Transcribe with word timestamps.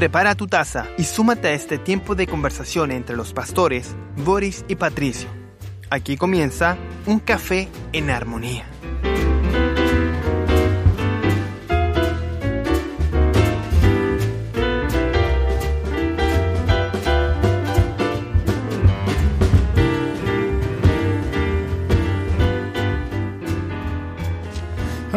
Prepara 0.00 0.34
tu 0.34 0.46
taza 0.46 0.86
y 0.96 1.04
súmate 1.04 1.48
a 1.48 1.52
este 1.52 1.76
tiempo 1.76 2.14
de 2.14 2.26
conversación 2.26 2.90
entre 2.90 3.16
los 3.16 3.34
pastores 3.34 3.94
Boris 4.16 4.64
y 4.66 4.76
Patricio. 4.76 5.28
Aquí 5.90 6.16
comienza 6.16 6.78
un 7.04 7.18
café 7.18 7.68
en 7.92 8.08
armonía. 8.08 8.64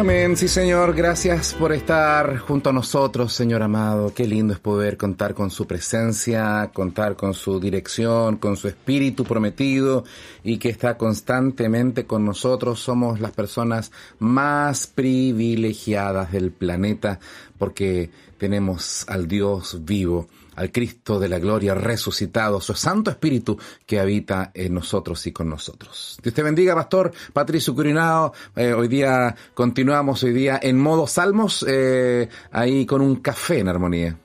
Amén, 0.04 0.36
sí 0.36 0.48
Señor, 0.48 0.94
gracias 0.94 1.54
por 1.54 1.72
estar 1.72 2.36
junto 2.36 2.68
a 2.68 2.74
nosotros, 2.74 3.32
Señor 3.32 3.62
amado. 3.62 4.12
Qué 4.12 4.26
lindo 4.26 4.52
es 4.52 4.60
poder 4.60 4.98
contar 4.98 5.32
con 5.32 5.50
su 5.50 5.66
presencia, 5.66 6.70
contar 6.74 7.16
con 7.16 7.32
su 7.32 7.58
dirección, 7.58 8.36
con 8.36 8.58
su 8.58 8.68
espíritu 8.68 9.24
prometido 9.24 10.04
y 10.42 10.58
que 10.58 10.68
está 10.68 10.98
constantemente 10.98 12.04
con 12.04 12.22
nosotros. 12.22 12.80
Somos 12.80 13.18
las 13.18 13.32
personas 13.32 13.92
más 14.18 14.86
privilegiadas 14.86 16.32
del 16.32 16.52
planeta 16.52 17.18
porque 17.56 18.10
tenemos 18.36 19.06
al 19.08 19.26
Dios 19.26 19.86
vivo 19.86 20.28
al 20.56 20.70
Cristo 20.72 21.18
de 21.18 21.28
la 21.28 21.38
gloria 21.38 21.74
resucitado, 21.74 22.60
su 22.60 22.74
Santo 22.74 23.10
Espíritu 23.10 23.58
que 23.86 24.00
habita 24.00 24.50
en 24.54 24.74
nosotros 24.74 25.26
y 25.26 25.32
con 25.32 25.48
nosotros. 25.48 26.18
Dios 26.22 26.34
te 26.34 26.42
bendiga, 26.42 26.74
Pastor 26.74 27.12
Patricio 27.32 27.74
Curinao. 27.74 28.32
Eh, 28.56 28.72
hoy 28.72 28.88
día 28.88 29.34
continuamos, 29.54 30.22
hoy 30.22 30.32
día 30.32 30.58
en 30.62 30.78
modo 30.78 31.06
salmos, 31.06 31.64
eh, 31.68 32.28
ahí 32.50 32.86
con 32.86 33.00
un 33.00 33.16
café 33.16 33.58
en 33.58 33.68
armonía. 33.68 34.18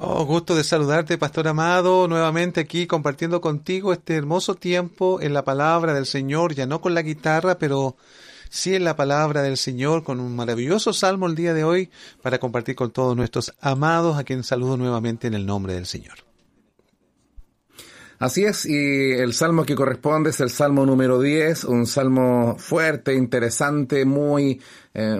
Oh, 0.00 0.24
gusto 0.24 0.54
de 0.54 0.62
saludarte, 0.62 1.18
Pastor 1.18 1.48
Amado, 1.48 2.06
nuevamente 2.06 2.60
aquí 2.60 2.86
compartiendo 2.86 3.40
contigo 3.40 3.92
este 3.92 4.14
hermoso 4.14 4.54
tiempo 4.54 5.20
en 5.20 5.34
la 5.34 5.42
palabra 5.42 5.92
del 5.92 6.06
Señor, 6.06 6.54
ya 6.54 6.66
no 6.66 6.80
con 6.80 6.94
la 6.94 7.02
guitarra, 7.02 7.58
pero 7.58 7.96
sí 8.50 8.74
en 8.74 8.84
la 8.84 8.96
palabra 8.96 9.42
del 9.42 9.56
Señor 9.56 10.04
con 10.04 10.20
un 10.20 10.34
maravilloso 10.36 10.92
salmo 10.92 11.26
el 11.26 11.34
día 11.34 11.54
de 11.54 11.64
hoy 11.64 11.90
para 12.22 12.38
compartir 12.38 12.74
con 12.74 12.90
todos 12.90 13.16
nuestros 13.16 13.54
amados 13.60 14.18
a 14.18 14.24
quien 14.24 14.42
saludo 14.42 14.76
nuevamente 14.76 15.26
en 15.26 15.34
el 15.34 15.46
nombre 15.46 15.74
del 15.74 15.86
Señor. 15.86 16.18
Así 18.18 18.44
es, 18.44 18.66
y 18.66 19.12
el 19.12 19.32
salmo 19.32 19.64
que 19.64 19.76
corresponde 19.76 20.30
es 20.30 20.40
el 20.40 20.50
salmo 20.50 20.84
número 20.84 21.20
10, 21.20 21.64
un 21.64 21.86
salmo 21.86 22.56
fuerte, 22.58 23.14
interesante, 23.14 24.04
muy... 24.04 24.60
Eh, 24.92 25.18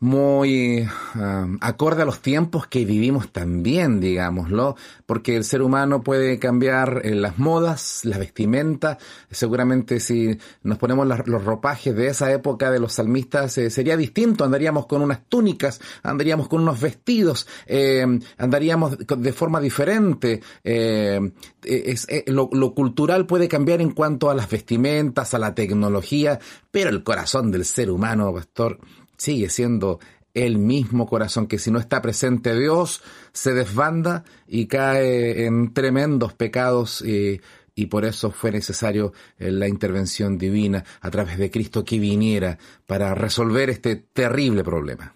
muy 0.00 0.88
um, 1.14 1.58
acorde 1.60 2.02
a 2.02 2.04
los 2.06 2.20
tiempos 2.20 2.66
que 2.66 2.86
vivimos 2.86 3.30
también, 3.32 4.00
digámoslo, 4.00 4.74
porque 5.04 5.36
el 5.36 5.44
ser 5.44 5.60
humano 5.60 6.02
puede 6.02 6.38
cambiar 6.38 7.02
eh, 7.04 7.14
las 7.14 7.38
modas, 7.38 8.00
las 8.04 8.18
vestimentas, 8.18 8.96
seguramente 9.30 10.00
si 10.00 10.38
nos 10.62 10.78
ponemos 10.78 11.06
los 11.26 11.44
ropajes 11.44 11.94
de 11.94 12.08
esa 12.08 12.32
época 12.32 12.70
de 12.70 12.80
los 12.80 12.94
salmistas 12.94 13.58
eh, 13.58 13.68
sería 13.68 13.98
distinto, 13.98 14.42
andaríamos 14.42 14.86
con 14.86 15.02
unas 15.02 15.26
túnicas, 15.28 15.82
andaríamos 16.02 16.48
con 16.48 16.62
unos 16.62 16.80
vestidos, 16.80 17.46
eh, 17.66 18.06
andaríamos 18.38 18.96
de 18.98 19.32
forma 19.32 19.60
diferente. 19.60 20.40
Es, 20.64 22.06
lo, 22.26 22.48
lo 22.52 22.74
cultural 22.74 23.26
puede 23.26 23.48
cambiar 23.48 23.82
en 23.82 23.90
cuanto 23.90 24.30
a 24.30 24.34
las 24.34 24.48
vestimentas, 24.48 25.34
a 25.34 25.38
la 25.38 25.54
tecnología, 25.54 26.38
pero 26.70 26.88
el 26.88 27.02
corazón 27.02 27.50
del 27.50 27.66
ser 27.66 27.90
humano, 27.90 28.32
pastor, 28.32 28.78
sigue 29.20 29.50
siendo 29.50 30.00
el 30.32 30.56
mismo 30.58 31.06
corazón 31.06 31.46
que 31.46 31.58
si 31.58 31.70
no 31.70 31.78
está 31.78 32.00
presente 32.00 32.58
Dios, 32.58 33.02
se 33.32 33.52
desbanda 33.52 34.24
y 34.46 34.66
cae 34.66 35.44
en 35.44 35.74
tremendos 35.74 36.32
pecados 36.32 37.02
y, 37.02 37.40
por 37.88 38.04
eso 38.04 38.30
fue 38.30 38.50
necesario 38.50 39.14
eh, 39.38 39.50
la 39.50 39.66
intervención 39.66 40.36
divina 40.36 40.84
a 41.00 41.10
través 41.10 41.38
de 41.38 41.50
Cristo 41.50 41.82
que 41.82 41.98
viniera 41.98 42.58
para 42.86 43.14
resolver 43.14 43.70
este 43.70 43.96
terrible 43.96 44.62
problema. 44.62 45.14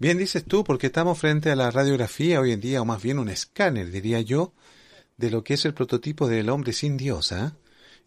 Bien 0.00 0.18
dices 0.18 0.44
tú, 0.44 0.64
porque 0.64 0.88
estamos 0.88 1.16
frente 1.16 1.52
a 1.52 1.56
la 1.56 1.70
radiografía 1.70 2.40
hoy 2.40 2.50
en 2.50 2.60
día, 2.60 2.82
o 2.82 2.84
más 2.84 3.00
bien 3.00 3.20
un 3.20 3.28
escáner, 3.28 3.92
diría 3.92 4.20
yo, 4.22 4.54
de 5.16 5.30
lo 5.30 5.44
que 5.44 5.54
es 5.54 5.64
el 5.64 5.72
prototipo 5.72 6.26
del 6.26 6.48
hombre 6.50 6.72
sin 6.72 6.96
Dios, 6.96 7.30
¿ah? 7.30 7.56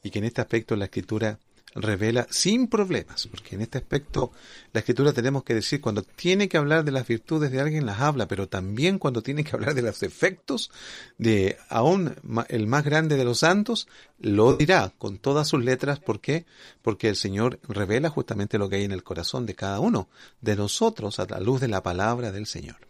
y 0.03 0.09
que 0.09 0.19
en 0.19 0.25
este 0.25 0.41
aspecto 0.41 0.75
la 0.75 0.85
escritura 0.85 1.39
revela 1.75 2.27
sin 2.29 2.67
problemas, 2.67 3.27
porque 3.27 3.55
en 3.55 3.61
este 3.61 3.77
aspecto 3.77 4.31
la 4.73 4.79
escritura 4.79 5.13
tenemos 5.13 5.43
que 5.43 5.53
decir, 5.53 5.81
cuando 5.81 6.03
tiene 6.03 6.49
que 6.49 6.57
hablar 6.57 6.83
de 6.83 6.91
las 6.91 7.07
virtudes 7.07 7.51
de 7.51 7.61
alguien 7.61 7.85
las 7.85 7.99
habla, 7.99 8.27
pero 8.27 8.47
también 8.47 8.99
cuando 8.99 9.21
tiene 9.21 9.43
que 9.43 9.55
hablar 9.55 9.73
de 9.73 9.81
los 9.81 10.03
efectos 10.03 10.71
de 11.17 11.57
aún 11.69 12.15
el 12.49 12.67
más 12.67 12.83
grande 12.83 13.15
de 13.15 13.25
los 13.25 13.39
santos, 13.39 13.87
lo 14.19 14.55
dirá 14.55 14.93
con 14.97 15.17
todas 15.17 15.47
sus 15.47 15.63
letras, 15.63 15.99
¿por 15.99 16.19
qué? 16.19 16.45
Porque 16.81 17.09
el 17.09 17.15
Señor 17.15 17.59
revela 17.67 18.09
justamente 18.09 18.57
lo 18.57 18.69
que 18.69 18.77
hay 18.77 18.83
en 18.83 18.91
el 18.91 19.03
corazón 19.03 19.45
de 19.45 19.55
cada 19.55 19.79
uno 19.79 20.09
de 20.41 20.55
nosotros 20.55 21.19
a 21.19 21.25
la 21.25 21.39
luz 21.39 21.61
de 21.61 21.67
la 21.67 21.83
palabra 21.83 22.31
del 22.31 22.47
Señor. 22.47 22.87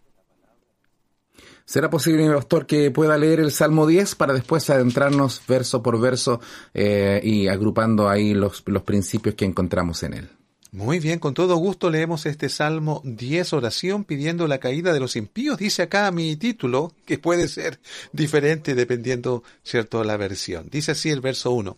¿Será 1.68 1.90
posible, 1.90 2.26
pastor, 2.30 2.64
que 2.64 2.90
pueda 2.90 3.18
leer 3.18 3.40
el 3.40 3.52
Salmo 3.52 3.86
10 3.86 4.14
para 4.14 4.32
después 4.32 4.70
adentrarnos 4.70 5.42
verso 5.46 5.82
por 5.82 6.00
verso 6.00 6.40
eh, 6.72 7.20
y 7.22 7.48
agrupando 7.48 8.08
ahí 8.08 8.32
los, 8.32 8.62
los 8.64 8.84
principios 8.84 9.34
que 9.34 9.44
encontramos 9.44 10.02
en 10.02 10.14
él? 10.14 10.30
Muy 10.72 10.98
bien, 10.98 11.18
con 11.18 11.34
todo 11.34 11.56
gusto 11.56 11.90
leemos 11.90 12.24
este 12.24 12.48
Salmo 12.48 13.02
10, 13.04 13.52
oración 13.52 14.04
pidiendo 14.04 14.48
la 14.48 14.60
caída 14.60 14.94
de 14.94 15.00
los 15.00 15.14
impíos. 15.14 15.58
Dice 15.58 15.82
acá 15.82 16.10
mi 16.10 16.36
título, 16.36 16.94
que 17.04 17.18
puede 17.18 17.48
ser 17.48 17.80
diferente 18.14 18.74
dependiendo, 18.74 19.42
cierto, 19.62 20.02
la 20.04 20.16
versión. 20.16 20.70
Dice 20.70 20.92
así 20.92 21.10
el 21.10 21.20
verso 21.20 21.50
1. 21.50 21.76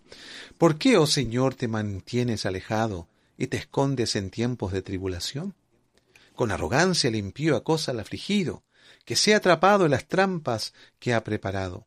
¿Por 0.56 0.78
qué, 0.78 0.98
oh 0.98 1.06
Señor, 1.08 1.56
te 1.56 1.66
mantienes 1.66 2.46
alejado 2.46 3.08
y 3.36 3.48
te 3.48 3.56
escondes 3.56 4.14
en 4.14 4.30
tiempos 4.30 4.70
de 4.70 4.82
tribulación? 4.82 5.56
Con 6.36 6.52
arrogancia 6.52 7.08
el 7.08 7.16
impío 7.16 7.56
acosa 7.56 7.90
al 7.90 7.98
afligido 7.98 8.62
que 9.04 9.16
sea 9.16 9.38
atrapado 9.38 9.84
en 9.84 9.90
las 9.90 10.06
trampas 10.06 10.74
que 10.98 11.14
ha 11.14 11.24
preparado. 11.24 11.86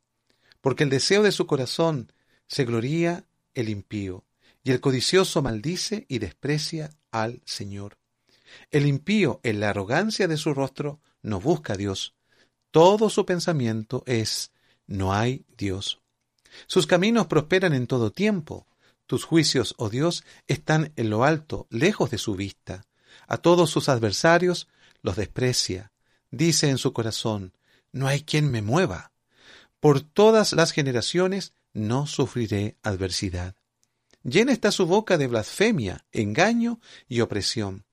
Porque 0.62 0.84
el 0.84 0.90
deseo 0.90 1.24
de 1.24 1.32
su 1.32 1.48
corazón 1.48 2.12
se 2.48 2.66
gloría 2.66 3.26
el 3.54 3.70
impío, 3.70 4.26
y 4.64 4.72
el 4.72 4.80
codicioso 4.80 5.42
maldice 5.42 6.06
y 6.08 6.20
desprecia 6.20 6.92
al 7.12 7.42
Señor. 7.46 7.98
El 8.72 8.86
impío, 8.86 9.40
en 9.44 9.60
la 9.60 9.70
arrogancia 9.70 10.28
de 10.28 10.38
su 10.38 10.54
rostro, 10.54 11.00
no 11.22 11.40
busca 11.40 11.74
a 11.74 11.78
Dios. 11.78 12.16
Todo 12.72 13.10
su 13.10 13.26
pensamiento 13.26 14.04
es 14.06 14.52
no 14.88 15.14
hay 15.14 15.46
Dios. 15.58 16.02
Sus 16.68 16.88
caminos 16.88 17.28
prosperan 17.28 17.74
en 17.74 17.88
todo 17.88 18.12
tiempo. 18.12 18.68
Tus 19.06 19.26
juicios, 19.26 19.76
oh 19.78 19.90
Dios, 19.90 20.24
están 20.48 20.94
en 20.96 21.10
lo 21.10 21.24
alto, 21.24 21.68
lejos 21.70 22.12
de 22.12 22.18
su 22.18 22.36
vista. 22.36 22.86
A 23.28 23.38
todos 23.38 23.70
sus 23.70 23.90
adversarios 23.90 24.68
los 25.02 25.16
desprecia 25.16 25.93
dice 26.34 26.70
en 26.70 26.80
su 26.80 26.94
corazón, 26.94 27.54
no 27.92 28.08
hay 28.08 28.24
quien 28.24 28.50
me 28.50 28.64
mueva. 28.64 29.12
Por 29.80 30.02
todas 30.02 30.54
las 30.54 30.72
generaciones 30.72 31.54
no 31.74 32.08
sufriré 32.08 32.78
adversidad. 32.82 33.56
Llena 34.24 34.52
está 34.52 34.72
su 34.72 34.88
boca 34.88 35.18
de 35.18 35.28
blasfemia, 35.28 36.06
engaño 36.12 36.80
y 37.08 37.22
opresión. 37.22 37.86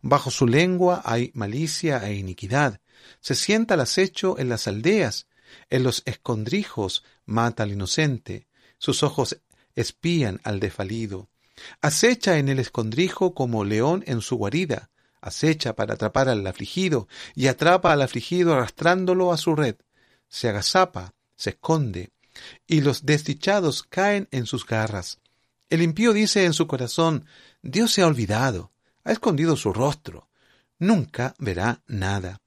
Bajo 0.00 0.30
su 0.30 0.46
lengua 0.46 1.02
hay 1.04 1.32
malicia 1.34 2.06
e 2.08 2.14
iniquidad. 2.14 2.80
Se 3.20 3.34
sienta 3.34 3.74
al 3.74 3.80
acecho 3.80 4.38
en 4.38 4.48
las 4.48 4.68
aldeas, 4.68 5.26
en 5.68 5.82
los 5.82 6.02
escondrijos 6.06 7.04
mata 7.24 7.64
al 7.64 7.72
inocente. 7.72 8.46
Sus 8.78 9.02
ojos 9.02 9.40
espían 9.74 10.40
al 10.44 10.60
defalido. 10.60 11.30
Acecha 11.80 12.38
en 12.38 12.48
el 12.48 12.60
escondrijo 12.60 13.34
como 13.34 13.64
león 13.64 14.04
en 14.06 14.20
su 14.20 14.36
guarida 14.36 14.90
acecha 15.20 15.74
para 15.74 15.94
atrapar 15.94 16.28
al 16.28 16.46
afligido 16.46 17.08
y 17.34 17.46
atrapa 17.46 17.92
al 17.92 18.02
afligido 18.02 18.54
arrastrándolo 18.54 19.32
a 19.32 19.36
su 19.36 19.54
red. 19.54 19.76
Se 20.28 20.48
agazapa, 20.48 21.14
se 21.36 21.50
esconde, 21.50 22.10
y 22.66 22.80
los 22.80 23.06
desdichados 23.06 23.82
caen 23.82 24.28
en 24.30 24.46
sus 24.46 24.66
garras. 24.66 25.20
El 25.70 25.82
impío 25.82 26.12
dice 26.12 26.44
en 26.44 26.52
su 26.52 26.66
corazón, 26.66 27.26
Dios 27.62 27.92
se 27.92 28.02
ha 28.02 28.06
olvidado, 28.06 28.72
ha 29.04 29.12
escondido 29.12 29.56
su 29.56 29.72
rostro, 29.72 30.28
nunca 30.78 31.34
verá 31.38 31.82
nada. 31.86 32.40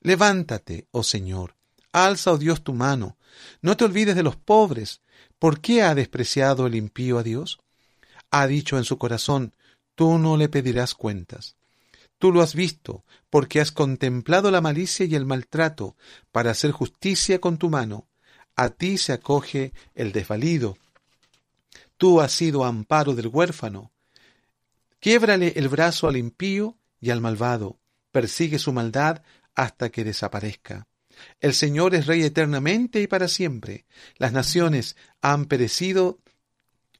Levántate, 0.00 0.86
oh 0.90 1.02
Señor, 1.02 1.56
alza, 1.92 2.32
oh 2.32 2.38
Dios, 2.38 2.62
tu 2.62 2.72
mano, 2.72 3.16
no 3.60 3.76
te 3.76 3.84
olvides 3.84 4.16
de 4.16 4.22
los 4.22 4.36
pobres. 4.36 5.02
¿Por 5.38 5.60
qué 5.60 5.82
ha 5.82 5.94
despreciado 5.94 6.66
el 6.66 6.74
impío 6.74 7.18
a 7.18 7.22
Dios? 7.22 7.58
Ha 8.30 8.46
dicho 8.46 8.78
en 8.78 8.84
su 8.84 8.98
corazón, 8.98 9.54
tú 9.94 10.18
no 10.18 10.36
le 10.36 10.48
pedirás 10.48 10.94
cuentas. 10.94 11.56
Tú 12.18 12.32
lo 12.32 12.40
has 12.40 12.54
visto, 12.54 13.04
porque 13.28 13.60
has 13.60 13.72
contemplado 13.72 14.50
la 14.50 14.60
malicia 14.60 15.04
y 15.04 15.14
el 15.14 15.26
maltrato, 15.26 15.96
para 16.32 16.50
hacer 16.50 16.70
justicia 16.70 17.40
con 17.40 17.58
tu 17.58 17.68
mano. 17.68 18.08
A 18.54 18.70
ti 18.70 18.96
se 18.96 19.12
acoge 19.12 19.74
el 19.94 20.12
desvalido. 20.12 20.78
Tú 21.98 22.20
has 22.20 22.32
sido 22.32 22.64
amparo 22.64 23.14
del 23.14 23.28
huérfano. 23.28 23.92
Quiebrale 24.98 25.52
el 25.56 25.68
brazo 25.68 26.08
al 26.08 26.16
impío 26.16 26.78
y 27.00 27.10
al 27.10 27.20
malvado. 27.20 27.78
Persigue 28.12 28.58
su 28.58 28.72
maldad 28.72 29.22
hasta 29.54 29.90
que 29.90 30.04
desaparezca. 30.04 30.86
El 31.40 31.54
Señor 31.54 31.94
es 31.94 32.06
Rey 32.06 32.22
eternamente 32.22 33.02
y 33.02 33.06
para 33.06 33.28
siempre. 33.28 33.84
Las 34.16 34.32
naciones 34.32 34.96
han 35.20 35.44
perecido, 35.46 36.18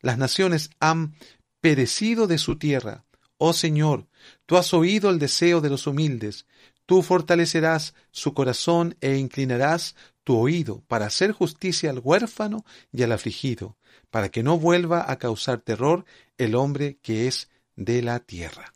las 0.00 0.19
naciones 0.19 0.70
han 0.78 1.14
perecido 1.60 2.26
de 2.26 2.38
su 2.38 2.56
tierra. 2.58 3.06
Oh 3.38 3.52
Señor, 3.52 4.06
tú 4.46 4.56
has 4.56 4.72
oído 4.72 5.10
el 5.10 5.18
deseo 5.18 5.60
de 5.60 5.70
los 5.70 5.86
humildes, 5.86 6.46
tú 6.86 7.02
fortalecerás 7.02 7.94
su 8.10 8.32
corazón 8.32 8.96
e 9.00 9.16
inclinarás 9.16 9.94
tu 10.24 10.36
oído 10.36 10.82
para 10.88 11.06
hacer 11.06 11.32
justicia 11.32 11.90
al 11.90 12.00
huérfano 12.02 12.64
y 12.92 13.02
al 13.02 13.12
afligido, 13.12 13.76
para 14.10 14.28
que 14.30 14.42
no 14.42 14.58
vuelva 14.58 15.10
a 15.10 15.18
causar 15.18 15.60
terror 15.60 16.04
el 16.38 16.54
hombre 16.54 16.98
que 17.02 17.28
es 17.28 17.48
de 17.76 18.02
la 18.02 18.20
tierra. 18.20 18.72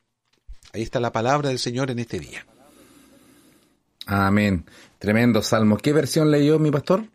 Ahí 0.73 0.83
está 0.83 1.01
la 1.01 1.13
palabra 1.13 1.49
del 1.49 1.59
Señor 1.59 1.91
en 1.91 1.99
este 1.99 2.21
día. 2.21 2.47
Amén. 4.07 4.67
Tremendo 4.99 5.43
salmo. 5.43 5.77
¿Qué 5.77 5.93
versión 5.93 6.31
leyó 6.31 6.59
mi 6.59 6.71
pastor? 6.71 7.09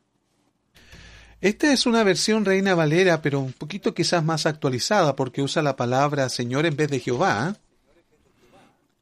Esta 1.42 1.72
es 1.72 1.86
una 1.86 2.04
versión 2.04 2.46
Reina 2.46 2.76
Valera, 2.76 3.22
pero 3.22 3.40
un 3.40 3.54
poquito 3.54 3.94
quizás 3.94 4.24
más 4.24 4.46
actualizada 4.46 5.16
porque 5.16 5.42
usa 5.42 5.62
la 5.62 5.76
palabra 5.76 6.30
Señor 6.30 6.66
en 6.66 6.76
vez 6.76 6.90
de 6.90 7.00
Jehová. 7.00 7.56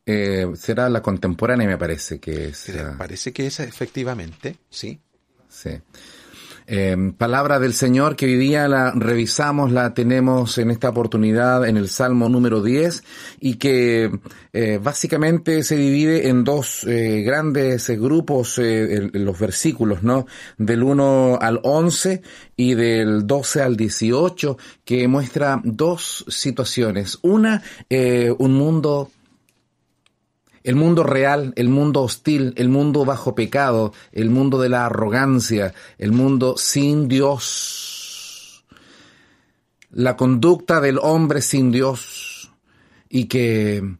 Eh, 0.06 0.52
será 0.56 0.90
la 0.90 1.02
contemporánea, 1.02 1.68
me 1.68 1.78
parece 1.78 2.20
que 2.20 2.50
es. 2.50 2.72
Parece 2.98 3.32
que 3.32 3.48
es 3.48 3.60
efectivamente, 3.62 4.58
sí. 4.70 5.00
Sí. 5.48 5.80
Eh, 6.66 6.96
palabra 7.18 7.60
del 7.60 7.74
Señor 7.74 8.16
que 8.16 8.26
hoy 8.26 8.36
día 8.38 8.68
la 8.68 8.92
revisamos, 8.92 9.72
la 9.72 9.94
tenemos 9.94 10.58
en 10.58 10.72
esta 10.72 10.90
oportunidad 10.90 11.68
en 11.68 11.78
el 11.78 11.90
Salmo 11.90 12.30
número 12.30 12.62
10 12.62 13.04
y 13.40 13.56
que 13.56 14.12
eh, 14.54 14.80
básicamente 14.82 15.64
se 15.64 15.76
divide 15.76 16.30
en 16.30 16.44
dos 16.44 16.86
eh, 16.86 17.22
grandes 17.26 17.90
grupos, 17.90 18.60
los 18.60 19.40
versículos, 19.40 20.04
¿no? 20.04 20.26
Del 20.58 20.84
1 20.84 21.40
al 21.42 21.60
11 21.64 22.22
y 22.56 22.76
del 22.76 23.28
12 23.28 23.62
al 23.62 23.76
18 23.76 24.58
que 24.86 25.08
muestra 25.08 25.60
dos 25.64 26.26
situaciones. 26.28 27.20
Una, 27.22 27.62
un 27.90 28.54
mundo 28.54 29.10
el 30.64 30.76
mundo 30.76 31.04
real, 31.04 31.54
el 31.56 31.70
mundo 31.70 32.02
hostil, 32.02 32.54
el 32.58 32.70
mundo 32.70 33.06
bajo 33.06 33.36
pecado, 33.36 33.94
el 34.12 34.30
mundo 34.30 34.60
de 34.62 34.70
la 34.70 34.86
arrogancia, 34.86 35.74
el 35.98 36.12
mundo 36.12 36.56
sin 36.58 37.08
Dios, 37.08 38.66
la 39.92 40.16
conducta 40.16 40.82
del 40.82 41.00
hombre 41.00 41.42
sin 41.42 41.72
Dios 41.72 42.52
y 43.10 43.26
que 43.26 43.98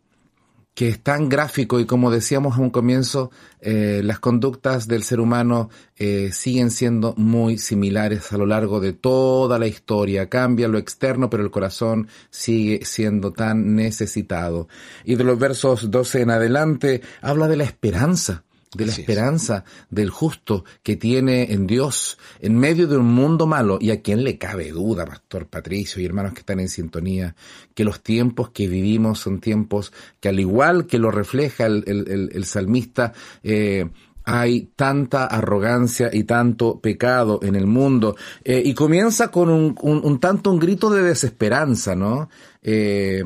que 0.74 0.88
es 0.88 1.00
tan 1.02 1.30
gráfico 1.30 1.80
y 1.80 1.86
como 1.86 2.10
decíamos 2.10 2.58
a 2.58 2.62
un 2.62 2.72
comienzo, 2.72 3.32
eh, 3.62 4.02
las 4.04 4.20
conductas 4.20 4.88
del 4.88 5.04
ser 5.04 5.20
humano 5.20 5.70
eh, 5.96 6.32
siguen 6.34 6.72
siendo 6.72 7.14
muy 7.16 7.58
similares 7.58 8.34
a 8.34 8.38
lo 8.38 8.46
largo 8.46 8.80
de 8.80 8.94
toda 8.94 9.60
la 9.60 9.68
historia. 9.68 10.30
Cambia 10.30 10.68
lo 10.68 10.80
externo, 10.80 11.30
pero 11.30 11.44
el 11.44 11.52
corazón 11.52 12.08
sigue 12.32 12.86
siendo 12.86 13.34
tan 13.34 13.76
necesitado. 13.76 14.68
Y 15.06 15.16
de 15.16 15.24
los 15.24 15.38
versos 15.38 15.92
12 15.92 16.22
en 16.22 16.32
adelante 16.32 17.02
habla 17.22 17.48
de 17.48 17.58
la 17.58 17.66
esperanza 17.66 18.44
de 18.76 18.86
la 18.86 18.92
esperanza 18.92 19.64
del 19.90 20.10
justo 20.10 20.66
que 20.82 20.96
tiene 20.96 21.52
en 21.54 21.68
Dios 21.68 22.18
en 22.40 22.58
medio 22.58 22.88
de 22.88 22.98
un 22.98 23.14
mundo 23.14 23.48
malo 23.48 23.78
y 23.80 23.92
a 23.92 24.02
quien 24.02 24.24
le 24.24 24.38
cabe 24.38 24.72
duda, 24.72 25.06
Pastor 25.06 25.48
Patricio 25.48 26.02
y 26.02 26.06
hermanos 26.06 26.34
que 26.34 26.40
están 26.40 26.60
en 26.60 26.70
sintonía, 26.70 27.36
que 27.74 27.84
los 27.84 28.02
tiempos 28.02 28.50
que 28.50 28.68
vivimos 28.68 29.20
son 29.20 29.40
tiempos 29.40 29.94
que 30.20 30.30
al 30.30 30.40
igual 30.40 30.86
que 30.86 31.00
lo 31.00 31.12
refleja 31.12 31.66
el, 31.66 32.46
salmista, 32.46 33.14
eh, 33.44 33.90
hay 34.26 34.70
tanta 34.76 35.26
arrogancia 35.26 36.10
y 36.12 36.24
tanto 36.24 36.80
pecado 36.80 37.40
en 37.44 37.56
el 37.56 37.68
mundo. 37.68 38.16
Eh, 38.44 38.62
y 38.64 38.74
comienza 38.74 39.30
con 39.30 39.50
un, 39.50 39.76
un, 39.82 40.20
tanto 40.20 40.52
un 40.52 40.60
grito 40.60 40.90
de 40.90 41.04
desesperanza, 41.04 41.96
¿no? 41.96 42.30
Eh, 42.62 43.24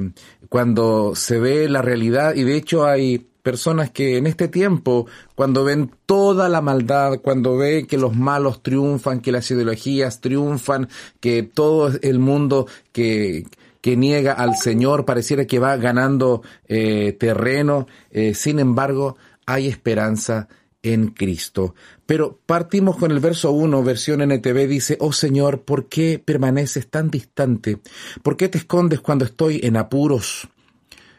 cuando 0.49 1.13
se 1.15 1.39
ve 1.39 1.69
la 1.69 1.81
realidad, 1.81 2.35
y 2.35 2.43
de 2.43 2.55
hecho 2.55 2.85
hay 2.85 3.27
personas 3.47 3.91
que 3.91 4.17
en 4.17 4.27
este 4.27 4.49
tiempo, 4.49 5.07
cuando 5.33 5.63
ven 5.63 5.89
toda 6.05 6.49
la 6.49 6.59
maldad, 6.59 7.21
cuando 7.21 7.55
ven 7.55 7.87
que 7.87 7.97
los 7.97 8.13
malos 8.13 8.61
triunfan, 8.61 9.21
que 9.21 9.31
las 9.31 9.49
ideologías 9.49 10.19
triunfan, 10.19 10.89
que 11.21 11.43
todo 11.43 11.93
el 12.01 12.19
mundo 12.19 12.67
que, 12.91 13.45
que 13.79 13.95
niega 13.95 14.33
al 14.33 14.57
Señor 14.57 15.05
pareciera 15.05 15.47
que 15.47 15.59
va 15.59 15.77
ganando 15.77 16.41
eh, 16.67 17.15
terreno, 17.17 17.87
eh, 18.11 18.33
sin 18.33 18.59
embargo, 18.59 19.15
hay 19.45 19.69
esperanza 19.69 20.49
en 20.83 21.11
Cristo. 21.11 21.73
Pero 22.05 22.41
partimos 22.45 22.97
con 22.97 23.11
el 23.11 23.21
verso 23.21 23.53
1, 23.53 23.81
versión 23.81 24.29
NTV, 24.29 24.67
dice, 24.67 24.97
Oh 24.99 25.13
Señor, 25.13 25.61
¿por 25.61 25.87
qué 25.87 26.19
permaneces 26.19 26.89
tan 26.89 27.09
distante? 27.09 27.77
¿Por 28.23 28.35
qué 28.35 28.49
te 28.49 28.57
escondes 28.57 28.99
cuando 28.99 29.23
estoy 29.23 29.61
en 29.63 29.77
apuros? 29.77 30.49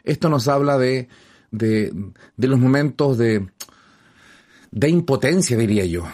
Esto 0.04 0.28
nos 0.28 0.46
habla 0.46 0.76
de 0.76 1.08
de, 1.50 1.92
de 2.36 2.48
los 2.48 2.58
momentos 2.58 3.18
de, 3.18 3.48
de 4.70 4.88
impotencia, 4.88 5.56
diría 5.56 5.84
yo. 5.84 6.04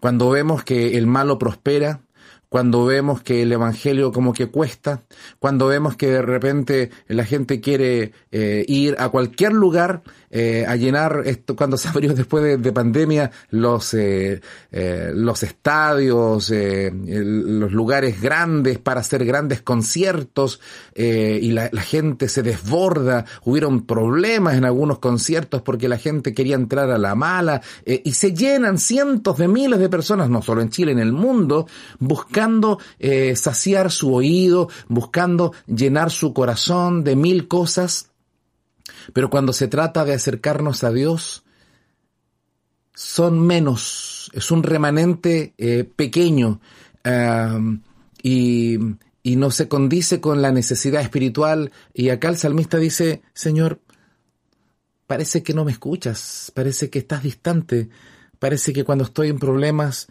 Cuando 0.00 0.30
vemos 0.30 0.64
que 0.64 0.96
el 0.96 1.06
malo 1.06 1.38
prospera, 1.38 2.02
cuando 2.48 2.84
vemos 2.86 3.22
que 3.22 3.42
el 3.42 3.52
Evangelio 3.52 4.12
como 4.12 4.32
que 4.32 4.46
cuesta, 4.46 5.04
cuando 5.38 5.66
vemos 5.66 5.96
que 5.96 6.08
de 6.08 6.22
repente 6.22 6.90
la 7.06 7.24
gente 7.24 7.60
quiere 7.60 8.12
eh, 8.32 8.64
ir 8.66 8.96
a 8.98 9.10
cualquier 9.10 9.52
lugar 9.52 10.02
eh, 10.30 10.66
a 10.68 10.76
llenar 10.76 11.22
esto 11.24 11.56
cuando 11.56 11.78
se 11.78 11.88
abrió 11.88 12.12
después 12.12 12.60
de, 12.60 12.72
pandemia 12.72 13.30
los 13.50 13.94
eh, 13.94 14.42
eh, 14.70 15.10
los 15.14 15.42
estadios 15.42 16.50
los 16.50 17.72
lugares 17.72 18.20
grandes 18.20 18.78
para 18.78 19.00
hacer 19.00 19.24
grandes 19.24 19.62
conciertos 19.62 20.60
y 20.94 21.50
la, 21.52 21.70
la, 21.72 21.82
gente 21.82 22.28
se 22.28 22.42
desborda. 22.42 23.24
Hubieron 23.44 23.86
problemas 23.86 24.56
en 24.56 24.64
algunos 24.64 24.98
conciertos 24.98 25.62
porque 25.62 25.88
la 25.88 25.96
gente 25.96 26.34
quería 26.34 26.56
entrar 26.56 26.90
a 26.90 26.98
la 26.98 27.14
mala 27.14 27.62
y 27.86 28.12
se 28.12 28.34
llenan 28.34 28.78
cientos 28.78 29.38
de 29.38 29.48
miles 29.48 29.78
de 29.78 29.88
personas 29.88 30.28
no 30.28 30.42
solo 30.42 30.60
en 30.60 30.68
Chile 30.68 30.92
en 30.92 30.98
el 30.98 31.12
mundo 31.12 31.66
buscando 31.98 32.78
saciar 33.34 33.90
su 33.90 34.14
oído 34.14 34.68
buscando 34.88 35.52
llenar 35.66 36.10
su 36.10 36.34
corazón 36.34 37.02
de 37.02 37.16
mil 37.16 37.48
cosas 37.48 38.10
pero 39.12 39.30
cuando 39.30 39.52
se 39.52 39.68
trata 39.68 40.04
de 40.04 40.14
acercarnos 40.14 40.84
a 40.84 40.92
Dios, 40.92 41.44
son 42.94 43.46
menos, 43.46 44.30
es 44.34 44.50
un 44.50 44.62
remanente 44.62 45.54
eh, 45.56 45.84
pequeño 45.84 46.60
y, 48.22 48.78
no 49.24 49.50
se 49.50 49.68
condice 49.68 50.20
con 50.20 50.40
la 50.40 50.52
necesidad 50.52 51.02
espiritual. 51.02 51.70
Y 51.92 52.08
acá 52.08 52.30
el 52.30 52.38
salmista 52.38 52.78
dice, 52.78 53.22
Señor, 53.34 53.80
parece 55.06 55.42
que 55.42 55.52
no 55.52 55.66
me 55.66 55.72
escuchas, 55.72 56.50
parece 56.54 56.88
que 56.88 56.98
estás 56.98 57.22
distante, 57.22 57.90
parece 58.38 58.72
que 58.72 58.84
cuando 58.84 59.04
estoy 59.04 59.28
en 59.28 59.38
problemas 59.38 60.08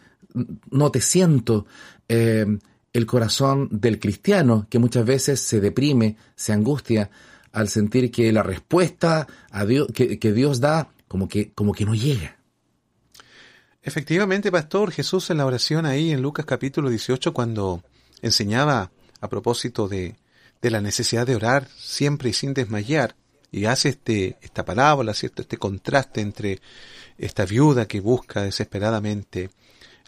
no 0.69 0.91
te 0.91 1.01
siento. 1.01 1.65
Eh, 2.07 2.45
el 2.93 3.05
corazón 3.05 3.69
del 3.71 3.99
cristiano, 3.99 4.65
que 4.69 4.79
muchas 4.79 5.05
veces 5.05 5.39
se 5.39 5.59
deprime, 5.59 6.17
se 6.35 6.53
angustia, 6.53 7.11
al 7.51 7.69
sentir 7.69 8.11
que 8.11 8.31
la 8.31 8.43
respuesta 8.43 9.27
a 9.51 9.65
Dios, 9.65 9.87
que, 9.93 10.33
Dios 10.33 10.59
da 10.59 10.89
como 11.07 11.27
que, 11.27 11.51
como 11.51 11.73
que 11.73 11.85
no 11.85 11.95
llega. 11.95 12.37
Efectivamente, 13.81 14.51
pastor, 14.51 14.91
Jesús 14.91 15.29
en 15.29 15.37
la 15.37 15.45
oración 15.45 15.85
ahí 15.85 16.11
en 16.11 16.21
Lucas 16.21 16.45
capítulo 16.45 16.89
18, 16.89 17.33
cuando 17.33 17.83
enseñaba 18.21 18.91
a 19.21 19.29
propósito 19.29 19.87
de, 19.87 20.15
de 20.61 20.71
la 20.71 20.81
necesidad 20.81 21.25
de 21.25 21.35
orar 21.35 21.67
siempre 21.77 22.29
y 22.29 22.33
sin 22.33 22.53
desmayar, 22.53 23.15
y 23.51 23.65
hace 23.65 23.89
este, 23.89 24.37
esta 24.41 24.65
parábola, 24.65 25.13
¿cierto? 25.13 25.41
este 25.41 25.57
contraste 25.57 26.21
entre 26.21 26.61
esta 27.17 27.45
viuda 27.45 27.87
que 27.87 28.01
busca 28.01 28.43
desesperadamente 28.43 29.49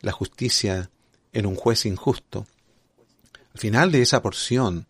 la 0.01 0.11
justicia 0.11 0.89
en 1.33 1.45
un 1.45 1.55
juez 1.55 1.85
injusto. 1.85 2.45
Al 3.53 3.59
final 3.59 3.91
de 3.91 4.01
esa 4.01 4.21
porción, 4.21 4.87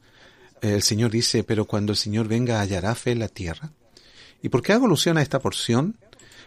el 0.62 0.84
Señor 0.84 1.12
dice, 1.12 1.44
pero 1.44 1.66
cuando 1.66 1.92
el 1.92 1.98
Señor 1.98 2.28
venga 2.28 2.60
hallará 2.60 2.96
fe 2.96 3.12
en 3.12 3.20
la 3.20 3.28
tierra. 3.28 3.72
¿Y 4.42 4.50
por 4.50 4.62
qué 4.62 4.74
hago 4.74 4.86
alusión 4.86 5.18
a 5.18 5.22
esta 5.22 5.40
porción? 5.40 5.98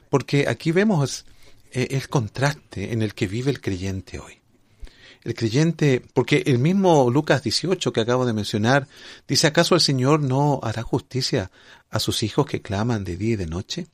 Porque 0.09 0.49
aquí 0.49 0.73
vemos 0.73 1.25
eh, 1.73 1.89
el 1.91 2.09
contraste 2.09 2.93
en 2.93 3.03
el 3.03 3.15
que 3.15 3.27
vive 3.27 3.51
el 3.51 3.61
creyente 3.61 4.19
hoy. 4.19 4.39
El 5.25 5.35
creyente, 5.35 6.03
porque 6.15 6.43
el 6.47 6.59
mismo 6.59 7.09
Lucas 7.11 7.43
18 7.43 7.93
que 7.93 8.01
acabo 8.01 8.27
de 8.27 8.33
mencionar, 8.33 8.89
dice, 9.29 9.47
¿acaso 9.47 9.75
el 9.75 9.81
Señor 9.81 10.21
no 10.21 10.61
hará 10.63 10.83
justicia 10.83 11.51
a 11.91 12.01
sus 12.01 12.23
hijos 12.23 12.47
que 12.47 12.61
claman 12.61 13.05
de 13.05 13.17
día 13.17 13.35
y 13.35 13.37
de 13.37 13.47
noche? 13.47 13.87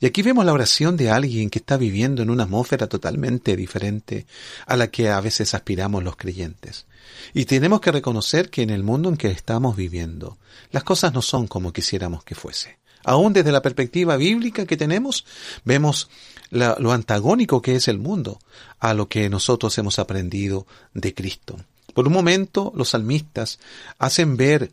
Y 0.00 0.06
aquí 0.06 0.22
vemos 0.22 0.44
la 0.44 0.52
oración 0.52 0.96
de 0.96 1.10
alguien 1.10 1.50
que 1.50 1.60
está 1.60 1.76
viviendo 1.76 2.22
en 2.22 2.30
una 2.30 2.44
atmósfera 2.44 2.88
totalmente 2.88 3.54
diferente 3.54 4.26
a 4.66 4.76
la 4.76 4.90
que 4.90 5.10
a 5.10 5.20
veces 5.20 5.54
aspiramos 5.54 6.02
los 6.02 6.16
creyentes. 6.16 6.86
Y 7.34 7.44
tenemos 7.44 7.80
que 7.80 7.92
reconocer 7.92 8.50
que 8.50 8.62
en 8.62 8.70
el 8.70 8.82
mundo 8.82 9.08
en 9.08 9.16
que 9.16 9.28
estamos 9.28 9.76
viviendo, 9.76 10.38
las 10.70 10.84
cosas 10.84 11.12
no 11.12 11.22
son 11.22 11.46
como 11.46 11.72
quisiéramos 11.72 12.24
que 12.24 12.34
fuese. 12.34 12.78
Aún 13.04 13.32
desde 13.32 13.52
la 13.52 13.62
perspectiva 13.62 14.16
bíblica 14.16 14.64
que 14.66 14.76
tenemos, 14.76 15.26
vemos 15.64 16.08
lo 16.50 16.92
antagónico 16.92 17.62
que 17.62 17.74
es 17.74 17.88
el 17.88 17.98
mundo 17.98 18.38
a 18.78 18.94
lo 18.94 19.08
que 19.08 19.28
nosotros 19.28 19.76
hemos 19.78 19.98
aprendido 19.98 20.66
de 20.94 21.14
Cristo. 21.14 21.56
Por 21.94 22.06
un 22.06 22.12
momento, 22.12 22.72
los 22.76 22.90
salmistas 22.90 23.58
hacen 23.98 24.36
ver 24.36 24.70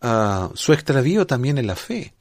ah, 0.00 0.50
su 0.54 0.72
extravío 0.72 1.26
también 1.26 1.58
en 1.58 1.66
la 1.66 1.76
fe 1.76 2.12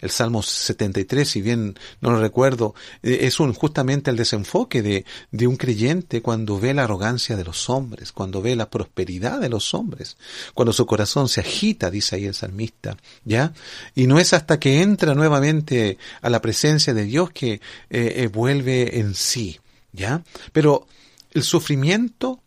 el 0.00 0.10
Salmo 0.10 0.42
73, 0.42 1.28
si 1.28 1.42
bien 1.42 1.78
no 2.00 2.10
lo 2.10 2.20
recuerdo, 2.20 2.74
eh, 3.02 3.20
es 3.22 3.40
un, 3.40 3.52
justamente 3.52 4.10
el 4.10 4.16
desenfoque 4.16 4.82
de, 4.82 5.04
de 5.30 5.46
un 5.46 5.56
creyente 5.56 6.22
cuando 6.22 6.58
ve 6.58 6.74
la 6.74 6.84
arrogancia 6.84 7.36
de 7.36 7.44
los 7.44 7.68
hombres, 7.70 8.12
cuando 8.12 8.42
ve 8.42 8.56
la 8.56 8.70
prosperidad 8.70 9.40
de 9.40 9.48
los 9.48 9.74
hombres, 9.74 10.16
cuando 10.54 10.72
su 10.72 10.86
corazón 10.86 11.28
se 11.28 11.40
agita, 11.40 11.90
dice 11.90 12.16
ahí 12.16 12.26
el 12.26 12.34
salmista, 12.34 12.96
¿ya? 13.24 13.52
Y 13.94 14.06
no 14.06 14.18
es 14.18 14.32
hasta 14.32 14.58
que 14.58 14.82
entra 14.82 15.14
nuevamente 15.14 15.98
a 16.22 16.30
la 16.30 16.40
presencia 16.40 16.94
de 16.94 17.04
Dios 17.04 17.30
que 17.30 17.52
eh, 17.52 17.60
eh, 17.90 18.28
vuelve 18.28 18.98
en 18.98 19.14
sí, 19.14 19.58
¿ya? 19.92 20.22
Pero 20.52 20.86
el 21.32 21.42
sufrimiento, 21.42 22.40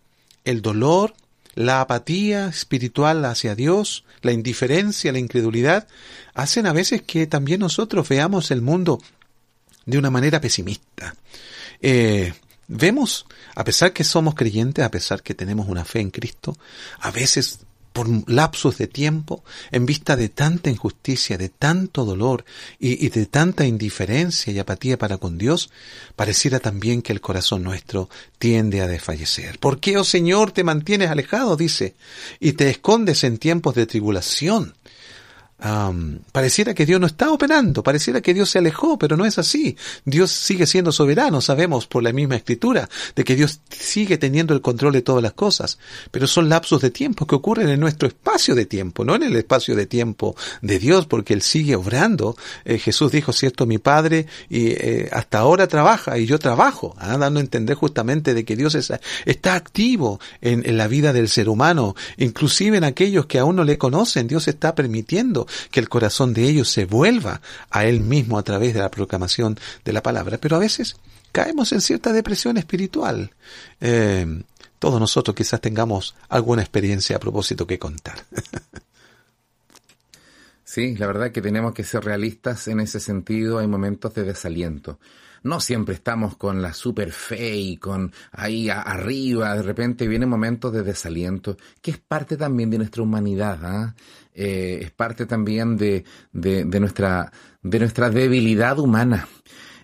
el 0.43 0.61
dolor, 0.61 1.13
la 1.55 1.81
apatía 1.81 2.47
espiritual 2.47 3.23
hacia 3.25 3.55
Dios, 3.55 4.05
la 4.21 4.31
indiferencia, 4.31 5.11
la 5.11 5.19
incredulidad, 5.19 5.87
hacen 6.33 6.65
a 6.65 6.73
veces 6.73 7.01
que 7.01 7.27
también 7.27 7.59
nosotros 7.59 8.07
veamos 8.09 8.51
el 8.51 8.61
mundo 8.61 9.01
de 9.85 9.97
una 9.97 10.09
manera 10.09 10.41
pesimista. 10.41 11.15
Eh, 11.81 12.33
vemos, 12.67 13.25
a 13.55 13.63
pesar 13.63 13.93
que 13.93 14.03
somos 14.03 14.35
creyentes, 14.35 14.83
a 14.83 14.91
pesar 14.91 15.21
que 15.21 15.33
tenemos 15.33 15.67
una 15.67 15.85
fe 15.85 15.99
en 15.99 16.11
Cristo, 16.11 16.57
a 16.99 17.11
veces 17.11 17.59
por 17.93 18.29
lapsos 18.29 18.77
de 18.79 18.87
tiempo, 18.87 19.43
en 19.71 19.85
vista 19.85 20.15
de 20.15 20.27
tanta 20.27 20.69
injusticia, 20.69 21.37
de 21.37 21.49
tanto 21.49 22.03
dolor 22.03 22.43
y, 22.79 23.07
de 23.09 23.25
tanta 23.27 23.65
indiferencia 23.65 24.51
y 24.51 24.59
apatía 24.59 24.97
para 24.97 25.17
con 25.17 25.37
Dios, 25.37 25.69
pareciera 26.15 26.59
también 26.59 27.03
que 27.03 27.13
el 27.13 27.21
corazón 27.21 27.63
nuestro 27.63 28.09
tiende 28.39 28.81
a 28.81 28.87
desfallecer. 28.87 29.59
¿Por 29.59 29.79
qué, 29.79 29.97
oh 29.97 30.03
Señor, 30.03 30.51
te 30.51 30.63
mantienes 30.63 31.09
alejado? 31.09 31.55
dice, 31.55 31.95
y 32.39 32.53
te 32.53 32.69
escondes 32.69 33.23
en 33.23 33.37
tiempos 33.37 33.75
de 33.75 33.85
tribulación 33.85 34.73
pareciera 36.31 36.73
que 36.73 36.85
Dios 36.85 36.99
no 36.99 37.07
está 37.07 37.31
operando, 37.31 37.83
pareciera 37.83 38.21
que 38.21 38.33
Dios 38.33 38.49
se 38.49 38.59
alejó, 38.59 38.97
pero 38.97 39.15
no 39.15 39.25
es 39.25 39.37
así. 39.37 39.77
Dios 40.03 40.31
sigue 40.31 40.67
siendo 40.67 40.91
soberano, 40.91 41.39
sabemos 41.39 41.87
por 41.87 42.03
la 42.03 42.11
misma 42.11 42.35
escritura, 42.35 42.89
de 43.15 43.23
que 43.23 43.35
Dios 43.35 43.61
sigue 43.69 44.17
teniendo 44.17 44.53
el 44.53 44.61
control 44.61 44.91
de 44.91 45.01
todas 45.01 45.23
las 45.23 45.33
cosas, 45.33 45.79
pero 46.11 46.27
son 46.27 46.49
lapsos 46.49 46.81
de 46.81 46.89
tiempo 46.89 47.25
que 47.25 47.35
ocurren 47.35 47.69
en 47.69 47.79
nuestro 47.79 48.09
espacio 48.09 48.55
de 48.55 48.65
tiempo, 48.65 49.05
no 49.05 49.15
en 49.15 49.23
el 49.23 49.35
espacio 49.37 49.73
de 49.75 49.85
tiempo 49.85 50.35
de 50.61 50.79
Dios, 50.79 51.05
porque 51.05 51.33
Él 51.33 51.41
sigue 51.41 51.77
obrando. 51.77 52.35
Eh, 52.65 52.77
Jesús 52.77 53.13
dijo, 53.13 53.31
cierto, 53.31 53.65
mi 53.65 53.77
Padre, 53.77 54.27
y 54.49 54.67
eh, 54.67 55.09
hasta 55.13 55.39
ahora 55.39 55.67
trabaja 55.67 56.17
y 56.17 56.25
yo 56.25 56.39
trabajo, 56.39 56.93
¿ah? 56.99 57.17
dando 57.17 57.39
a 57.39 57.43
entender 57.43 57.77
justamente 57.77 58.33
de 58.33 58.43
que 58.43 58.57
Dios 58.57 58.75
está 58.75 59.55
activo 59.55 60.19
en, 60.41 60.67
en 60.67 60.77
la 60.77 60.87
vida 60.87 61.13
del 61.13 61.29
ser 61.29 61.47
humano, 61.47 61.95
inclusive 62.17 62.77
en 62.77 62.83
aquellos 62.83 63.27
que 63.27 63.39
aún 63.39 63.55
no 63.55 63.63
le 63.63 63.77
conocen, 63.77 64.27
Dios 64.27 64.49
está 64.49 64.75
permitiendo 64.75 65.47
que 65.71 65.79
el 65.79 65.89
corazón 65.89 66.33
de 66.33 66.43
ellos 66.43 66.69
se 66.69 66.85
vuelva 66.85 67.41
a 67.69 67.85
Él 67.85 68.01
mismo 68.01 68.37
a 68.37 68.43
través 68.43 68.73
de 68.73 68.79
la 68.79 68.91
proclamación 68.91 69.59
de 69.83 69.93
la 69.93 70.03
palabra. 70.03 70.37
Pero 70.37 70.55
a 70.55 70.59
veces 70.59 70.95
caemos 71.31 71.71
en 71.71 71.81
cierta 71.81 72.13
depresión 72.13 72.57
espiritual. 72.57 73.31
Eh, 73.81 74.43
todos 74.79 74.99
nosotros 74.99 75.35
quizás 75.35 75.61
tengamos 75.61 76.15
alguna 76.29 76.61
experiencia 76.61 77.15
a 77.15 77.19
propósito 77.19 77.67
que 77.67 77.79
contar. 77.79 78.25
Sí, 80.65 80.95
la 80.95 81.05
verdad 81.05 81.31
que 81.31 81.41
tenemos 81.41 81.71
que 81.75 81.83
ser 81.83 82.03
realistas 82.03 82.67
en 82.67 82.79
ese 82.79 82.99
sentido. 82.99 83.59
Hay 83.59 83.67
momentos 83.67 84.11
de 84.15 84.23
desaliento 84.23 84.97
no 85.43 85.59
siempre 85.59 85.95
estamos 85.95 86.37
con 86.37 86.61
la 86.61 86.73
super 86.73 87.11
fe 87.11 87.55
y 87.55 87.77
con 87.77 88.11
ahí 88.31 88.69
arriba, 88.69 89.55
de 89.55 89.61
repente 89.61 90.07
vienen 90.07 90.29
momentos 90.29 90.71
de 90.73 90.83
desaliento, 90.83 91.57
que 91.81 91.91
es 91.91 91.97
parte 91.97 92.37
también 92.37 92.69
de 92.69 92.77
nuestra 92.77 93.03
humanidad, 93.03 93.59
¿ah? 93.63 93.95
Eh, 94.33 94.79
es 94.81 94.91
parte 94.91 95.25
también 95.25 95.77
de, 95.77 96.05
de, 96.31 96.79
nuestra, 96.79 97.31
de 97.61 97.79
nuestra 97.79 98.09
debilidad 98.09 98.79
humana. 98.79 99.27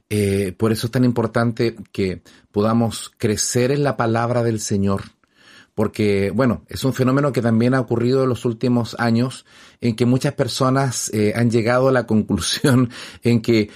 Eh, 0.10 0.54
por 0.58 0.72
eso 0.72 0.88
es 0.88 0.92
tan 0.92 1.06
importante 1.06 1.76
que 1.92 2.24
podamos 2.52 3.12
crecer 3.18 3.72
en 3.72 3.84
la 3.84 3.96
palabra 3.96 4.42
del 4.42 4.60
Señor, 4.60 5.04
porque, 5.76 6.32
bueno, 6.32 6.66
es 6.68 6.84
un 6.84 6.94
fenómeno 6.94 7.32
que 7.32 7.44
también 7.44 7.74
ha 7.74 7.80
ocurrido 7.80 8.24
en 8.24 8.30
los 8.30 8.44
últimos 8.44 8.96
años, 9.00 9.46
en 9.82 9.96
que 9.96 10.08
muchas 10.08 10.34
personas 10.34 11.10
eh, 11.14 11.32
han 11.36 11.52
llegado 11.52 11.88
a 11.88 11.92
la 11.92 12.08
conclusión 12.08 12.90
en 13.24 13.42
que 13.42 13.70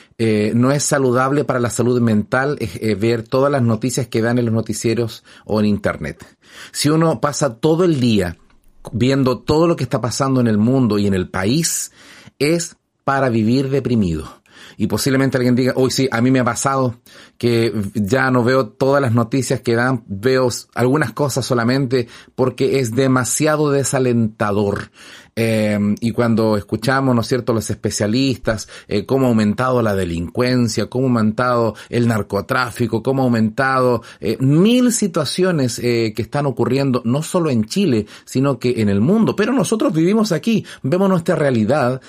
no 0.55 0.71
es 0.71 0.83
saludable 0.83 1.45
para 1.45 1.59
la 1.59 1.69
salud 1.69 2.01
mental 2.01 2.57
ver 2.99 3.23
todas 3.23 3.51
las 3.51 3.61
noticias 3.61 4.07
que 4.07 4.21
dan 4.21 4.39
en 4.39 4.45
los 4.45 4.53
noticieros 4.53 5.23
o 5.45 5.59
en 5.59 5.67
Internet. 5.67 6.25
Si 6.71 6.89
uno 6.89 7.21
pasa 7.21 7.55
todo 7.57 7.83
el 7.85 7.99
día 7.99 8.37
viendo 8.91 9.39
todo 9.39 9.67
lo 9.67 9.75
que 9.75 9.83
está 9.83 10.01
pasando 10.01 10.41
en 10.41 10.47
el 10.47 10.57
mundo 10.57 10.99
y 10.99 11.07
en 11.07 11.13
el 11.13 11.29
país, 11.29 11.91
es 12.39 12.75
para 13.03 13.29
vivir 13.29 13.69
deprimido 13.69 14.43
y 14.77 14.87
posiblemente 14.87 15.37
alguien 15.37 15.55
diga, 15.55 15.73
hoy 15.75 15.91
sí, 15.91 16.07
a 16.11 16.21
mí 16.21 16.31
me 16.31 16.39
ha 16.39 16.43
pasado 16.43 16.95
que 17.37 17.73
ya 17.93 18.31
no 18.31 18.43
veo 18.43 18.67
todas 18.67 19.01
las 19.01 19.13
noticias 19.13 19.61
que 19.61 19.75
dan, 19.75 20.03
veo 20.07 20.49
algunas 20.73 21.13
cosas 21.13 21.45
solamente 21.45 22.07
porque 22.35 22.79
es 22.79 22.95
demasiado 22.95 23.71
desalentador. 23.71 24.91
Eh, 25.35 25.79
y 25.99 26.11
cuando 26.11 26.57
escuchamos, 26.57 27.15
¿no 27.15 27.21
es 27.21 27.27
cierto?, 27.27 27.53
los 27.53 27.69
especialistas, 27.69 28.67
eh, 28.87 29.05
cómo 29.05 29.25
ha 29.25 29.29
aumentado 29.29 29.81
la 29.81 29.95
delincuencia, 29.95 30.87
cómo 30.87 31.05
ha 31.05 31.09
aumentado 31.09 31.75
el 31.89 32.07
narcotráfico, 32.07 33.01
cómo 33.01 33.23
ha 33.23 33.25
aumentado 33.25 34.03
eh, 34.19 34.37
mil 34.39 34.91
situaciones 34.91 35.79
que 35.79 36.13
están 36.15 36.45
ocurriendo, 36.45 37.01
no 37.05 37.21
solo 37.23 37.49
en 37.49 37.65
Chile, 37.65 38.05
sino 38.25 38.59
que 38.59 38.81
en 38.81 38.89
el 38.89 39.01
mundo. 39.01 39.35
Pero 39.35 39.53
nosotros 39.53 39.93
vivimos 39.93 40.31
aquí, 40.31 40.65
vemos 40.81 41.09
nuestra 41.09 41.35
realidad, 41.35 42.01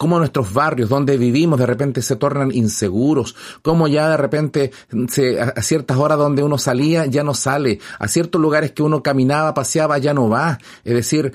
cómo 0.00 0.18
nuestros 0.18 0.54
barrios 0.54 0.88
donde 0.88 1.18
vivimos 1.18 1.58
de 1.58 1.66
repente 1.66 2.00
se 2.00 2.16
tornan 2.16 2.50
inseguros, 2.54 3.36
cómo 3.60 3.86
ya 3.86 4.08
de 4.08 4.16
repente 4.16 4.70
se, 5.08 5.38
a 5.38 5.60
ciertas 5.60 5.98
horas 5.98 6.16
donde 6.16 6.42
uno 6.42 6.56
salía 6.56 7.04
ya 7.04 7.22
no 7.22 7.34
sale, 7.34 7.80
a 7.98 8.08
ciertos 8.08 8.40
lugares 8.40 8.72
que 8.72 8.82
uno 8.82 9.02
caminaba, 9.02 9.52
paseaba, 9.52 9.98
ya 9.98 10.14
no 10.14 10.30
va. 10.30 10.58
Es 10.84 10.94
decir, 10.94 11.34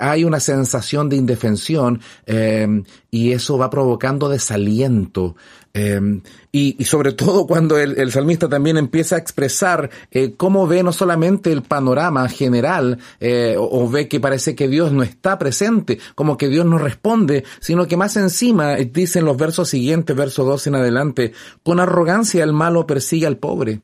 hay 0.00 0.24
una 0.24 0.40
sensación 0.40 1.10
de 1.10 1.16
indefensión 1.16 2.00
eh, 2.24 2.66
y 3.10 3.32
eso 3.32 3.58
va 3.58 3.68
provocando 3.68 4.30
desaliento. 4.30 5.36
Eh, 5.78 6.22
y, 6.52 6.82
sobre 6.86 7.12
todo 7.12 7.46
cuando 7.46 7.76
el, 7.78 8.10
salmista 8.10 8.48
también 8.48 8.78
empieza 8.78 9.16
a 9.16 9.18
expresar 9.18 9.90
eh, 10.10 10.32
cómo 10.34 10.66
ve 10.66 10.82
no 10.82 10.90
solamente 10.90 11.52
el 11.52 11.62
panorama 11.62 12.26
general 12.30 12.98
o, 13.20 13.82
o, 13.82 13.90
ve 13.90 14.08
que 14.08 14.18
parece 14.18 14.54
que 14.54 14.66
Dios 14.66 14.90
no 14.90 15.02
está 15.02 15.38
presente, 15.38 15.98
como 16.14 16.38
que 16.38 16.48
Dios 16.48 16.64
no 16.64 16.78
responde, 16.78 17.44
sino 17.60 17.86
que 17.86 17.98
más 17.98 18.16
encima 18.16 18.76
dice 18.76 19.18
en 19.18 19.26
los 19.26 19.36
versos 19.36 19.68
siguientes, 19.68 20.16
verso 20.16 20.44
2 20.44 20.68
en 20.68 20.74
adelante, 20.76 21.32
con 21.62 21.78
arrogancia 21.78 22.42
el 22.42 22.54
malo 22.54 22.86
persigue 22.86 23.26
al 23.26 23.36
pobre 23.36 23.82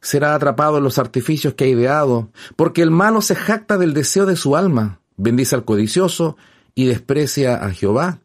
será 0.00 0.34
atrapado 0.34 0.78
en 0.78 0.84
los 0.84 0.98
artificios 0.98 1.54
que 1.54 1.64
ha 1.64 1.68
ideado, 1.68 2.30
porque 2.56 2.82
el 2.82 2.90
malo 2.90 3.20
se 3.20 3.34
jacta 3.34 3.78
del 3.78 3.94
deseo 3.94 4.26
de 4.26 4.36
su 4.36 4.56
alma, 4.56 5.00
bendice 5.16 5.54
al 5.54 5.64
codicioso 5.64 6.36
y 6.74 6.86
desprecia 6.86 7.56
a 7.56 7.70
Jehová. 7.70 8.20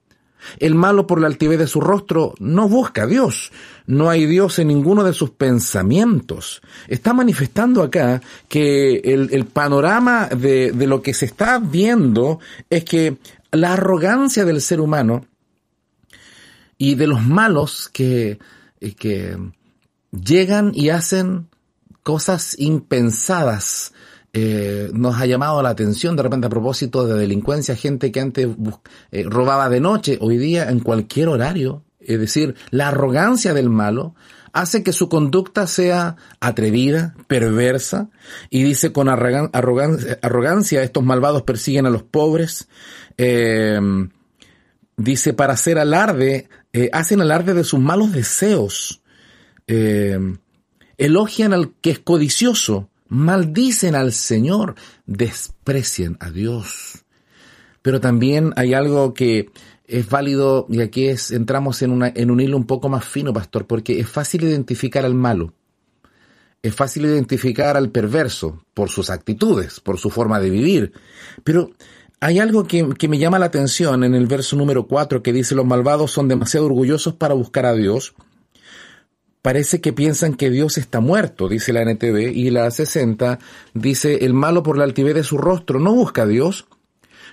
El 0.59 0.75
malo 0.75 1.07
por 1.07 1.19
la 1.19 1.27
altivez 1.27 1.59
de 1.59 1.67
su 1.67 1.81
rostro 1.81 2.33
no 2.39 2.67
busca 2.69 3.03
a 3.03 3.07
Dios, 3.07 3.51
no 3.87 4.09
hay 4.09 4.25
Dios 4.25 4.59
en 4.59 4.69
ninguno 4.69 5.03
de 5.03 5.13
sus 5.13 5.31
pensamientos. 5.31 6.61
Está 6.87 7.13
manifestando 7.13 7.83
acá 7.83 8.21
que 8.47 8.97
el, 8.97 9.45
panorama 9.45 10.27
de, 10.27 10.73
lo 10.87 11.01
que 11.01 11.13
se 11.13 11.25
está 11.25 11.59
viendo 11.59 12.39
es 12.69 12.83
que 12.83 13.17
la 13.51 13.73
arrogancia 13.73 14.45
del 14.45 14.61
ser 14.61 14.81
humano 14.81 15.25
y 16.77 16.95
de 16.95 17.07
los 17.07 17.23
malos 17.23 17.89
que, 17.91 18.39
que 18.97 19.37
llegan 20.11 20.71
y 20.73 20.89
hacen 20.89 21.47
cosas 22.03 22.55
impensadas. 22.59 23.93
Eh, 24.37 24.89
nos 24.91 25.15
ha 25.15 25.25
llamado 25.25 25.63
la 25.63 25.69
atención 25.69 26.17
de 26.17 26.23
repente 26.23 26.47
a 26.47 26.49
propósito 26.49 27.07
de 27.07 27.17
delincuencia, 27.17 27.73
gente 27.73 28.11
que 28.11 28.19
antes 28.19 28.49
eh, 29.09 29.23
robaba 29.23 29.69
de 29.69 29.79
noche, 29.79 30.17
hoy 30.19 30.37
día 30.37 30.69
en 30.69 30.81
cualquier 30.81 31.29
horario. 31.29 31.85
Es 32.01 32.19
decir, 32.19 32.53
la 32.69 32.89
arrogancia 32.89 33.53
del 33.53 33.69
malo 33.69 34.13
hace 34.51 34.83
que 34.83 34.91
su 34.91 35.07
conducta 35.07 35.67
sea 35.67 36.17
atrevida, 36.41 37.15
perversa, 37.27 38.09
y 38.49 38.63
dice 38.63 38.91
con 38.91 39.07
arrogancia, 39.07 40.83
estos 40.83 41.03
malvados 41.05 41.43
persiguen 41.43 41.85
a 41.85 41.89
los 41.89 42.03
pobres. 42.03 42.67
Eh, 43.17 43.79
dice, 44.97 45.31
para 45.33 45.53
hacer 45.53 45.79
alarde, 45.79 46.49
hacen 46.91 47.21
alarde 47.21 47.53
de 47.53 47.63
sus 47.63 47.79
malos 47.79 48.11
deseos 48.11 49.01
elogian 50.97 51.53
al 51.53 51.73
que 51.81 51.91
es 51.91 51.99
codicioso, 51.99 52.89
maldicen 53.07 53.95
al 53.95 54.11
Señor, 54.11 54.75
desprecian 55.05 56.17
a 56.19 56.31
Dios. 56.31 57.05
Pero 57.81 57.99
también 57.99 58.53
hay 58.55 58.73
algo 58.73 59.13
que 59.13 59.49
es 59.87 60.09
válido, 60.09 60.65
y 60.69 60.81
aquí 60.81 61.07
es, 61.07 61.31
entramos 61.31 61.81
en, 61.81 61.91
una, 61.91 62.11
en 62.15 62.31
un 62.31 62.39
hilo 62.39 62.57
un 62.57 62.65
poco 62.65 62.89
más 62.89 63.05
fino, 63.05 63.33
pastor, 63.33 63.67
porque 63.67 63.99
es 63.99 64.09
fácil 64.09 64.43
identificar 64.43 65.05
al 65.05 65.13
malo. 65.13 65.53
Es 66.63 66.73
fácil 66.73 67.05
identificar 67.05 67.77
al 67.77 67.91
perverso 67.91 68.63
por 68.73 68.89
sus 68.89 69.11
actitudes, 69.11 69.79
por 69.79 69.99
su 69.99 70.09
forma 70.09 70.39
de 70.39 70.49
vivir. 70.49 70.93
Pero 71.43 71.71
hay 72.19 72.39
algo 72.39 72.63
que, 72.65 72.89
que 72.97 73.07
me 73.07 73.19
llama 73.19 73.37
la 73.37 73.45
atención 73.45 74.03
en 74.03 74.15
el 74.15 74.25
verso 74.25 74.55
número 74.55 74.87
4 74.87 75.21
que 75.21 75.31
dice 75.31 75.53
los 75.53 75.65
malvados 75.65 76.09
son 76.09 76.27
demasiado 76.27 76.65
orgullosos 76.65 77.13
para 77.13 77.35
buscar 77.35 77.67
a 77.67 77.73
Dios. 77.73 78.15
Parece 79.45 79.79
que 79.79 79.93
piensan 79.93 80.33
que 80.33 80.49
Dios 80.49 80.79
está 80.79 81.01
muerto, 81.01 81.47
dice 81.47 81.71
la 81.71 81.83
NTV, 81.83 82.31
y 82.33 82.49
la 82.49 82.71
60 82.71 83.37
dice 83.75 84.25
el 84.25 84.33
malo 84.33 84.63
por 84.63 84.75
la 84.75 84.85
altivez 84.85 85.13
de 85.13 85.23
su 85.23 85.37
rostro 85.37 85.79
no 85.79 85.93
busca 85.93 86.23
a 86.23 86.25
Dios, 86.25 86.65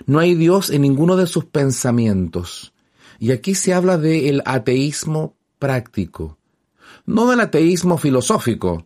no 0.05 0.19
hay 0.19 0.35
Dios 0.35 0.69
en 0.69 0.83
ninguno 0.83 1.15
de 1.15 1.25
sus 1.25 1.45
pensamientos. 1.45 2.71
Y 3.17 3.31
aquí 3.31 3.55
se 3.55 3.73
habla 3.73 3.97
del 3.97 4.43
ateísmo 4.45 5.33
práctico, 5.57 6.37
no 7.07 7.27
del 7.31 7.39
ateísmo 7.39 7.97
filosófico, 7.97 8.85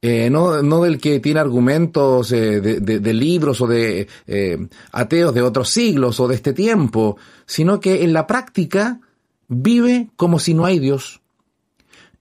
eh, 0.00 0.30
no, 0.30 0.62
no, 0.62 0.80
del 0.84 1.00
que 1.00 1.18
tiene 1.18 1.40
argumentos 1.40 2.30
eh, 2.30 2.60
de, 2.60 3.12
libros 3.12 3.60
o 3.60 3.66
de 3.66 4.06
eh, 4.28 4.68
ateos 4.92 5.34
de 5.34 5.42
otros 5.42 5.68
siglos 5.68 6.20
o 6.20 6.28
de 6.28 6.36
este 6.36 6.52
tiempo, 6.52 7.16
sino 7.44 7.80
que 7.80 8.04
en 8.04 8.12
la 8.12 8.28
práctica 8.28 9.00
vive 9.48 10.10
como 10.14 10.38
si 10.38 10.54
no 10.54 10.64
hay 10.64 10.78
Dios. 10.78 11.17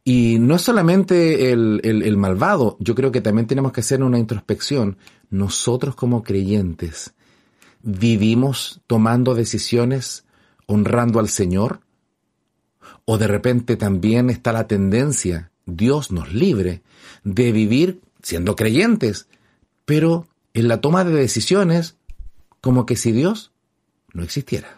Y 0.09 0.39
no 0.39 0.55
es 0.55 0.61
solamente 0.61 1.51
el, 1.51 1.81
el 1.83 2.15
malvado, 2.15 2.77
yo 2.79 2.95
creo 2.95 3.11
que 3.11 3.19
también 3.19 3.45
tenemos 3.45 3.73
que 3.73 3.81
hacer 3.81 4.01
una 4.01 4.17
introspección. 4.17 4.97
Nosotros 5.29 5.95
como 5.95 6.23
creyentes, 6.23 7.13
vivimos 7.83 8.79
tomando 8.87 9.35
decisiones 9.35 10.23
honrando 10.65 11.19
al 11.19 11.29
Señor? 11.29 11.81
¿O 13.05 13.17
de 13.17 13.27
repente 13.27 13.75
también 13.75 14.29
está 14.29 14.51
la 14.51 14.67
tendencia, 14.67 15.51
Dios 15.65 16.11
nos 16.11 16.33
libre, 16.33 16.83
de 17.23 17.51
vivir 17.51 18.01
siendo 18.21 18.55
creyentes, 18.55 19.27
pero 19.85 20.27
en 20.53 20.67
la 20.67 20.79
toma 20.79 21.03
de 21.03 21.13
decisiones 21.13 21.95
como 22.61 22.85
que 22.85 22.95
si 22.95 23.11
Dios 23.11 23.51
no 24.13 24.23
existiera? 24.23 24.76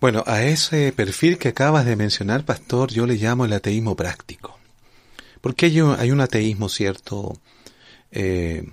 Bueno, 0.00 0.24
a 0.26 0.42
ese 0.42 0.92
perfil 0.92 1.36
que 1.36 1.48
acabas 1.48 1.84
de 1.84 1.94
mencionar, 1.94 2.46
pastor, 2.46 2.90
yo 2.90 3.04
le 3.04 3.16
llamo 3.16 3.44
el 3.44 3.52
ateísmo 3.52 3.94
práctico. 3.94 4.58
Porque 5.42 5.66
hay 5.66 5.80
un, 5.82 6.20
ateísmo, 6.22 6.70
cierto, 6.70 7.38
eh, 8.10 8.66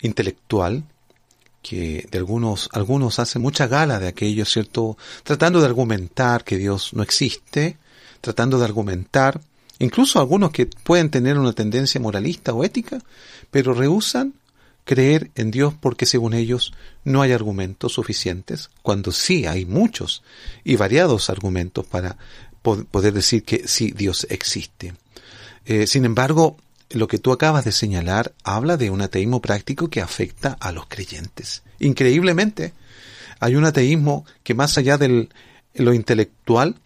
intelectual, 0.00 0.82
que 1.62 2.08
de 2.10 2.18
algunos, 2.18 2.68
algunos 2.72 3.20
hacen 3.20 3.40
mucha 3.40 3.68
gala 3.68 4.00
de 4.00 4.08
aquello, 4.08 4.44
¿cierto? 4.44 4.98
Tratando 5.22 5.60
de 5.60 5.66
argumentar 5.66 6.42
que 6.42 6.58
Dios 6.58 6.92
no 6.92 7.04
existe, 7.04 7.78
tratando 8.20 8.58
de 8.58 8.64
argumentar, 8.64 9.40
incluso 9.78 10.18
algunos 10.18 10.50
que 10.50 10.66
pueden 10.66 11.08
tener 11.08 11.38
una 11.38 11.52
tendencia 11.52 12.00
moralista 12.00 12.52
o 12.52 12.64
ética, 12.64 12.98
pero 13.52 13.74
rehusan 13.74 14.34
creer 14.84 15.30
en 15.34 15.50
Dios 15.50 15.74
porque 15.78 16.06
según 16.06 16.34
ellos 16.34 16.72
no 17.04 17.22
hay 17.22 17.32
argumentos 17.32 17.92
suficientes, 17.92 18.70
cuando 18.82 19.12
sí 19.12 19.46
hay 19.46 19.64
muchos 19.64 20.22
y 20.62 20.76
variados 20.76 21.30
argumentos 21.30 21.86
para 21.86 22.16
poder 22.62 23.12
decir 23.12 23.44
que 23.44 23.66
sí 23.68 23.92
Dios 23.94 24.26
existe. 24.30 24.94
Eh, 25.66 25.86
sin 25.86 26.04
embargo, 26.04 26.56
lo 26.90 27.08
que 27.08 27.18
tú 27.18 27.32
acabas 27.32 27.64
de 27.64 27.72
señalar 27.72 28.32
habla 28.42 28.76
de 28.76 28.90
un 28.90 29.02
ateísmo 29.02 29.40
práctico 29.40 29.88
que 29.88 30.00
afecta 30.00 30.56
a 30.60 30.72
los 30.72 30.86
creyentes. 30.86 31.62
Increíblemente, 31.78 32.72
hay 33.40 33.56
un 33.56 33.64
ateísmo 33.64 34.24
que 34.42 34.54
más 34.54 34.78
allá 34.78 34.96
de 34.96 35.28
lo 35.74 35.92
intelectual 35.92 36.76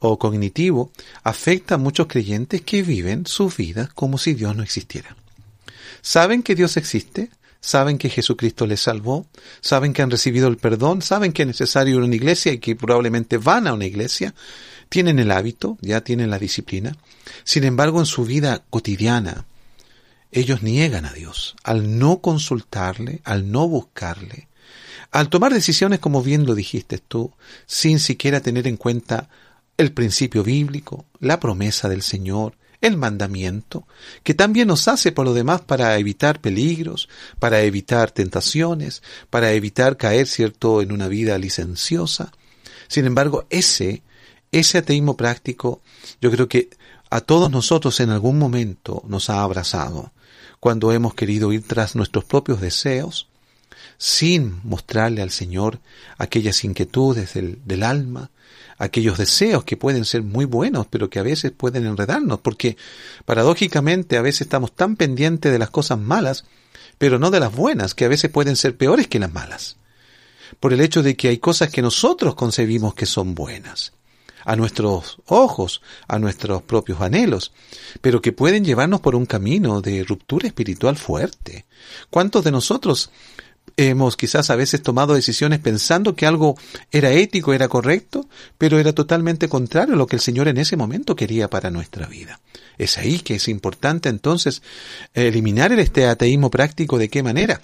o 0.00 0.18
cognitivo, 0.18 0.90
afecta 1.22 1.74
a 1.74 1.78
muchos 1.78 2.06
creyentes 2.06 2.62
que 2.62 2.82
viven 2.82 3.26
sus 3.26 3.56
vidas 3.56 3.90
como 3.92 4.18
si 4.18 4.34
Dios 4.34 4.56
no 4.56 4.62
existiera. 4.62 5.14
Saben 6.00 6.42
que 6.42 6.54
Dios 6.54 6.78
existe, 6.78 7.30
saben 7.60 7.98
que 7.98 8.08
Jesucristo 8.08 8.66
les 8.66 8.80
salvó, 8.80 9.26
saben 9.60 9.92
que 9.92 10.02
han 10.02 10.10
recibido 10.10 10.48
el 10.48 10.56
perdón, 10.56 11.02
saben 11.02 11.32
que 11.32 11.42
es 11.42 11.48
necesario 11.48 11.98
una 11.98 12.14
iglesia 12.14 12.52
y 12.52 12.58
que 12.58 12.76
probablemente 12.76 13.38
van 13.38 13.66
a 13.66 13.74
una 13.74 13.86
iglesia, 13.86 14.34
tienen 14.88 15.18
el 15.18 15.30
hábito, 15.30 15.78
ya 15.80 16.00
tienen 16.00 16.30
la 16.30 16.38
disciplina. 16.38 16.96
Sin 17.44 17.64
embargo, 17.64 18.00
en 18.00 18.06
su 18.06 18.24
vida 18.24 18.64
cotidiana, 18.70 19.46
ellos 20.32 20.62
niegan 20.62 21.04
a 21.04 21.12
Dios 21.12 21.56
al 21.64 21.98
no 21.98 22.20
consultarle, 22.20 23.20
al 23.24 23.50
no 23.50 23.68
buscarle, 23.68 24.48
al 25.10 25.28
tomar 25.28 25.52
decisiones 25.52 25.98
como 25.98 26.22
bien 26.22 26.46
lo 26.46 26.54
dijiste 26.54 26.98
tú, 26.98 27.32
sin 27.66 27.98
siquiera 27.98 28.40
tener 28.40 28.66
en 28.66 28.76
cuenta 28.76 29.28
el 29.76 29.92
principio 29.92 30.44
bíblico, 30.44 31.06
la 31.18 31.40
promesa 31.40 31.88
del 31.88 32.02
Señor, 32.02 32.54
el 32.80 32.96
mandamiento, 32.96 33.86
que 34.22 34.34
también 34.34 34.68
nos 34.68 34.88
hace 34.88 35.12
por 35.12 35.24
lo 35.26 35.34
demás 35.34 35.60
para 35.60 35.98
evitar 35.98 36.40
peligros, 36.40 37.08
para 37.38 37.60
evitar 37.62 38.10
tentaciones, 38.10 39.02
para 39.28 39.52
evitar 39.52 39.96
caer, 39.96 40.26
cierto, 40.26 40.82
en 40.82 40.92
una 40.92 41.08
vida 41.08 41.36
licenciosa. 41.38 42.32
Sin 42.88 43.04
embargo, 43.04 43.46
ese, 43.50 44.02
ese 44.52 44.78
ateísmo 44.78 45.16
práctico, 45.16 45.82
yo 46.20 46.30
creo 46.30 46.48
que 46.48 46.70
a 47.10 47.20
todos 47.20 47.50
nosotros 47.50 47.98
en 48.00 48.10
algún 48.10 48.38
momento 48.38 49.02
nos 49.06 49.30
ha 49.30 49.42
abrazado 49.42 50.12
cuando 50.60 50.92
hemos 50.92 51.14
querido 51.14 51.52
ir 51.52 51.66
tras 51.66 51.96
nuestros 51.96 52.24
propios 52.24 52.60
deseos, 52.60 53.28
sin 53.98 54.60
mostrarle 54.62 55.22
al 55.22 55.30
Señor 55.30 55.80
aquellas 56.18 56.64
inquietudes 56.64 57.34
del, 57.34 57.58
del, 57.64 57.82
alma, 57.82 58.30
aquellos 58.80 59.18
deseos 59.18 59.62
que 59.64 59.76
pueden 59.76 60.06
ser 60.06 60.22
muy 60.22 60.46
buenos, 60.46 60.86
pero 60.88 61.10
que 61.10 61.18
a 61.18 61.22
veces 61.22 61.52
pueden 61.52 61.86
enredarnos, 61.86 62.40
porque 62.40 62.78
paradójicamente 63.26 64.16
a 64.16 64.22
veces 64.22 64.42
estamos 64.42 64.72
tan 64.74 64.96
pendientes 64.96 65.52
de 65.52 65.58
las 65.58 65.68
cosas 65.68 65.98
malas, 65.98 66.46
pero 66.96 67.18
no 67.18 67.30
de 67.30 67.40
las 67.40 67.54
buenas, 67.54 67.94
que 67.94 68.06
a 68.06 68.08
veces 68.08 68.30
pueden 68.30 68.56
ser 68.56 68.78
peores 68.78 69.06
que 69.06 69.18
las 69.18 69.32
malas, 69.32 69.76
por 70.60 70.72
el 70.72 70.80
hecho 70.80 71.02
de 71.02 71.14
que 71.14 71.28
hay 71.28 71.36
cosas 71.36 71.68
que 71.68 71.82
nosotros 71.82 72.34
concebimos 72.34 72.94
que 72.94 73.04
son 73.06 73.34
buenas 73.34 73.92
a 74.46 74.56
nuestros 74.56 75.18
ojos, 75.26 75.82
a 76.08 76.18
nuestros 76.18 76.62
propios 76.62 77.02
anhelos, 77.02 77.52
pero 78.00 78.22
que 78.22 78.32
pueden 78.32 78.64
llevarnos 78.64 79.02
por 79.02 79.14
un 79.14 79.26
camino 79.26 79.82
de 79.82 80.02
ruptura 80.04 80.48
espiritual 80.48 80.96
fuerte. 80.96 81.66
¿Cuántos 82.08 82.44
de 82.44 82.50
nosotros 82.50 83.10
hemos 83.88 84.16
quizás 84.16 84.50
a 84.50 84.56
veces 84.56 84.82
tomado 84.82 85.14
decisiones 85.14 85.60
pensando 85.60 86.14
que 86.14 86.26
algo 86.26 86.56
era 86.90 87.12
ético, 87.12 87.52
era 87.52 87.68
correcto, 87.68 88.28
pero 88.58 88.78
era 88.78 88.92
totalmente 88.92 89.48
contrario 89.48 89.94
a 89.94 89.96
lo 89.96 90.06
que 90.06 90.16
el 90.16 90.22
Señor 90.22 90.48
en 90.48 90.58
ese 90.58 90.76
momento 90.76 91.16
quería 91.16 91.48
para 91.48 91.70
nuestra 91.70 92.06
vida? 92.06 92.40
Es 92.78 92.98
ahí 92.98 93.20
que 93.20 93.36
es 93.36 93.48
importante 93.48 94.08
entonces 94.08 94.62
eliminar 95.14 95.72
el 95.72 95.80
este 95.80 96.06
ateísmo 96.06 96.50
práctico 96.50 96.98
de 96.98 97.08
qué 97.08 97.22
manera? 97.22 97.62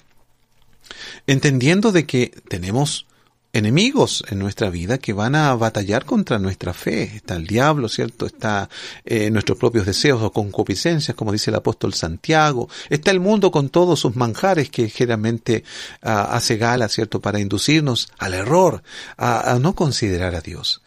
Entendiendo 1.25 1.91
de 1.91 2.05
que 2.05 2.31
tenemos 2.47 3.05
enemigos 3.53 4.23
en 4.29 4.39
nuestra 4.39 4.69
vida 4.69 4.97
que 4.97 5.13
van 5.13 5.35
a 5.35 5.55
batallar 5.55 6.05
contra 6.05 6.39
nuestra 6.39 6.73
fe. 6.73 7.03
Está 7.03 7.35
el 7.35 7.47
diablo, 7.47 7.89
¿cierto? 7.89 8.25
Está 8.25 8.69
eh, 9.05 9.31
nuestros 9.31 9.57
propios 9.57 9.85
deseos 9.85 10.21
o 10.21 10.31
concupiscencias, 10.31 11.15
como 11.15 11.31
dice 11.31 11.49
el 11.51 11.55
apóstol 11.55 11.93
Santiago. 11.93 12.69
Está 12.89 13.11
el 13.11 13.19
mundo 13.19 13.51
con 13.51 13.69
todos 13.69 13.99
sus 13.99 14.15
manjares 14.15 14.69
que 14.69 14.89
generalmente 14.89 15.63
ah, 16.01 16.29
hace 16.31 16.57
gala, 16.57 16.87
¿cierto? 16.89 17.21
Para 17.21 17.39
inducirnos 17.39 18.09
al 18.17 18.33
error, 18.33 18.83
a, 19.17 19.57
no 19.59 19.73
considerar 19.75 20.35
a 20.35 20.41
Dios. 20.41 20.81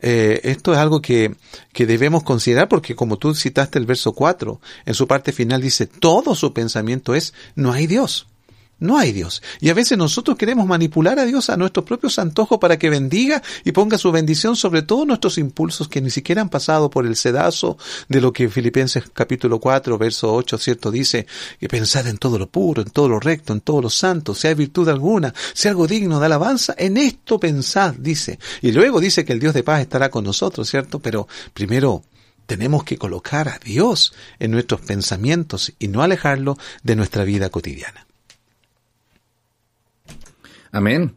Eh, 0.00 0.40
esto 0.44 0.72
es 0.72 0.78
algo 0.78 1.00
que, 1.00 1.36
que 1.72 1.86
debemos 1.86 2.24
considerar 2.24 2.68
porque 2.68 2.96
como 2.96 3.18
tú 3.18 3.34
citaste 3.34 3.78
el 3.78 3.86
verso 3.86 4.12
4, 4.12 4.60
en 4.84 4.94
su 4.94 5.06
parte 5.06 5.32
final 5.32 5.60
dice, 5.60 5.86
todo 5.86 6.34
su 6.34 6.52
pensamiento 6.52 7.14
es, 7.14 7.34
no 7.54 7.72
hay 7.72 7.86
Dios. 7.86 8.26
No 8.82 8.98
hay 8.98 9.12
Dios. 9.12 9.44
Y 9.60 9.70
a 9.70 9.74
veces 9.74 9.96
nosotros 9.96 10.36
queremos 10.36 10.66
manipular 10.66 11.20
a 11.20 11.24
Dios 11.24 11.50
a 11.50 11.56
nuestros 11.56 11.86
propios 11.86 12.18
antojos 12.18 12.58
para 12.58 12.80
que 12.80 12.90
bendiga 12.90 13.40
y 13.64 13.70
ponga 13.70 13.96
su 13.96 14.10
bendición 14.10 14.56
sobre 14.56 14.82
todos 14.82 15.06
nuestros 15.06 15.38
impulsos 15.38 15.86
que 15.86 16.00
ni 16.00 16.10
siquiera 16.10 16.42
han 16.42 16.48
pasado 16.48 16.90
por 16.90 17.06
el 17.06 17.14
sedazo 17.14 17.78
de 18.08 18.20
lo 18.20 18.32
que 18.32 18.48
Filipenses 18.48 19.04
capítulo 19.14 19.60
4, 19.60 19.96
verso 19.98 20.34
8, 20.34 20.58
cierto, 20.58 20.90
dice, 20.90 21.28
que 21.60 21.68
pensad 21.68 22.08
en 22.08 22.18
todo 22.18 22.40
lo 22.40 22.48
puro, 22.48 22.82
en 22.82 22.90
todo 22.90 23.08
lo 23.08 23.20
recto, 23.20 23.52
en 23.52 23.60
todo 23.60 23.82
lo 23.82 23.88
santo, 23.88 24.34
sea 24.34 24.52
virtud 24.52 24.88
alguna, 24.88 25.32
sea 25.54 25.70
algo 25.70 25.86
digno 25.86 26.18
de 26.18 26.26
alabanza, 26.26 26.74
en 26.76 26.96
esto 26.96 27.38
pensad, 27.38 27.94
dice. 27.94 28.40
Y 28.62 28.72
luego 28.72 28.98
dice 28.98 29.24
que 29.24 29.32
el 29.32 29.38
Dios 29.38 29.54
de 29.54 29.62
paz 29.62 29.80
estará 29.80 30.10
con 30.10 30.24
nosotros, 30.24 30.68
¿cierto? 30.68 30.98
Pero 30.98 31.28
primero 31.54 32.02
tenemos 32.46 32.82
que 32.82 32.98
colocar 32.98 33.48
a 33.48 33.60
Dios 33.64 34.12
en 34.40 34.50
nuestros 34.50 34.80
pensamientos 34.80 35.72
y 35.78 35.86
no 35.86 36.02
alejarlo 36.02 36.58
de 36.82 36.96
nuestra 36.96 37.22
vida 37.22 37.48
cotidiana. 37.48 38.06
Amén. 40.72 41.16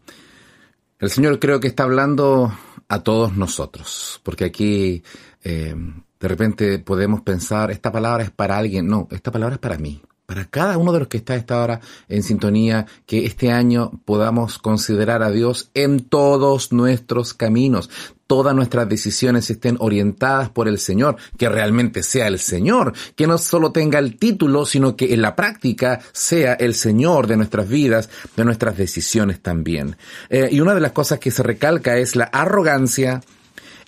El 0.99 1.09
Señor 1.09 1.39
creo 1.39 1.59
que 1.59 1.67
está 1.67 1.83
hablando 1.83 2.53
a 2.87 3.03
todos 3.03 3.35
nosotros, 3.35 4.19
porque 4.23 4.45
aquí 4.45 5.03
eh, 5.43 5.75
de 6.19 6.27
repente 6.27 6.79
podemos 6.79 7.21
pensar, 7.21 7.71
esta 7.71 7.91
palabra 7.91 8.23
es 8.23 8.31
para 8.31 8.57
alguien. 8.57 8.87
No, 8.87 9.07
esta 9.11 9.31
palabra 9.31 9.55
es 9.55 9.59
para 9.59 9.77
mí. 9.77 10.01
Para 10.25 10.45
cada 10.45 10.77
uno 10.77 10.91
de 10.91 10.99
los 10.99 11.07
que 11.07 11.17
está 11.17 11.33
a 11.33 11.37
esta 11.37 11.61
hora 11.61 11.81
en 12.09 12.23
sintonía, 12.23 12.85
que 13.05 13.25
este 13.25 13.51
año 13.51 13.91
podamos 14.05 14.57
considerar 14.57 15.23
a 15.23 15.31
Dios 15.31 15.69
en 15.73 15.99
todos 15.99 16.71
nuestros 16.71 17.33
caminos, 17.33 17.89
todas 18.27 18.55
nuestras 18.55 18.89
decisiones 18.89 19.49
estén 19.49 19.77
orientadas 19.79 20.49
por 20.49 20.67
el 20.67 20.79
Señor, 20.79 21.17
que 21.37 21.49
realmente 21.49 22.01
sea 22.01 22.27
el 22.27 22.39
Señor, 22.39 22.93
que 23.15 23.27
no 23.27 23.37
solo 23.37 23.71
tenga 23.71 23.99
el 23.99 24.17
título, 24.17 24.65
sino 24.65 24.95
que 24.95 25.13
en 25.13 25.21
la 25.21 25.35
práctica 25.35 25.99
sea 26.11 26.53
el 26.53 26.73
Señor 26.73 27.27
de 27.27 27.37
nuestras 27.37 27.69
vidas, 27.69 28.09
de 28.35 28.45
nuestras 28.45 28.77
decisiones 28.77 29.41
también. 29.41 29.95
Eh, 30.29 30.49
y 30.51 30.59
una 30.59 30.73
de 30.73 30.81
las 30.81 30.91
cosas 30.91 31.19
que 31.19 31.31
se 31.31 31.43
recalca 31.43 31.97
es 31.97 32.15
la 32.15 32.25
arrogancia, 32.25 33.21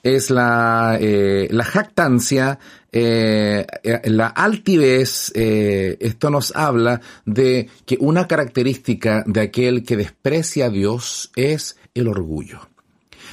es 0.03 0.29
la, 0.29 0.97
eh, 0.99 1.47
la 1.49 1.65
jactancia, 1.65 2.59
eh, 2.91 3.65
la 4.05 4.27
altivez, 4.27 5.31
esto 5.35 6.29
nos 6.29 6.55
habla 6.55 7.01
de 7.25 7.69
que 7.85 7.97
una 7.99 8.27
característica 8.27 9.23
de 9.27 9.41
aquel 9.41 9.83
que 9.83 9.97
desprecia 9.97 10.67
a 10.67 10.69
Dios 10.69 11.31
es 11.35 11.77
el 11.93 12.07
orgullo. 12.07 12.69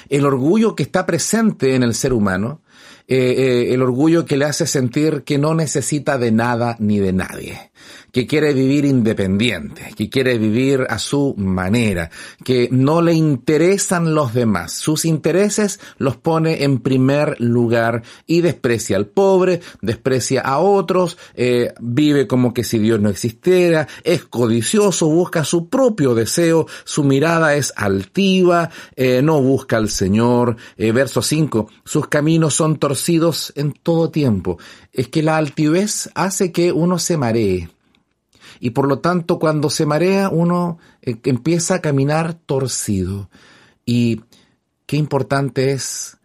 El 0.09 0.27
orgullo 0.27 0.75
que 0.75 0.83
está 0.83 1.07
presente 1.07 1.75
en 1.75 1.83
el 1.83 1.95
ser 1.95 2.13
humano, 2.13 2.61
eh, 3.07 3.35
eh, 3.37 3.75
el 3.75 3.83
orgullo 3.83 4.25
que 4.25 4.39
le 4.39 4.47
hace 4.47 4.67
sentir 4.67 5.25
que 5.25 5.37
no 5.37 5.55
necesita 5.55 6.17
de 6.17 6.33
nada 6.33 6.77
ni 6.79 7.01
de 7.01 7.13
nadie 7.13 7.71
que 8.13 8.29
quiere 8.29 8.55
vivir 8.55 8.85
independiente, 8.85 9.93
que 9.97 10.09
quiere 10.09 10.39
vivir 10.39 10.87
a 10.89 11.01
su 11.01 11.35
manera, 11.37 12.11
que 12.45 12.69
no 12.71 13.03
le 13.03 13.13
interesan 13.13 14.15
los 14.15 14.33
demás, 14.33 14.73
sus 14.73 15.05
intereses 15.05 15.81
los 15.99 16.17
pone 16.17 16.63
en 16.63 16.79
primer 16.79 17.41
lugar 17.41 18.05
y 18.25 18.41
desprecia 18.41 18.97
al 18.97 19.07
pobre, 19.07 19.61
desprecia 19.83 20.43
a 20.43 20.61
otros, 20.61 21.19
eh, 21.35 21.75
vive 21.81 22.29
como 22.29 22.55
que 22.55 22.63
si 22.63 22.79
Dios 22.79 23.01
no 23.01 23.09
existiera, 23.09 23.89
es 24.05 24.25
codicioso, 24.25 25.09
busca 25.09 25.45
su 25.45 25.69
propio 25.69 26.15
deseo, 26.15 26.69
su 26.85 27.03
mirada 27.03 27.57
es 27.57 27.73
altiva, 27.75 28.71
no 28.97 29.43
busca 29.43 29.77
al 29.77 29.89
Señor. 29.91 30.57
Verso 30.79 31.21
5, 31.21 31.69
sus 31.85 32.07
caminos 32.07 32.55
son 32.55 32.79
torcidos 32.79 32.94
en 33.55 33.73
todo 33.73 34.11
tiempo. 34.11 34.59
Es 34.93 35.09
que 35.09 35.23
la 35.23 35.37
altivez 35.37 36.11
hace 36.15 36.53
que 36.53 36.73
uno 36.73 36.99
se 36.99 37.17
maree 37.17 37.69
y 38.61 38.71
por 38.71 38.89
lo 38.89 38.99
tanto 39.01 39.39
cuando 39.39 39.71
se 39.71 39.87
marea 39.87 40.29
uno 40.29 40.79
eh, 41.03 41.17
empieza 41.25 41.77
a 41.77 41.81
caminar 41.81 42.35
torcido. 42.35 43.29
Y 43.85 44.23
qué 44.87 44.97
importante 44.97 45.73
es 45.73 46.17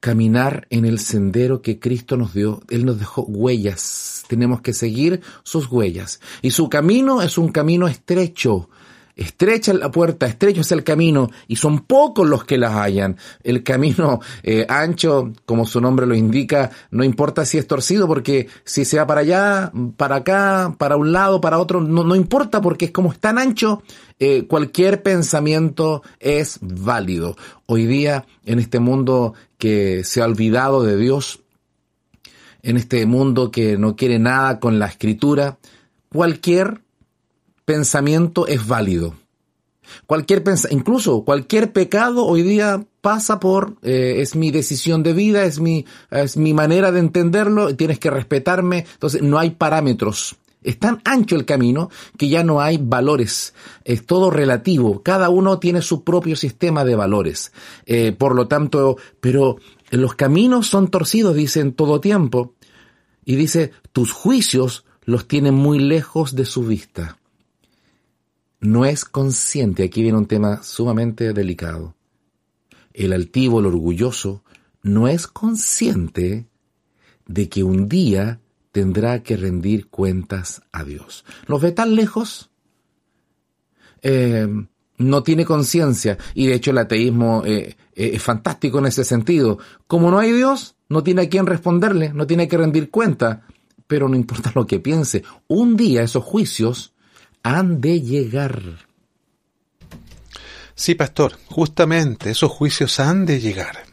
caminar 0.00 0.66
en 0.70 0.84
el 0.84 0.98
sendero 0.98 1.62
que 1.62 1.78
Cristo 1.78 2.16
nos 2.16 2.32
dio. 2.32 2.62
Él 2.70 2.86
nos 2.86 2.98
dejó 2.98 3.22
huellas. 3.22 4.24
Tenemos 4.28 4.60
que 4.60 4.72
seguir 4.72 5.20
sus 5.42 5.70
huellas. 5.70 6.20
Y 6.42 6.52
su 6.52 6.68
camino 6.68 7.22
es 7.22 7.38
un 7.38 7.48
camino 7.48 7.88
estrecho, 7.88 8.70
Estrecha 9.16 9.72
la 9.72 9.90
puerta, 9.90 10.26
estrecho 10.26 10.60
es 10.60 10.70
el 10.72 10.84
camino, 10.84 11.30
y 11.48 11.56
son 11.56 11.86
pocos 11.86 12.28
los 12.28 12.44
que 12.44 12.58
las 12.58 12.74
hallan. 12.74 13.16
El 13.42 13.62
camino 13.62 14.20
eh, 14.42 14.66
ancho, 14.68 15.32
como 15.46 15.64
su 15.64 15.80
nombre 15.80 16.04
lo 16.04 16.14
indica, 16.14 16.70
no 16.90 17.02
importa 17.02 17.46
si 17.46 17.56
es 17.56 17.66
torcido, 17.66 18.06
porque 18.06 18.48
si 18.64 18.84
se 18.84 18.98
va 18.98 19.06
para 19.06 19.22
allá, 19.22 19.72
para 19.96 20.16
acá, 20.16 20.74
para 20.76 20.96
un 20.96 21.12
lado, 21.12 21.40
para 21.40 21.58
otro, 21.58 21.80
no, 21.80 22.04
no 22.04 22.14
importa, 22.14 22.60
porque 22.60 22.84
es 22.84 22.90
como 22.90 23.10
es 23.10 23.18
tan 23.18 23.38
ancho, 23.38 23.82
eh, 24.18 24.46
cualquier 24.46 25.02
pensamiento 25.02 26.02
es 26.20 26.58
válido. 26.60 27.36
Hoy 27.64 27.86
día, 27.86 28.26
en 28.44 28.58
este 28.58 28.80
mundo 28.80 29.32
que 29.56 30.04
se 30.04 30.20
ha 30.20 30.26
olvidado 30.26 30.82
de 30.82 30.98
Dios, 30.98 31.40
en 32.62 32.76
este 32.76 33.06
mundo 33.06 33.50
que 33.50 33.78
no 33.78 33.96
quiere 33.96 34.18
nada 34.18 34.60
con 34.60 34.78
la 34.78 34.86
escritura, 34.86 35.56
cualquier 36.10 36.82
pensamiento 37.66 38.46
es 38.46 38.66
válido. 38.66 39.14
Cualquier 40.06 40.42
incluso 40.70 41.24
cualquier 41.24 41.72
pecado 41.72 42.24
hoy 42.24 42.42
día 42.42 42.84
pasa 43.00 43.38
por 43.38 43.76
eh, 43.82 44.16
es 44.18 44.34
mi 44.34 44.50
decisión 44.50 45.02
de 45.02 45.12
vida, 45.12 45.44
es 45.44 45.60
mi 45.60 45.84
es 46.10 46.36
mi 46.36 46.54
manera 46.54 46.90
de 46.90 47.00
entenderlo, 47.00 47.76
tienes 47.76 47.98
que 47.98 48.10
respetarme, 48.10 48.86
entonces 48.94 49.22
no 49.22 49.38
hay 49.38 49.50
parámetros. 49.50 50.36
Es 50.62 50.80
tan 50.80 51.00
ancho 51.04 51.36
el 51.36 51.44
camino 51.44 51.90
que 52.18 52.28
ya 52.28 52.42
no 52.42 52.60
hay 52.60 52.78
valores, 52.82 53.54
es 53.84 54.04
todo 54.04 54.30
relativo, 54.30 55.02
cada 55.04 55.28
uno 55.28 55.60
tiene 55.60 55.80
su 55.82 56.02
propio 56.02 56.34
sistema 56.34 56.84
de 56.84 56.96
valores. 56.96 57.52
Eh, 57.84 58.10
por 58.10 58.34
lo 58.34 58.48
tanto, 58.48 58.96
pero 59.20 59.58
los 59.90 60.14
caminos 60.16 60.66
son 60.66 60.88
torcidos, 60.88 61.36
dice 61.36 61.60
en 61.60 61.72
todo 61.72 62.00
tiempo, 62.00 62.54
y 63.24 63.36
dice, 63.36 63.70
tus 63.92 64.10
juicios 64.10 64.84
los 65.04 65.28
tienen 65.28 65.54
muy 65.54 65.78
lejos 65.78 66.34
de 66.34 66.44
su 66.44 66.64
vista 66.64 67.16
no 68.60 68.84
es 68.84 69.04
consciente, 69.04 69.84
aquí 69.84 70.02
viene 70.02 70.18
un 70.18 70.26
tema 70.26 70.62
sumamente 70.62 71.32
delicado, 71.32 71.94
el 72.92 73.12
altivo, 73.12 73.60
el 73.60 73.66
orgulloso, 73.66 74.42
no 74.82 75.08
es 75.08 75.26
consciente 75.26 76.46
de 77.26 77.48
que 77.48 77.62
un 77.62 77.88
día 77.88 78.40
tendrá 78.72 79.22
que 79.22 79.36
rendir 79.36 79.88
cuentas 79.88 80.62
a 80.72 80.84
Dios. 80.84 81.24
¿Los 81.46 81.60
ve 81.60 81.72
tan 81.72 81.94
lejos? 81.94 82.50
Eh, 84.02 84.46
no 84.98 85.22
tiene 85.22 85.44
conciencia 85.44 86.16
y 86.34 86.46
de 86.46 86.54
hecho 86.54 86.70
el 86.70 86.78
ateísmo 86.78 87.42
eh, 87.44 87.76
eh, 87.94 88.10
es 88.14 88.22
fantástico 88.22 88.78
en 88.78 88.86
ese 88.86 89.04
sentido. 89.04 89.58
Como 89.86 90.10
no 90.10 90.18
hay 90.18 90.32
Dios, 90.32 90.76
no 90.88 91.02
tiene 91.02 91.22
a 91.22 91.28
quién 91.28 91.46
responderle, 91.46 92.12
no 92.12 92.26
tiene 92.26 92.48
que 92.48 92.56
rendir 92.56 92.90
cuenta, 92.90 93.46
pero 93.86 94.08
no 94.08 94.16
importa 94.16 94.52
lo 94.54 94.66
que 94.66 94.80
piense, 94.80 95.22
un 95.48 95.76
día 95.76 96.02
esos 96.02 96.24
juicios 96.24 96.94
han 97.46 97.80
de 97.80 98.00
llegar. 98.00 98.60
Sí, 100.74 100.94
pastor, 100.96 101.38
justamente 101.46 102.30
esos 102.30 102.50
juicios 102.50 102.98
han 102.98 103.24
de 103.24 103.40
llegar. 103.40 103.84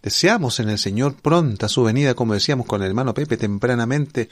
Deseamos 0.00 0.60
en 0.60 0.70
el 0.70 0.78
Señor 0.78 1.14
pronta 1.16 1.68
su 1.68 1.82
venida, 1.82 2.14
como 2.14 2.34
decíamos 2.34 2.66
con 2.66 2.82
el 2.82 2.88
hermano 2.88 3.12
Pepe 3.12 3.36
tempranamente. 3.36 4.30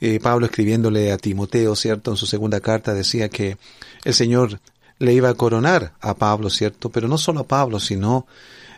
Eh, 0.00 0.20
Pablo 0.22 0.46
escribiéndole 0.46 1.10
a 1.10 1.18
Timoteo, 1.18 1.74
¿cierto? 1.74 2.12
En 2.12 2.16
su 2.16 2.26
segunda 2.26 2.60
carta 2.60 2.94
decía 2.94 3.28
que 3.28 3.58
el 4.04 4.14
Señor 4.14 4.60
le 4.98 5.12
iba 5.12 5.28
a 5.28 5.34
coronar 5.34 5.94
a 6.00 6.14
Pablo, 6.14 6.48
¿cierto? 6.48 6.90
Pero 6.90 7.08
no 7.08 7.18
solo 7.18 7.40
a 7.40 7.48
Pablo, 7.48 7.80
sino 7.80 8.26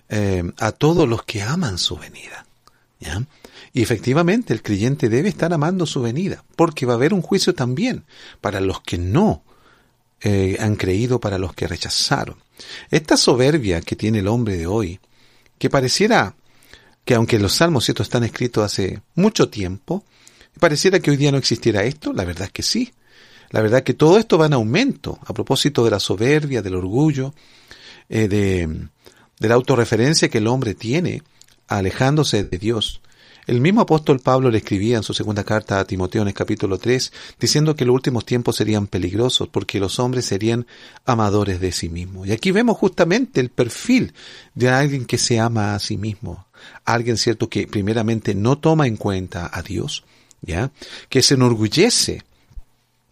eh, 0.08 0.42
a 0.58 0.72
todos 0.72 1.06
los 1.06 1.22
que 1.22 1.42
aman 1.42 1.76
su 1.76 1.96
venida. 1.96 2.46
¿Ya? 2.98 3.22
Y 3.76 3.82
efectivamente 3.82 4.54
el 4.54 4.62
creyente 4.62 5.08
debe 5.08 5.28
estar 5.28 5.52
amando 5.52 5.84
su 5.84 6.00
venida, 6.00 6.44
porque 6.54 6.86
va 6.86 6.92
a 6.92 6.96
haber 6.96 7.12
un 7.12 7.22
juicio 7.22 7.56
también 7.56 8.04
para 8.40 8.60
los 8.60 8.80
que 8.80 8.98
no 8.98 9.42
eh, 10.22 10.56
han 10.60 10.76
creído, 10.76 11.18
para 11.18 11.38
los 11.38 11.54
que 11.54 11.66
rechazaron. 11.66 12.36
Esta 12.90 13.16
soberbia 13.16 13.80
que 13.80 13.96
tiene 13.96 14.20
el 14.20 14.28
hombre 14.28 14.56
de 14.56 14.68
hoy, 14.68 15.00
que 15.58 15.70
pareciera 15.70 16.36
que 17.04 17.14
aunque 17.14 17.40
los 17.40 17.54
salmos 17.54 17.88
están 17.88 18.22
escritos 18.22 18.64
hace 18.64 19.02
mucho 19.16 19.48
tiempo, 19.48 20.04
pareciera 20.60 21.00
que 21.00 21.10
hoy 21.10 21.16
día 21.16 21.32
no 21.32 21.38
existiera 21.38 21.82
esto, 21.82 22.12
la 22.12 22.24
verdad 22.24 22.44
es 22.44 22.52
que 22.52 22.62
sí. 22.62 22.94
La 23.50 23.60
verdad 23.60 23.78
es 23.78 23.84
que 23.84 23.94
todo 23.94 24.18
esto 24.18 24.38
va 24.38 24.46
en 24.46 24.52
aumento 24.52 25.18
a 25.26 25.34
propósito 25.34 25.84
de 25.84 25.90
la 25.90 25.98
soberbia, 26.00 26.62
del 26.62 26.76
orgullo, 26.76 27.34
eh, 28.08 28.28
de, 28.28 28.68
de 29.40 29.48
la 29.48 29.54
autorreferencia 29.54 30.28
que 30.28 30.38
el 30.38 30.46
hombre 30.46 30.74
tiene 30.74 31.24
alejándose 31.66 32.44
de 32.44 32.58
Dios. 32.58 33.00
El 33.46 33.60
mismo 33.60 33.82
apóstol 33.82 34.20
Pablo 34.20 34.50
le 34.50 34.58
escribía 34.58 34.96
en 34.96 35.02
su 35.02 35.12
segunda 35.12 35.44
carta 35.44 35.78
a 35.78 35.84
Timoteo 35.84 36.22
en 36.22 36.28
el 36.28 36.34
capítulo 36.34 36.78
3, 36.78 37.12
diciendo 37.38 37.76
que 37.76 37.84
los 37.84 37.94
últimos 37.94 38.24
tiempos 38.24 38.56
serían 38.56 38.86
peligrosos 38.86 39.48
porque 39.48 39.80
los 39.80 39.98
hombres 39.98 40.24
serían 40.24 40.66
amadores 41.04 41.60
de 41.60 41.72
sí 41.72 41.88
mismos. 41.88 42.26
Y 42.26 42.32
aquí 42.32 42.52
vemos 42.52 42.78
justamente 42.78 43.40
el 43.40 43.50
perfil 43.50 44.14
de 44.54 44.70
alguien 44.70 45.04
que 45.04 45.18
se 45.18 45.38
ama 45.38 45.74
a 45.74 45.78
sí 45.78 45.96
mismo. 45.98 46.46
Alguien, 46.84 47.18
cierto, 47.18 47.48
que 47.48 47.66
primeramente 47.66 48.34
no 48.34 48.58
toma 48.58 48.86
en 48.86 48.96
cuenta 48.96 49.50
a 49.52 49.62
Dios, 49.62 50.04
¿ya? 50.40 50.72
Que 51.10 51.22
se 51.22 51.34
enorgullece 51.34 52.22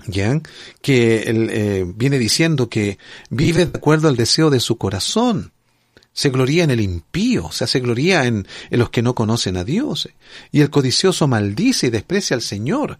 ¿ya? 0.06 0.40
que 0.80 1.24
eh, 1.26 1.84
viene 1.86 2.18
diciendo 2.18 2.68
que 2.68 2.98
vive 3.30 3.66
de 3.66 3.76
acuerdo 3.76 4.08
al 4.08 4.16
deseo 4.16 4.50
de 4.50 4.60
su 4.60 4.76
corazón, 4.76 5.52
se 6.12 6.30
gloría 6.30 6.64
en 6.64 6.70
el 6.70 6.80
impío, 6.80 7.46
o 7.46 7.52
sea, 7.52 7.66
se 7.66 7.80
gloría 7.80 8.26
en, 8.26 8.46
los 8.70 8.90
que 8.90 9.02
no 9.02 9.14
conocen 9.14 9.56
a 9.56 9.64
Dios. 9.64 10.08
Y 10.50 10.60
el 10.60 10.70
codicioso 10.70 11.26
maldice 11.26 11.86
y 11.86 11.90
desprecia 11.90 12.34
al 12.34 12.42
Señor. 12.42 12.98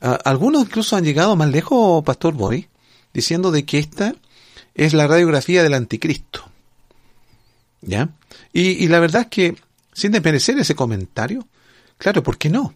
algunos 0.00 0.62
incluso 0.62 0.96
han 0.96 1.04
llegado 1.04 1.36
más 1.36 1.50
lejos, 1.50 2.02
Pastor 2.04 2.34
Boy, 2.34 2.68
diciendo 3.12 3.50
de 3.50 3.64
que 3.64 3.78
esta 3.78 4.14
es 4.74 4.94
la 4.94 5.06
radiografía 5.06 5.62
del 5.62 5.74
anticristo. 5.74 6.48
¿Ya? 7.82 8.08
Y, 8.52 8.84
y 8.84 8.88
la 8.88 9.00
verdad 9.00 9.22
es 9.22 9.28
que, 9.28 9.56
sin 9.92 10.12
desmerecer 10.12 10.58
ese 10.58 10.74
comentario, 10.74 11.46
claro, 11.98 12.22
¿por 12.22 12.38
qué 12.38 12.48
no? 12.48 12.74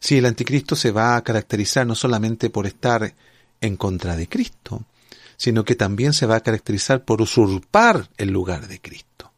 Si 0.00 0.16
el 0.16 0.26
anticristo 0.26 0.74
se 0.74 0.90
va 0.90 1.16
a 1.16 1.22
caracterizar 1.22 1.86
no 1.86 1.94
solamente 1.94 2.50
por 2.50 2.66
estar 2.66 3.14
en 3.60 3.76
contra 3.76 4.16
de 4.16 4.28
Cristo, 4.28 4.84
sino 5.38 5.64
que 5.64 5.76
también 5.76 6.12
se 6.12 6.26
va 6.26 6.36
a 6.36 6.42
caracterizar 6.42 7.04
por 7.04 7.22
usurpar 7.22 8.10
el 8.18 8.28
lugar 8.28 8.68
de 8.68 8.80
Cristo. 8.82 9.32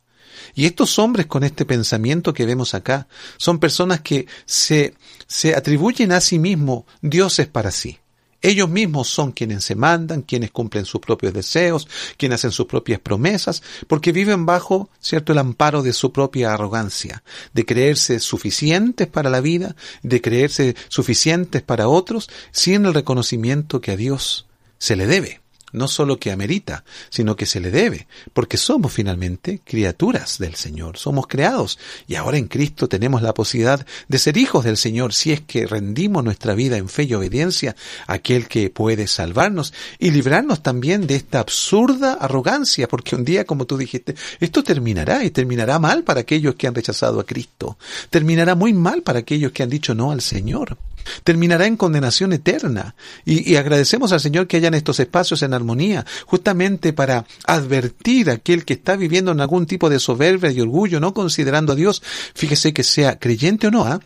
Y 0.55 0.65
estos 0.65 0.99
hombres 0.99 1.27
con 1.27 1.45
este 1.45 1.65
pensamiento 1.65 2.35
que 2.35 2.47
vemos 2.47 2.75
acá 2.75 3.07
son 3.37 3.61
personas 3.61 4.01
que 4.01 4.27
se, 4.47 4.95
se 5.29 5.55
atribuyen 5.55 6.11
a 6.11 6.21
sí 6.21 6.41
mismos 6.41 6.85
dioses 7.03 7.47
para 7.47 7.71
sí. 7.71 7.99
Ellos 8.43 8.71
mismos 8.71 9.09
son 9.09 9.33
quienes 9.33 9.65
se 9.65 9.75
mandan, 9.75 10.23
quienes 10.23 10.51
cumplen 10.51 10.87
sus 10.87 11.03
propios 11.03 11.35
deseos, 11.35 11.87
quienes 12.17 12.41
hacen 12.41 12.53
sus 12.53 12.65
propias 12.65 12.99
promesas, 12.99 13.63
porque 13.87 14.13
viven 14.13 14.47
bajo, 14.47 14.89
cierto, 14.99 15.33
el 15.33 15.39
amparo 15.39 15.83
de 15.83 15.93
su 15.93 16.11
propia 16.11 16.55
arrogancia, 16.55 17.23
de 17.53 17.67
creerse 17.67 18.19
suficientes 18.19 19.09
para 19.09 19.29
la 19.29 19.43
vida, 19.43 19.77
de 20.03 20.23
creerse 20.23 20.75
suficientes 20.89 21.61
para 21.61 21.89
otros, 21.89 22.31
sin 22.51 22.87
el 22.87 22.95
reconocimiento 22.95 23.83
que 23.83 23.91
a 23.91 23.97
Dios 23.97 24.47
se 24.79 24.97
le 24.97 25.07
debe 25.07 25.41
no 25.73 25.89
solo 25.89 26.19
que 26.19 26.31
amerita, 26.31 26.85
sino 27.09 27.37
que 27.37 27.47
se 27.47 27.61
le 27.61 27.71
debe, 27.71 28.07
porque 28.33 28.57
somos 28.57 28.93
finalmente 28.93 29.61
criaturas 29.65 30.39
del 30.39 30.55
Señor, 30.55 30.99
somos 30.99 31.27
creados 31.27 31.79
y 32.07 32.15
ahora 32.15 32.39
en 32.39 32.49
Cristo 32.49 32.89
tenemos 32.89 33.23
la 33.23 33.35
posibilidad 33.35 33.87
de 34.09 34.19
ser 34.19 34.37
hijos 34.37 34.65
del 34.65 34.77
Señor 34.77 35.13
si 35.13 35.33
es 35.33 35.41
que 35.41 35.67
rendimos 35.67 36.25
nuestra 36.25 36.55
vida 36.55 36.77
en 36.77 36.89
fe 36.89 37.05
y 37.05 37.15
obediencia 37.15 37.77
a 38.07 38.15
aquel 38.15 38.49
que 38.49 38.71
puede 38.71 39.07
salvarnos 39.07 39.73
y 39.99 40.11
librarnos 40.11 40.63
también 40.63 41.07
de 41.07 41.17
esta 41.17 41.41
absurda 41.41 42.15
arrogancia, 42.15 42.89
porque 42.89 43.17
un 43.17 43.25
día, 43.25 43.45
como 43.45 43.67
tú 43.67 43.77
dijiste, 43.77 44.15
esto 44.41 44.63
terminará 44.63 45.25
y 45.25 45.31
terminará 45.31 45.79
mal 45.79 46.05
para 46.05 46.21
aquellos 46.21 46.55
que 46.55 46.67
han 46.67 46.75
rechazado 46.75 47.21
a 47.21 47.25
Cristo, 47.25 47.79
terminará 48.11 48.55
muy 48.55 48.73
mal 48.73 49.03
para 49.03 49.21
aquellos 49.21 49.53
que 49.53 49.63
han 49.63 49.71
dicho 49.71 49.95
no 49.95 50.11
al 50.11 50.21
Señor 50.21 50.77
terminará 51.25 51.67
en 51.67 51.77
condenación 51.77 52.33
eterna. 52.33 52.95
Y, 53.25 53.57
agradecemos 53.57 54.13
al 54.13 54.21
Señor 54.21 54.47
que 54.47 54.57
hayan 54.57 54.75
estos 54.75 55.01
espacios 55.01 55.43
en 55.43 55.55
armonía, 55.55 56.05
justamente 56.27 56.93
para 56.93 57.25
advertir 57.47 58.31
a 58.31 58.35
aquel 58.35 58.65
que 58.65 58.75
está 58.75 58.97
viviendo 58.97 59.33
en 59.33 59.41
algún 59.41 59.67
tipo 59.67 59.91
de 59.91 59.99
soberbia 59.99 60.51
y 60.51 60.61
orgullo, 60.61 61.01
no 61.01 61.15
considerando 61.15 61.73
a 61.73 61.77
Dios, 61.77 62.03
fíjese 62.35 62.73
que 62.73 62.83
sea 62.83 63.19
creyente 63.19 63.67
o 63.67 63.71
no, 63.71 63.85
¿ah? 63.85 64.01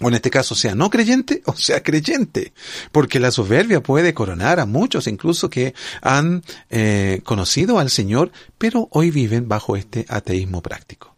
o 0.00 0.08
en 0.08 0.14
este 0.14 0.30
caso 0.30 0.54
sea 0.54 0.74
no 0.74 0.90
creyente 0.90 1.42
o 1.46 1.54
sea 1.54 1.82
creyente, 1.82 2.52
porque 2.90 3.20
la 3.20 3.30
soberbia 3.30 3.82
puede 3.82 4.12
coronar 4.12 4.58
a 4.58 4.66
muchos 4.66 5.06
incluso 5.06 5.48
que 5.48 5.74
han 6.02 6.42
eh, 6.70 7.20
conocido 7.24 7.78
al 7.78 7.90
Señor, 7.90 8.32
pero 8.58 8.88
hoy 8.90 9.10
viven 9.10 9.48
bajo 9.48 9.76
este 9.76 10.04
ateísmo 10.08 10.62
práctico. 10.62 11.14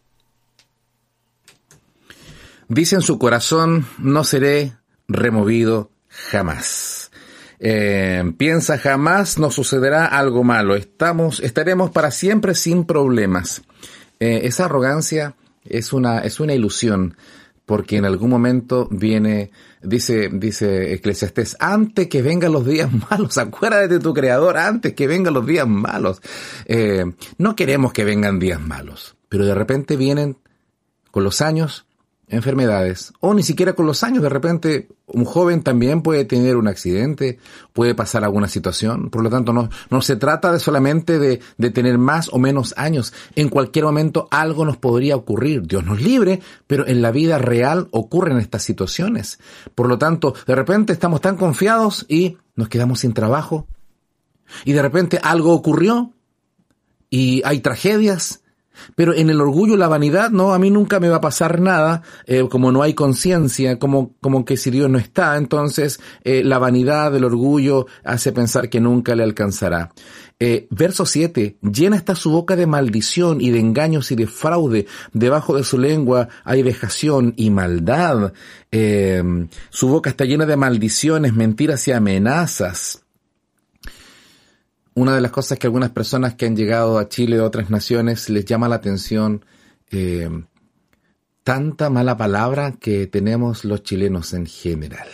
Dice 2.69 2.97
en 2.97 3.03
su 3.03 3.19
corazón, 3.19 3.87
no 3.99 4.25
seré 4.25 4.75
removido 5.09 5.91
jamás. 6.09 7.11
Eh, 7.59 8.33
piensa 8.37 8.79
jamás 8.79 9.39
nos 9.39 9.55
sucederá 9.55 10.07
algo 10.07 10.45
malo. 10.45 10.77
Estamos, 10.77 11.41
estaremos 11.41 11.91
para 11.91 12.11
siempre 12.11 12.55
sin 12.55 12.85
problemas. 12.85 13.63
Eh, 14.21 14.43
esa 14.45 14.67
arrogancia 14.67 15.35
es 15.65 15.93
una, 15.93 16.21
es 16.21 16.41
una 16.41 16.55
ilusión, 16.55 17.17
porque 17.65 17.97
en 17.97 18.05
algún 18.05 18.31
momento 18.31 18.89
viene, 18.91 19.51
dice, 19.83 20.31
dice 20.33 20.95
Eclesiastés, 20.95 21.57
antes 21.59 22.09
que 22.09 22.23
vengan 22.23 22.53
los 22.53 22.67
días 22.67 22.91
malos, 23.11 23.39
acuérdate 23.39 23.89
de 23.89 24.01
tu 24.01 24.15
creador, 24.15 24.57
antes 24.57 24.95
que 24.95 25.07
vengan 25.07 25.35
los 25.35 25.47
días 25.47 25.67
malos. 25.67 26.21
Eh, 26.67 27.05
no 27.39 27.57
queremos 27.57 27.93
que 27.93 28.05
vengan 28.05 28.39
días 28.39 28.61
malos, 28.61 29.17
pero 29.29 29.45
de 29.45 29.55
repente 29.55 29.97
vienen 29.97 30.39
con 31.11 31.25
los 31.25 31.41
años 31.41 31.86
enfermedades 32.29 33.13
o 33.21 33.35
ni 33.35 33.43
siquiera 33.43 33.75
con 33.75 33.87
los 33.87 34.03
años. 34.03 34.23
De 34.23 34.29
repente 34.29 34.89
un 35.07 35.25
joven 35.25 35.63
también 35.63 36.03
puede 36.03 36.25
tener 36.25 36.57
un 36.57 36.67
accidente, 36.67 37.39
puede 37.73 37.95
pasar 37.95 38.25
alguna 38.25 38.49
situación. 38.49 39.11
Por 39.11 39.23
lo 39.23 39.31
tanto, 39.31 39.53
no, 39.53 39.71
no 39.91 40.03
se 40.03 40.17
trata 40.17 40.53
de 40.53 40.59
solamente 40.59 41.19
de, 41.19 41.41
de 41.57 41.71
tener 41.71 41.99
más 41.99 42.29
o 42.33 42.39
menos 42.39 42.75
años. 42.77 43.13
En 43.37 43.49
cualquier 43.49 43.85
momento 43.85 44.27
algo 44.31 44.65
nos 44.65 44.77
podría 44.77 45.17
ocurrir. 45.17 45.63
Dios 45.63 45.85
nos 45.85 46.01
libre, 46.01 46.41
pero 46.67 46.87
en 46.87 47.03
la 47.03 47.13
vida 47.13 47.39
real 47.39 47.89
ocurren 47.93 48.39
estas 48.39 48.63
situaciones. 48.63 49.39
Por 49.75 49.89
lo 49.89 49.99
tanto, 49.99 50.35
de 50.47 50.55
repente 50.55 50.93
estamos 50.93 51.21
tan 51.21 51.37
confiados 51.37 52.05
y 52.09 52.39
nos 52.57 52.69
quedamos 52.69 53.01
sin 53.01 53.13
trabajo. 53.13 53.69
Y 54.65 54.73
de 54.73 54.83
repente 54.83 55.21
algo 55.23 55.53
ocurrió 55.53 56.13
y 57.11 57.43
hay 57.45 57.61
tragedias 57.61 58.43
pero 58.95 59.15
en 59.15 59.31
el 59.31 59.41
orgullo, 59.41 59.77
la 59.77 59.89
vanidad, 59.89 60.31
no, 60.31 60.55
a 60.55 60.59
mí 60.59 60.71
nunca 60.71 61.01
me 61.01 61.09
va 61.09 61.17
a 61.17 61.21
pasar 61.21 61.61
nada, 61.61 62.03
eh, 62.27 62.47
como 62.49 62.73
no 62.73 62.83
hay 62.83 62.95
conciencia, 62.95 63.79
como, 63.79 64.15
como 64.21 64.45
que 64.45 64.57
si 64.57 64.71
Dios 64.71 64.91
no 64.91 64.99
está, 64.99 65.37
entonces 65.37 66.01
eh, 66.25 66.43
la 66.45 66.59
vanidad, 66.59 67.15
el 67.15 67.25
orgullo 67.25 67.87
hace 68.05 68.33
pensar 68.33 68.69
que 68.69 68.81
nunca 68.81 69.15
le 69.15 69.23
alcanzará. 69.23 69.93
Eh, 70.39 70.67
verso 70.71 71.07
7, 71.07 71.57
llena 71.63 71.97
está 71.97 72.15
su 72.15 72.31
boca 72.31 72.57
de 72.57 72.67
maldición 72.67 73.41
y 73.41 73.51
de 73.51 73.61
engaños 73.61 74.11
y 74.13 74.17
de 74.17 74.27
fraude, 74.27 74.87
debajo 75.13 75.57
de 75.57 75.65
su 75.65 75.79
lengua 75.79 76.29
hay 76.45 76.63
vejación 76.63 77.33
y 77.37 77.51
maldad, 77.51 78.33
su 79.71 79.89
boca 79.89 80.11
está 80.11 80.27
llena 80.27 80.45
de 80.45 80.57
maldiciones, 80.57 81.33
mentiras 81.33 81.89
y 81.89 81.93
amenazas. 81.93 83.06
Una 84.97 85.15
de 85.15 85.21
las 85.21 85.31
cosas 85.31 85.59
que 85.59 85.67
algunas 85.67 85.91
personas 85.91 86.37
que 86.37 86.47
han 86.47 86.57
llegado 86.57 86.99
a 86.99 87.07
Chile 87.11 87.37
de 87.37 87.43
otras 87.43 87.69
naciones 87.69 88.31
les 88.31 88.47
llama 88.47 88.67
la 88.67 88.77
atención, 88.77 89.45
eh, 89.91 90.31
tanta 91.45 91.91
mala 91.91 92.17
palabra 92.17 92.73
que 92.73 93.07
tenemos 93.07 93.67
los 93.67 93.83
chilenos 93.83 94.33
en 94.33 94.47
general. 94.47 95.07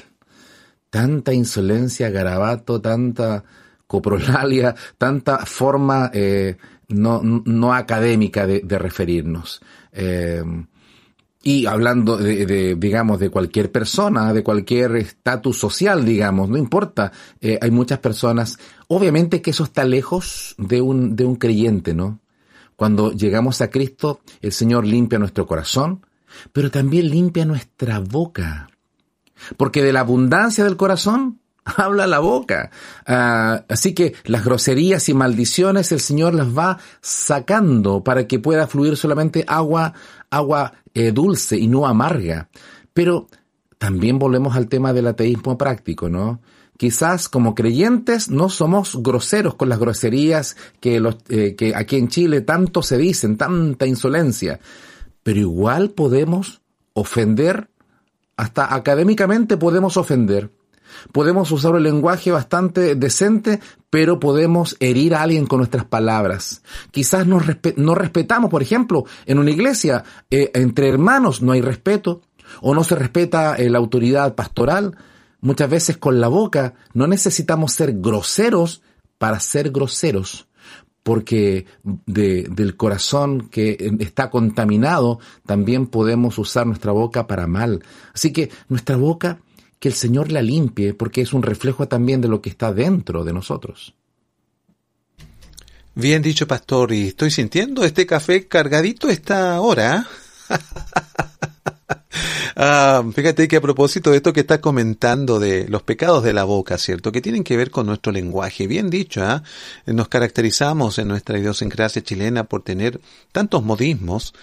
Tanta 0.88 1.32
insolencia, 1.32 2.10
garabato, 2.10 2.80
tanta 2.80 3.42
coprolalia, 3.88 4.72
tanta 4.98 5.44
forma 5.46 6.12
eh, 6.14 6.58
no, 6.86 7.20
no, 7.20 7.74
académica 7.74 8.46
de, 8.46 8.78
referirnos. 8.78 9.60
Eh, 9.90 10.44
y 11.42 11.66
hablando 11.66 12.16
de, 12.16 12.76
digamos, 12.76 13.18
de 13.18 13.30
cualquier 13.30 13.72
persona, 13.72 14.32
de 14.32 14.42
cualquier 14.42 14.96
estatus 14.96 15.58
social, 15.58 16.04
digamos, 16.04 16.48
no 16.48 16.56
importa, 16.56 17.12
eh, 17.40 17.58
hay 17.60 17.70
muchas 17.70 17.98
personas, 17.98 18.58
obviamente 18.88 19.42
que 19.42 19.50
eso 19.50 19.64
está 19.64 19.84
lejos 19.84 20.54
de 20.58 20.80
un, 20.80 21.16
de 21.16 21.24
un 21.24 21.36
creyente, 21.36 21.94
¿no? 21.94 22.20
Cuando 22.76 23.12
llegamos 23.12 23.60
a 23.60 23.70
Cristo, 23.70 24.20
el 24.40 24.52
Señor 24.52 24.86
limpia 24.86 25.18
nuestro 25.18 25.46
corazón, 25.46 26.06
pero 26.52 26.70
también 26.70 27.10
limpia 27.10 27.44
nuestra 27.44 27.98
boca. 27.98 28.68
Porque 29.56 29.82
de 29.82 29.92
la 29.92 30.00
abundancia 30.00 30.64
del 30.64 30.76
corazón 30.76 31.40
habla 31.64 32.06
la 32.06 32.18
boca. 32.18 32.70
Ah, 33.06 33.64
así 33.68 33.94
que 33.94 34.14
las 34.24 34.44
groserías 34.44 35.08
y 35.08 35.14
maldiciones 35.14 35.92
el 35.92 36.00
Señor 36.00 36.34
las 36.34 36.56
va 36.56 36.78
sacando 37.00 38.02
para 38.02 38.26
que 38.26 38.38
pueda 38.38 38.66
fluir 38.66 38.96
solamente 38.96 39.44
agua, 39.46 39.94
agua 40.32 40.72
eh, 40.94 41.12
dulce 41.12 41.56
y 41.56 41.68
no 41.68 41.86
amarga. 41.86 42.48
Pero 42.92 43.28
también 43.78 44.18
volvemos 44.18 44.56
al 44.56 44.68
tema 44.68 44.92
del 44.92 45.06
ateísmo 45.06 45.56
práctico, 45.56 46.08
¿no? 46.08 46.40
Quizás 46.76 47.28
como 47.28 47.54
creyentes 47.54 48.30
no 48.30 48.48
somos 48.48 49.00
groseros 49.02 49.54
con 49.54 49.68
las 49.68 49.78
groserías 49.78 50.56
que, 50.80 50.98
los, 50.98 51.18
eh, 51.28 51.54
que 51.54 51.76
aquí 51.76 51.96
en 51.96 52.08
Chile 52.08 52.40
tanto 52.40 52.82
se 52.82 52.98
dicen, 52.98 53.36
tanta 53.36 53.86
insolencia, 53.86 54.58
pero 55.22 55.38
igual 55.38 55.90
podemos 55.90 56.62
ofender, 56.94 57.68
hasta 58.36 58.74
académicamente 58.74 59.56
podemos 59.56 59.96
ofender. 59.96 60.50
Podemos 61.12 61.50
usar 61.50 61.72
un 61.72 61.82
lenguaje 61.82 62.30
bastante 62.30 62.94
decente, 62.94 63.60
pero 63.90 64.20
podemos 64.20 64.76
herir 64.80 65.14
a 65.14 65.22
alguien 65.22 65.46
con 65.46 65.58
nuestras 65.58 65.84
palabras. 65.84 66.62
Quizás 66.90 67.26
no, 67.26 67.38
respetamos, 67.94 68.50
por 68.50 68.62
ejemplo, 68.62 69.04
en 69.26 69.38
una 69.38 69.50
iglesia, 69.50 70.04
eh, 70.30 70.50
entre 70.54 70.88
hermanos 70.88 71.42
no 71.42 71.52
hay 71.52 71.60
respeto, 71.60 72.22
o 72.60 72.74
no 72.74 72.84
se 72.84 72.94
respeta 72.94 73.56
eh, 73.56 73.70
la 73.70 73.78
autoridad 73.78 74.34
pastoral. 74.34 74.96
Muchas 75.40 75.70
veces 75.70 75.96
con 75.96 76.20
la 76.20 76.28
boca 76.28 76.74
no 76.92 77.06
necesitamos 77.06 77.72
ser 77.72 77.94
groseros 77.98 78.82
para 79.18 79.40
ser 79.40 79.70
groseros 79.70 80.46
porque 81.02 81.66
del 81.82 82.76
corazón 82.76 83.48
que 83.48 83.76
está 83.98 84.30
contaminado 84.30 85.18
también 85.46 85.86
podemos 85.86 86.38
usar 86.38 86.66
nuestra 86.66 86.92
boca 86.92 87.26
para 87.26 87.46
mal. 87.46 87.82
Así 88.14 88.32
que 88.32 88.50
nuestra 88.68 88.96
boca 88.96 89.40
que 89.82 89.88
el 89.88 89.94
Señor 89.96 90.30
la 90.30 90.42
limpie, 90.42 90.94
porque 90.94 91.22
es 91.22 91.32
un 91.32 91.42
reflejo 91.42 91.88
también 91.88 92.20
de 92.20 92.28
lo 92.28 92.40
que 92.40 92.50
está 92.50 92.72
dentro 92.72 93.24
de 93.24 93.32
nosotros. 93.32 93.96
Bien 95.96 96.22
dicho, 96.22 96.46
pastor, 96.46 96.92
y 96.92 97.08
estoy 97.08 97.32
sintiendo 97.32 97.82
este 97.82 98.06
café 98.06 98.46
cargadito 98.46 99.08
esta 99.08 99.60
hora. 99.60 100.06
ah, 102.62 103.02
fíjate 103.14 103.48
que 103.48 103.56
a 103.56 103.60
propósito 103.60 104.10
de 104.10 104.16
esto 104.16 104.32
que 104.32 104.40
está 104.40 104.60
comentando 104.60 105.38
de 105.38 105.68
los 105.68 105.82
pecados 105.82 106.22
de 106.22 106.32
la 106.32 106.44
boca, 106.44 106.78
¿cierto? 106.78 107.12
Que 107.12 107.20
tienen 107.20 107.44
que 107.44 107.56
ver 107.56 107.70
con 107.70 107.86
nuestro 107.86 108.12
lenguaje. 108.12 108.66
Bien 108.66 108.90
dicho, 108.90 109.22
¿ah? 109.22 109.42
Nos 109.86 110.08
caracterizamos 110.08 110.98
en 110.98 111.08
nuestra 111.08 111.38
idiosincrasia 111.38 112.02
chilena 112.02 112.44
por 112.44 112.62
tener 112.62 113.00
tantos 113.32 113.62
modismos 113.62 114.34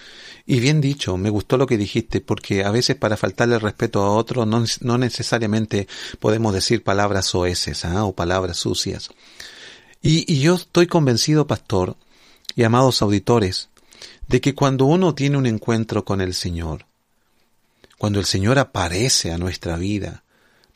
y 0.46 0.58
bien 0.58 0.80
dicho, 0.80 1.16
me 1.16 1.30
gustó 1.30 1.56
lo 1.56 1.66
que 1.66 1.78
dijiste, 1.78 2.20
porque 2.20 2.64
a 2.64 2.70
veces 2.72 2.96
para 2.96 3.16
faltarle 3.16 3.58
respeto 3.58 4.02
a 4.02 4.10
otro 4.10 4.46
no, 4.46 4.98
necesariamente 4.98 5.86
podemos 6.18 6.52
decir 6.52 6.82
palabras 6.82 7.26
soeces 7.26 7.84
¿ah? 7.84 8.04
o 8.04 8.12
palabras 8.12 8.56
sucias. 8.56 9.10
Y, 10.02 10.24
y 10.32 10.40
yo 10.40 10.56
estoy 10.56 10.88
convencido, 10.88 11.46
pastor, 11.46 11.96
y 12.56 12.64
amados 12.64 13.00
auditores, 13.00 13.68
de 14.26 14.40
que 14.40 14.54
cuando 14.54 14.86
uno 14.86 15.14
tiene 15.14 15.36
un 15.36 15.46
encuentro 15.46 16.04
con 16.04 16.20
el 16.20 16.34
Señor, 16.34 16.86
cuando 18.00 18.18
el 18.18 18.24
Señor 18.24 18.58
aparece 18.58 19.30
a 19.30 19.36
nuestra 19.36 19.76
vida, 19.76 20.24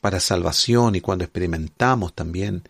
para 0.02 0.20
salvación 0.20 0.94
y 0.94 1.00
cuando 1.00 1.24
experimentamos 1.24 2.12
también 2.12 2.64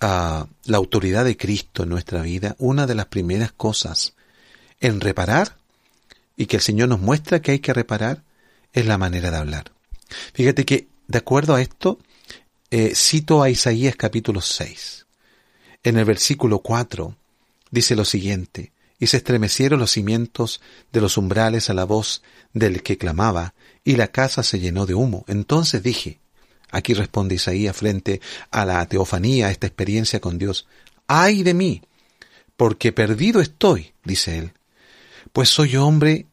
uh, 0.00 0.46
la 0.64 0.76
autoridad 0.76 1.24
de 1.24 1.36
Cristo 1.36 1.82
en 1.82 1.88
nuestra 1.88 2.22
vida, 2.22 2.54
una 2.60 2.86
de 2.86 2.94
las 2.94 3.06
primeras 3.06 3.50
cosas 3.50 4.14
en 4.78 5.00
reparar 5.00 5.56
y 6.36 6.46
que 6.46 6.58
el 6.58 6.62
Señor 6.62 6.88
nos 6.88 7.00
muestra 7.00 7.42
que 7.42 7.50
hay 7.50 7.58
que 7.58 7.74
reparar 7.74 8.22
es 8.72 8.86
la 8.86 8.96
manera 8.96 9.32
de 9.32 9.38
hablar. 9.38 9.72
Fíjate 10.32 10.64
que, 10.64 10.86
de 11.08 11.18
acuerdo 11.18 11.56
a 11.56 11.60
esto, 11.60 11.98
eh, 12.70 12.92
cito 12.94 13.42
a 13.42 13.50
Isaías 13.50 13.96
capítulo 13.96 14.40
6. 14.40 15.04
En 15.82 15.98
el 15.98 16.04
versículo 16.04 16.60
4 16.60 17.16
dice 17.72 17.96
lo 17.96 18.04
siguiente, 18.04 18.70
y 19.04 19.06
se 19.06 19.18
estremecieron 19.18 19.80
los 19.80 19.90
cimientos 19.90 20.62
de 20.90 21.02
los 21.02 21.18
umbrales 21.18 21.68
a 21.68 21.74
la 21.74 21.84
voz 21.84 22.22
del 22.54 22.82
que 22.82 22.96
clamaba, 22.96 23.52
y 23.84 23.96
la 23.96 24.08
casa 24.08 24.42
se 24.42 24.60
llenó 24.60 24.86
de 24.86 24.94
humo. 24.94 25.26
Entonces 25.28 25.82
dije, 25.82 26.20
aquí 26.70 26.94
responde 26.94 27.34
Isaías 27.34 27.76
frente 27.76 28.22
a 28.50 28.64
la 28.64 28.86
teofanía, 28.86 29.48
a 29.48 29.50
esta 29.50 29.66
experiencia 29.66 30.20
con 30.20 30.38
Dios, 30.38 30.66
ay 31.06 31.42
de 31.42 31.52
mí, 31.52 31.82
porque 32.56 32.92
perdido 32.92 33.42
estoy, 33.42 33.92
dice 34.04 34.38
él, 34.38 34.52
pues 35.34 35.50
soy 35.50 35.76
hombre 35.76 36.24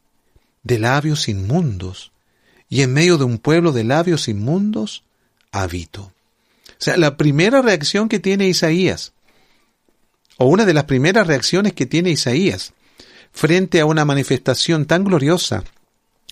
de 0.63 0.79
labios 0.79 1.27
inmundos, 1.27 2.13
y 2.69 2.83
en 2.83 2.93
medio 2.93 3.17
de 3.17 3.25
un 3.25 3.37
pueblo 3.37 3.73
de 3.73 3.83
labios 3.83 4.29
inmundos 4.29 5.03
habito. 5.51 6.03
O 6.03 6.13
sea, 6.77 6.95
la 6.95 7.17
primera 7.17 7.61
reacción 7.61 8.07
que 8.07 8.21
tiene 8.21 8.47
Isaías, 8.47 9.11
o 10.41 10.45
una 10.45 10.65
de 10.65 10.73
las 10.73 10.85
primeras 10.85 11.27
reacciones 11.27 11.73
que 11.73 11.85
tiene 11.85 12.09
Isaías, 12.09 12.73
frente 13.31 13.79
a 13.79 13.85
una 13.85 14.05
manifestación 14.05 14.87
tan 14.87 15.03
gloriosa 15.03 15.63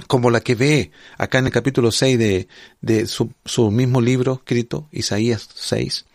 como 0.08 0.32
la 0.32 0.42
que 0.42 0.56
ve 0.56 0.92
acá 1.20 1.38
en 1.38 1.46
el 1.46 1.52
capítulo 1.52 1.92
6 1.92 2.18
de, 2.18 2.48
de 2.82 3.06
su, 3.06 3.32
su 3.46 3.70
mismo 3.70 4.02
libro 4.02 4.34
escrito, 4.34 4.88
Isaías 4.92 5.48
6, 5.54 6.06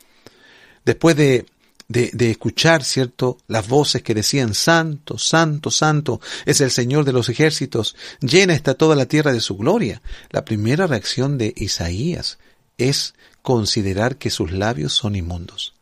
después 0.84 1.14
de 1.16 1.46
de, 1.86 2.30
escuchar, 2.30 2.82
¿cierto?, 2.82 3.36
las 3.46 3.68
voces 3.68 4.02
que 4.02 4.14
decían, 4.14 4.54
Santo, 4.54 5.16
Santo, 5.18 5.70
Santo, 5.70 6.20
es 6.46 6.60
el 6.62 6.72
Señor 6.72 7.04
de 7.04 7.12
los 7.12 7.28
ejércitos, 7.28 7.94
llena 8.20 8.54
está 8.54 8.74
toda 8.74 8.96
la 8.96 9.06
tierra 9.06 9.32
de 9.32 9.40
su 9.40 9.56
gloria. 9.56 10.00
La 10.30 10.44
primera 10.46 10.86
reacción 10.88 11.36
de 11.38 11.52
Isaías 11.54 12.38
es 12.78 13.14
considerar 13.42 14.16
que 14.16 14.30
sus 14.30 14.50
labios 14.50 14.94
son 14.94 15.14
inmundos. 15.14 15.73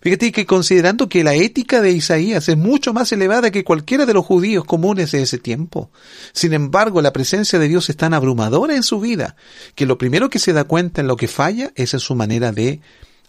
Fíjate 0.00 0.32
que 0.32 0.46
considerando 0.46 1.08
que 1.08 1.24
la 1.24 1.34
ética 1.34 1.80
de 1.80 1.92
Isaías 1.92 2.48
es 2.48 2.56
mucho 2.56 2.92
más 2.92 3.10
elevada 3.12 3.50
que 3.50 3.64
cualquiera 3.64 4.06
de 4.06 4.14
los 4.14 4.26
judíos 4.26 4.64
comunes 4.64 5.12
de 5.12 5.22
ese 5.22 5.38
tiempo. 5.38 5.90
Sin 6.32 6.52
embargo, 6.52 7.00
la 7.00 7.12
presencia 7.12 7.58
de 7.58 7.68
Dios 7.68 7.88
es 7.88 7.96
tan 7.96 8.14
abrumadora 8.14 8.76
en 8.76 8.82
su 8.82 9.00
vida 9.00 9.36
que 9.74 9.86
lo 9.86 9.98
primero 9.98 10.30
que 10.30 10.38
se 10.38 10.52
da 10.52 10.64
cuenta 10.64 11.00
en 11.00 11.06
lo 11.06 11.16
que 11.16 11.28
falla 11.28 11.72
es 11.74 11.94
en 11.94 12.00
su 12.00 12.14
manera 12.14 12.52
de 12.52 12.80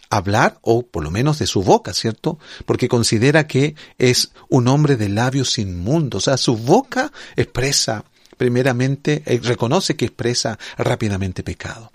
hablar, 0.09 0.57
o 0.61 0.83
por 0.83 1.03
lo 1.03 1.11
menos 1.11 1.39
de 1.39 1.47
su 1.47 1.63
boca, 1.63 1.93
¿cierto? 1.93 2.39
Porque 2.65 2.87
considera 2.87 3.47
que 3.47 3.75
es 3.97 4.31
un 4.49 4.67
hombre 4.67 4.95
de 4.95 5.09
labios 5.09 5.57
inmundos. 5.57 6.23
O 6.23 6.25
sea, 6.25 6.37
su 6.37 6.57
boca 6.57 7.11
expresa, 7.35 8.05
primeramente, 8.37 9.23
eh, 9.25 9.39
reconoce 9.43 9.95
que 9.95 10.05
expresa 10.05 10.57
rápidamente 10.77 11.43
pecado. 11.43 11.91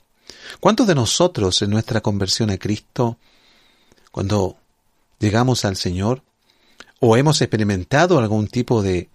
¿Cuántos 0.60 0.86
de 0.86 0.94
nosotros 0.94 1.62
en 1.62 1.70
nuestra 1.70 2.00
conversión 2.00 2.50
a 2.50 2.58
Cristo, 2.58 3.18
cuando 4.10 4.58
llegamos 5.22 5.64
al 5.64 5.76
Señor, 5.76 6.22
o 7.00 7.16
hemos 7.16 7.40
experimentado 7.40 8.18
algún 8.18 8.48
tipo 8.48 8.82
de 8.82 9.08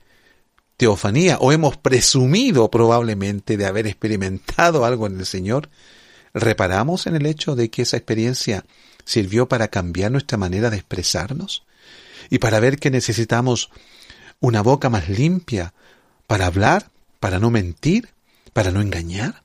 teofanía, 0.77 1.37
o 1.39 1.51
hemos 1.51 1.77
presumido 1.77 2.71
probablemente 2.71 3.57
de 3.57 3.65
haber 3.65 3.87
experimentado 3.87 4.85
algo 4.85 5.05
en 5.05 5.19
el 5.19 5.25
Señor, 5.25 5.69
reparamos 6.33 7.07
en 7.07 7.15
el 7.15 7.25
hecho 7.25 7.55
de 7.55 7.69
que 7.69 7.81
esa 7.83 7.97
experiencia 7.97 8.65
sirvió 9.05 9.47
para 9.47 9.67
cambiar 9.67 10.11
nuestra 10.11 10.37
manera 10.37 10.69
de 10.69 10.77
expresarnos 10.77 11.63
y 12.29 12.39
para 12.39 12.59
ver 12.59 12.79
que 12.79 12.91
necesitamos 12.91 13.69
una 14.39 14.61
boca 14.61 14.89
más 14.89 15.09
limpia 15.09 15.73
para 16.25 16.45
hablar, 16.45 16.89
para 17.19 17.39
no 17.39 17.49
mentir, 17.49 18.09
para 18.53 18.71
no 18.71 18.81
engañar. 18.81 19.43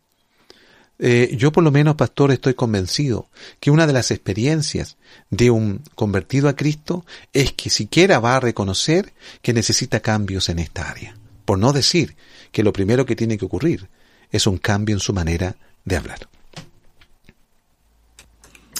Eh, 1.05 1.35
yo 1.37 1.51
por 1.51 1.65
lo 1.65 1.73
menos, 1.73 1.97
pastor, 1.97 2.31
estoy 2.31 2.55
convencido 2.55 3.29
que 3.59 3.71
una 3.71 3.87
de 3.87 3.93
las 3.93 4.11
experiencias 4.11 4.97
de 5.31 5.51
un 5.51 5.83
convertido 5.97 6.49
a 6.49 6.55
Cristo 6.55 7.05
es 7.33 7.53
que 7.53 7.71
siquiera 7.71 8.21
va 8.21 8.37
a 8.37 8.41
reconocer 8.41 9.13
que 9.43 9.53
necesita 9.53 10.01
cambios 10.01 10.49
en 10.49 10.61
esta 10.61 10.89
área. 10.89 11.17
Por 11.45 11.59
no 11.59 11.73
decir 11.73 12.17
que 12.53 12.63
lo 12.63 12.73
primero 12.73 13.05
que 13.05 13.17
tiene 13.17 13.37
que 13.37 13.45
ocurrir 13.45 13.89
es 14.31 14.47
un 14.47 14.59
cambio 14.59 14.95
en 14.95 15.01
su 15.01 15.13
manera 15.13 15.57
de 15.85 15.97
hablar. 15.97 16.29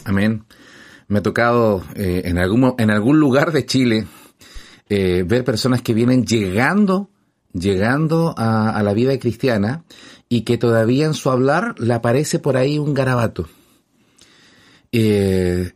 Amén 0.05 0.45
me 1.13 1.19
ha 1.19 1.23
tocado 1.23 1.85
eh, 1.95 2.23
en, 2.25 2.39
algún, 2.39 2.75
en 2.79 2.91
algún 2.91 3.21
lugar 3.21 3.53
de 3.53 3.67
Chile 3.67 4.07
eh, 4.89 5.25
ver 5.27 5.45
personas 5.45 5.83
que 5.83 5.93
vienen 5.93 6.25
llegando, 6.25 7.11
llegando 7.53 8.35
a, 8.35 8.83
la 8.83 8.95
vida 8.95 9.19
cristiana 9.19 9.85
y 10.33 10.45
que 10.45 10.57
todavía 10.57 11.05
en 11.05 11.13
su 11.13 11.29
hablar 11.29 11.75
le 11.79 11.93
aparece 11.93 12.39
por 12.39 12.57
ahí 12.57 12.79
un 12.79 12.95
garabato. 12.95 13.51
Eh, 14.91 15.73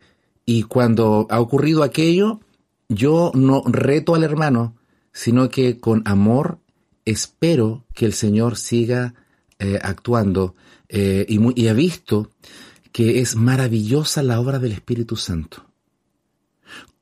y 0.47 0.63
cuando 0.63 1.27
ha 1.29 1.43
ocurrido 1.43 1.83
aquello, 1.83 2.41
yo 2.89 3.33
no 3.35 3.63
reto 3.67 4.15
al 4.15 4.25
hermano, 4.25 4.75
sino 5.13 5.51
que 5.51 5.79
con 5.79 6.01
amor 6.07 6.59
espero 7.05 7.85
que 7.93 8.07
el 8.07 8.15
Señor 8.15 8.57
siga 8.57 9.13
actuando. 9.83 10.55
y, 10.89 11.39
y 11.61 11.69
he 11.69 11.75
visto 11.75 12.31
que 12.93 13.21
es 13.21 13.37
maravillosa 13.37 14.23
la 14.23 14.41
obra 14.41 14.59
del 14.59 14.73
Espíritu 14.73 15.17
Santo. 15.17 15.67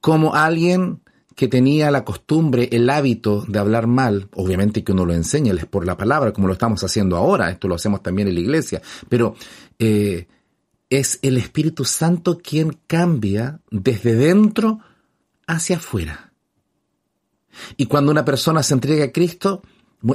Como 0.00 0.34
alguien 0.34 1.03
que 1.34 1.48
tenía 1.48 1.90
la 1.90 2.04
costumbre, 2.04 2.68
el 2.72 2.88
hábito 2.88 3.44
de 3.48 3.58
hablar 3.58 3.86
mal, 3.86 4.28
obviamente 4.34 4.84
que 4.84 4.92
uno 4.92 5.04
lo 5.04 5.14
enseña, 5.14 5.52
es 5.52 5.66
por 5.66 5.86
la 5.86 5.96
palabra, 5.96 6.32
como 6.32 6.46
lo 6.46 6.52
estamos 6.52 6.82
haciendo 6.84 7.16
ahora, 7.16 7.50
esto 7.50 7.68
lo 7.68 7.74
hacemos 7.74 8.02
también 8.02 8.28
en 8.28 8.34
la 8.34 8.40
iglesia, 8.40 8.80
pero 9.08 9.34
eh, 9.78 10.28
es 10.90 11.18
el 11.22 11.36
Espíritu 11.36 11.84
Santo 11.84 12.38
quien 12.38 12.78
cambia 12.86 13.60
desde 13.70 14.14
dentro 14.14 14.80
hacia 15.46 15.76
afuera. 15.76 16.32
Y 17.76 17.86
cuando 17.86 18.12
una 18.12 18.24
persona 18.24 18.62
se 18.62 18.74
entrega 18.74 19.04
a 19.06 19.12
Cristo, 19.12 19.62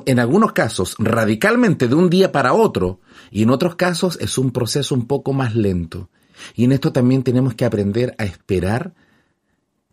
en 0.05 0.19
algunos 0.19 0.53
casos 0.53 0.95
radicalmente 0.99 1.87
de 1.87 1.95
un 1.95 2.09
día 2.09 2.31
para 2.31 2.53
otro 2.53 2.99
y 3.31 3.43
en 3.43 3.49
otros 3.49 3.75
casos 3.75 4.17
es 4.21 4.37
un 4.37 4.51
proceso 4.51 4.93
un 4.95 5.07
poco 5.07 5.33
más 5.33 5.55
lento. 5.55 6.09
Y 6.55 6.65
en 6.65 6.71
esto 6.71 6.93
también 6.93 7.23
tenemos 7.23 7.55
que 7.55 7.65
aprender 7.65 8.15
a 8.17 8.23
esperar 8.23 8.93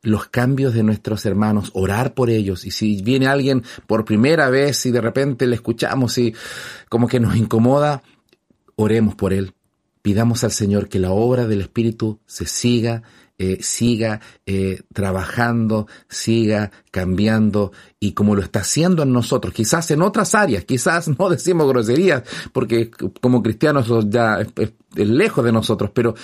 los 0.06 0.28
cambios 0.28 0.72
de 0.72 0.84
nuestros 0.84 1.26
hermanos, 1.26 1.70
orar 1.74 2.14
por 2.14 2.30
ellos. 2.30 2.64
Y 2.64 2.70
si 2.70 3.02
viene 3.02 3.26
alguien 3.26 3.64
por 3.88 4.04
primera 4.04 4.48
vez 4.50 4.86
y 4.86 4.92
de 4.92 5.00
repente 5.00 5.48
le 5.48 5.56
escuchamos 5.56 6.16
y 6.18 6.32
como 6.88 7.08
que 7.08 7.18
nos 7.18 7.34
incomoda, 7.34 8.04
oremos 8.76 9.16
por 9.16 9.32
él. 9.32 9.52
Pidamos 10.02 10.44
al 10.44 10.52
Señor 10.52 10.88
que 10.88 11.00
la 11.00 11.10
obra 11.10 11.48
del 11.48 11.60
Espíritu 11.60 12.20
se 12.24 12.46
siga 12.46 13.02
eh, 13.38 13.58
siga 13.60 14.20
eh, 14.46 14.80
trabajando, 14.94 15.88
siga 16.08 16.70
cambiando 16.90 17.70
y 18.00 18.12
como 18.12 18.34
lo 18.34 18.40
está 18.40 18.60
haciendo 18.60 19.02
en 19.02 19.12
nosotros, 19.12 19.52
quizás 19.52 19.90
en 19.90 20.00
otras 20.00 20.34
áreas, 20.34 20.64
quizás 20.64 21.06
no 21.18 21.28
decimos 21.28 21.68
groserías 21.68 22.22
porque 22.54 22.90
como 23.20 23.42
cristianos 23.42 23.90
ya 24.08 24.38
es 24.40 24.72
lejos 24.94 25.44
de 25.44 25.52
nosotros, 25.52 25.90
pero 25.92 26.14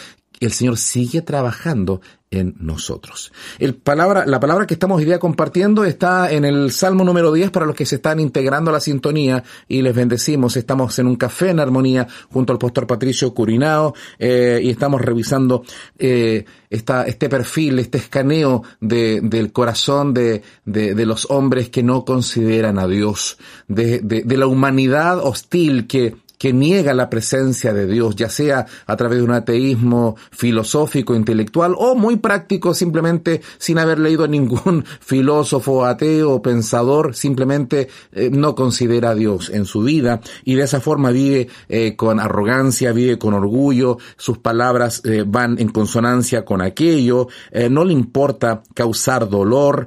el 0.46 0.52
Señor 0.52 0.76
sigue 0.78 1.22
trabajando 1.22 2.00
en 2.32 2.56
nosotros. 2.58 3.30
El 3.58 3.74
palabra, 3.74 4.24
la 4.26 4.40
palabra 4.40 4.66
que 4.66 4.74
estamos 4.74 4.98
hoy 4.98 5.04
día 5.04 5.18
compartiendo 5.18 5.84
está 5.84 6.32
en 6.32 6.44
el 6.44 6.72
Salmo 6.72 7.04
número 7.04 7.30
10 7.30 7.50
para 7.50 7.66
los 7.66 7.76
que 7.76 7.86
se 7.86 7.96
están 7.96 8.18
integrando 8.18 8.70
a 8.70 8.72
la 8.72 8.80
sintonía 8.80 9.44
y 9.68 9.82
les 9.82 9.94
bendecimos. 9.94 10.56
Estamos 10.56 10.98
en 10.98 11.06
un 11.06 11.16
café 11.16 11.50
en 11.50 11.60
armonía 11.60 12.08
junto 12.30 12.52
al 12.52 12.58
pastor 12.58 12.86
Patricio 12.86 13.34
Curinao 13.34 13.94
eh, 14.18 14.60
y 14.62 14.70
estamos 14.70 15.02
revisando 15.02 15.62
eh, 15.98 16.44
esta, 16.70 17.04
este 17.04 17.28
perfil, 17.28 17.78
este 17.78 17.98
escaneo 17.98 18.62
de, 18.80 19.20
del 19.20 19.52
corazón 19.52 20.14
de, 20.14 20.42
de, 20.64 20.94
de, 20.94 21.06
los 21.06 21.30
hombres 21.30 21.68
que 21.68 21.82
no 21.82 22.06
consideran 22.06 22.78
a 22.78 22.88
Dios, 22.88 23.36
de, 23.68 24.00
de 24.00 24.36
la 24.38 24.46
humanidad 24.46 25.18
hostil 25.18 25.86
que 25.86 26.16
que 26.42 26.52
niega 26.52 26.92
la 26.92 27.08
presencia 27.08 27.72
de 27.72 27.86
Dios, 27.86 28.16
ya 28.16 28.28
sea 28.28 28.66
a 28.84 28.96
través 28.96 29.18
de 29.18 29.22
un 29.22 29.30
ateísmo 29.30 30.16
filosófico, 30.32 31.14
intelectual 31.14 31.72
o 31.78 31.94
muy 31.94 32.16
práctico, 32.16 32.74
simplemente 32.74 33.42
sin 33.58 33.78
haber 33.78 34.00
leído 34.00 34.24
a 34.24 34.26
ningún 34.26 34.84
filósofo 35.00 35.84
ateo 35.84 36.32
o 36.32 36.42
pensador, 36.42 37.14
simplemente 37.14 37.86
eh, 38.10 38.28
no 38.32 38.56
considera 38.56 39.10
a 39.10 39.14
Dios 39.14 39.50
en 39.50 39.66
su 39.66 39.82
vida 39.82 40.20
y 40.44 40.56
de 40.56 40.64
esa 40.64 40.80
forma 40.80 41.12
vive 41.12 41.46
eh, 41.68 41.94
con 41.94 42.18
arrogancia, 42.18 42.90
vive 42.90 43.18
con 43.18 43.34
orgullo, 43.34 43.98
sus 44.16 44.38
palabras 44.38 45.00
eh, 45.04 45.22
van 45.24 45.60
en 45.60 45.68
consonancia 45.68 46.44
con 46.44 46.60
aquello, 46.60 47.28
no 47.70 47.84
le 47.84 47.92
importa 47.92 48.64
causar 48.74 49.28
dolor, 49.28 49.86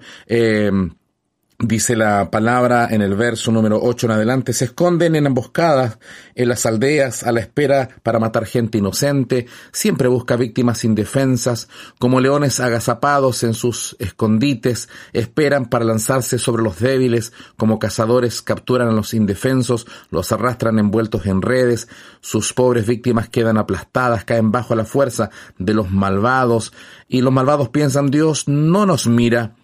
Dice 1.60 1.96
la 1.96 2.32
palabra 2.32 2.90
en 2.92 3.02
el 3.02 3.16
verso 3.16 3.50
número 3.50 3.80
8 3.82 4.08
en 4.08 4.12
adelante, 4.12 4.52
se 4.52 4.66
esconden 4.66 5.16
en 5.16 5.26
emboscadas 5.26 6.00
en 6.36 6.50
las 6.50 6.66
aldeas 6.66 7.24
a 7.24 7.32
la 7.32 7.40
espera 7.40 7.88
para 8.04 8.20
matar 8.20 8.46
gente 8.46 8.80
inocente, 8.80 9.48
siempre 9.72 10.10
busca 10.10 10.36
víctimas 10.36 10.84
indefensas, 10.84 11.70
como 11.98 12.20
leones 12.20 12.60
agazapados 12.60 13.44
en 13.44 13.54
sus 13.54 13.96
escondites, 14.00 14.90
esperan 15.14 15.68
para 15.68 15.86
lanzarse 15.86 16.40
sobre 16.40 16.62
los 16.62 16.82
débiles, 16.82 17.32
como 17.56 17.80
cazadores 17.80 18.42
capturan 18.42 18.90
a 18.90 18.94
los 18.94 19.14
indefensos, 19.14 19.88
los 20.10 20.34
arrastran 20.34 20.78
envueltos 20.78 21.26
en 21.26 21.42
redes, 21.42 21.88
sus 22.20 22.52
pobres 22.52 22.86
víctimas 22.86 23.30
quedan 23.30 23.58
aplastadas, 23.58 24.26
caen 24.26 24.52
bajo 24.52 24.76
la 24.76 24.84
fuerza 24.84 25.30
de 25.58 25.74
los 25.74 25.90
malvados, 25.90 26.74
y 27.08 27.22
los 27.22 27.32
malvados 27.32 27.70
piensan 27.70 28.12
Dios 28.12 28.50
no 28.50 28.86
nos 28.86 29.08
mira, 29.08 29.56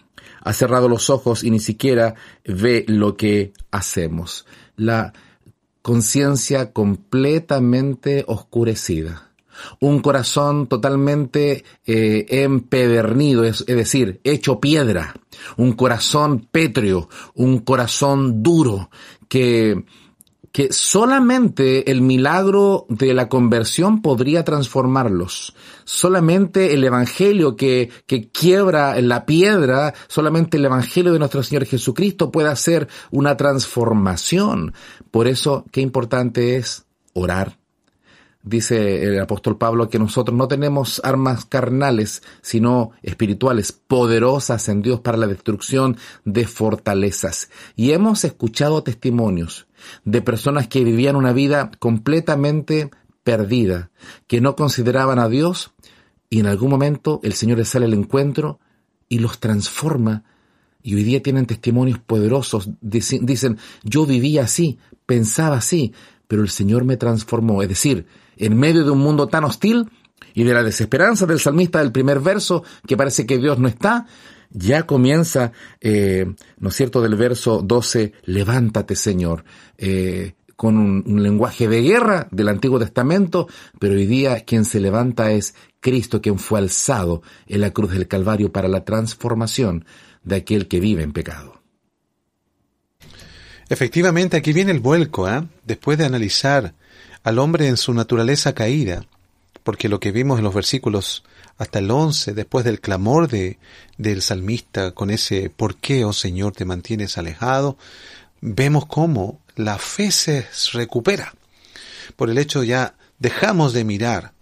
ha 0.44 0.52
cerrado 0.52 0.88
los 0.88 1.10
ojos 1.10 1.44
y 1.44 1.50
ni 1.50 1.60
siquiera 1.60 2.14
ve 2.44 2.84
lo 2.88 3.16
que 3.16 3.52
hacemos. 3.70 4.46
La 4.76 5.12
conciencia 5.82 6.72
completamente 6.72 8.24
oscurecida. 8.26 9.30
Un 9.80 10.00
corazón 10.00 10.66
totalmente 10.66 11.64
eh, 11.86 12.26
empedernido, 12.28 13.44
es, 13.44 13.64
es 13.66 13.76
decir, 13.76 14.20
hecho 14.24 14.60
piedra. 14.60 15.14
Un 15.56 15.72
corazón 15.72 16.48
pétreo, 16.50 17.08
un 17.34 17.58
corazón 17.58 18.42
duro 18.42 18.90
que 19.28 19.84
que 20.52 20.70
solamente 20.70 21.90
el 21.90 22.02
milagro 22.02 22.84
de 22.90 23.14
la 23.14 23.28
conversión 23.28 24.02
podría 24.02 24.44
transformarlos. 24.44 25.56
Solamente 25.84 26.74
el 26.74 26.84
Evangelio 26.84 27.56
que, 27.56 27.90
que 28.06 28.28
quiebra 28.28 29.00
la 29.00 29.24
piedra, 29.24 29.94
solamente 30.08 30.58
el 30.58 30.66
Evangelio 30.66 31.12
de 31.12 31.18
nuestro 31.18 31.42
Señor 31.42 31.64
Jesucristo 31.64 32.30
puede 32.30 32.50
hacer 32.50 32.86
una 33.10 33.36
transformación. 33.38 34.74
Por 35.10 35.26
eso, 35.26 35.64
qué 35.72 35.80
importante 35.80 36.56
es 36.56 36.84
orar. 37.14 37.58
Dice 38.44 39.04
el 39.04 39.20
apóstol 39.20 39.56
Pablo 39.56 39.88
que 39.88 40.00
nosotros 40.00 40.36
no 40.36 40.48
tenemos 40.48 41.00
armas 41.04 41.44
carnales, 41.44 42.24
sino 42.42 42.90
espirituales, 43.00 43.70
poderosas 43.70 44.68
en 44.68 44.82
Dios 44.82 45.00
para 45.00 45.16
la 45.16 45.28
destrucción 45.28 45.96
de 46.24 46.46
fortalezas. 46.46 47.50
Y 47.76 47.92
hemos 47.92 48.24
escuchado 48.24 48.82
testimonios 48.82 49.68
de 50.04 50.22
personas 50.22 50.68
que 50.68 50.84
vivían 50.84 51.16
una 51.16 51.32
vida 51.32 51.70
completamente 51.78 52.90
perdida, 53.24 53.90
que 54.26 54.40
no 54.40 54.56
consideraban 54.56 55.18
a 55.18 55.28
Dios 55.28 55.72
y 56.32 56.40
en 56.40 56.46
algún 56.46 56.70
momento 56.70 57.20
el 57.22 57.34
Señor 57.34 57.58
les 57.58 57.68
sale 57.68 57.84
al 57.84 57.94
encuentro 57.94 58.58
y 59.08 59.18
los 59.18 59.38
transforma. 59.38 60.24
Y 60.82 60.94
hoy 60.94 61.04
día 61.04 61.22
tienen 61.22 61.46
testimonios 61.46 61.98
poderosos. 61.98 62.70
Dicen, 62.80 63.58
yo 63.84 64.06
vivía 64.06 64.44
así, 64.44 64.78
pensaba 65.06 65.58
así, 65.58 65.92
pero 66.26 66.42
el 66.42 66.48
Señor 66.48 66.84
me 66.84 66.96
transformó. 66.96 67.62
Es 67.62 67.68
decir, 67.68 68.06
en 68.38 68.56
medio 68.58 68.82
de 68.82 68.90
un 68.90 69.00
mundo 69.00 69.28
tan 69.28 69.44
hostil 69.44 69.90
y 70.32 70.44
de 70.44 70.54
la 70.54 70.62
desesperanza 70.62 71.26
del 71.26 71.38
salmista 71.38 71.80
del 71.80 71.92
primer 71.92 72.20
verso, 72.20 72.64
que 72.86 72.96
parece 72.96 73.26
que 73.26 73.38
Dios 73.38 73.58
no 73.58 73.68
está, 73.68 74.06
ya 74.52 74.84
comienza, 74.84 75.52
eh, 75.80 76.26
¿no 76.58 76.68
es 76.68 76.76
cierto?, 76.76 77.00
del 77.00 77.16
verso 77.16 77.62
12, 77.62 78.12
levántate 78.24 78.96
Señor, 78.96 79.44
eh, 79.78 80.34
con 80.56 80.76
un, 80.76 81.02
un, 81.06 81.22
lenguaje 81.22 81.66
de 81.66 81.82
guerra 81.82 82.28
del 82.30 82.48
Antiguo 82.48 82.78
Testamento, 82.78 83.48
pero 83.78 83.94
hoy 83.94 84.06
día 84.06 84.40
quien 84.44 84.64
se 84.64 84.80
levanta 84.80 85.32
es 85.32 85.54
Cristo, 85.80 86.20
quien 86.20 86.38
fue 86.38 86.60
alzado 86.60 87.22
en 87.46 87.60
la 87.60 87.72
cruz 87.72 87.90
del 87.90 88.06
Calvario 88.06 88.52
para 88.52 88.68
la 88.68 88.84
transformación 88.84 89.84
de 90.22 90.36
aquel 90.36 90.68
que 90.68 90.80
vive 90.80 91.02
en 91.02 91.12
pecado. 91.12 91.62
Efectivamente, 93.68 94.36
aquí 94.36 94.52
viene 94.52 94.70
el 94.70 94.80
vuelco, 94.80 95.28
¿eh? 95.28 95.48
después 95.64 95.96
de 95.96 96.04
analizar 96.04 96.74
al 97.22 97.38
hombre 97.38 97.68
en 97.68 97.76
su 97.76 97.94
naturaleza 97.94 98.54
caída, 98.54 99.06
porque 99.62 99.88
lo 99.88 100.00
que 100.00 100.12
vimos 100.12 100.38
en 100.38 100.44
los 100.44 100.54
versículos 100.54 101.24
hasta 101.58 101.78
el 101.78 101.90
11, 101.90 102.34
después 102.34 102.64
del 102.64 102.80
clamor 102.80 103.28
de, 103.28 103.58
del 103.96 104.22
salmista 104.22 104.92
con 104.92 105.10
ese 105.10 105.50
¿por 105.50 105.76
qué, 105.76 106.04
oh 106.04 106.12
Señor, 106.12 106.52
te 106.52 106.64
mantienes 106.64 107.18
alejado? 107.18 107.76
Vemos 108.40 108.86
cómo 108.86 109.40
la 109.54 109.78
fe 109.78 110.10
se 110.10 110.46
recupera. 110.72 111.34
Por 112.16 112.30
el 112.30 112.38
hecho 112.38 112.64
ya 112.64 112.94
dejamos 113.18 113.72
de 113.72 113.84
mirar 113.84 114.32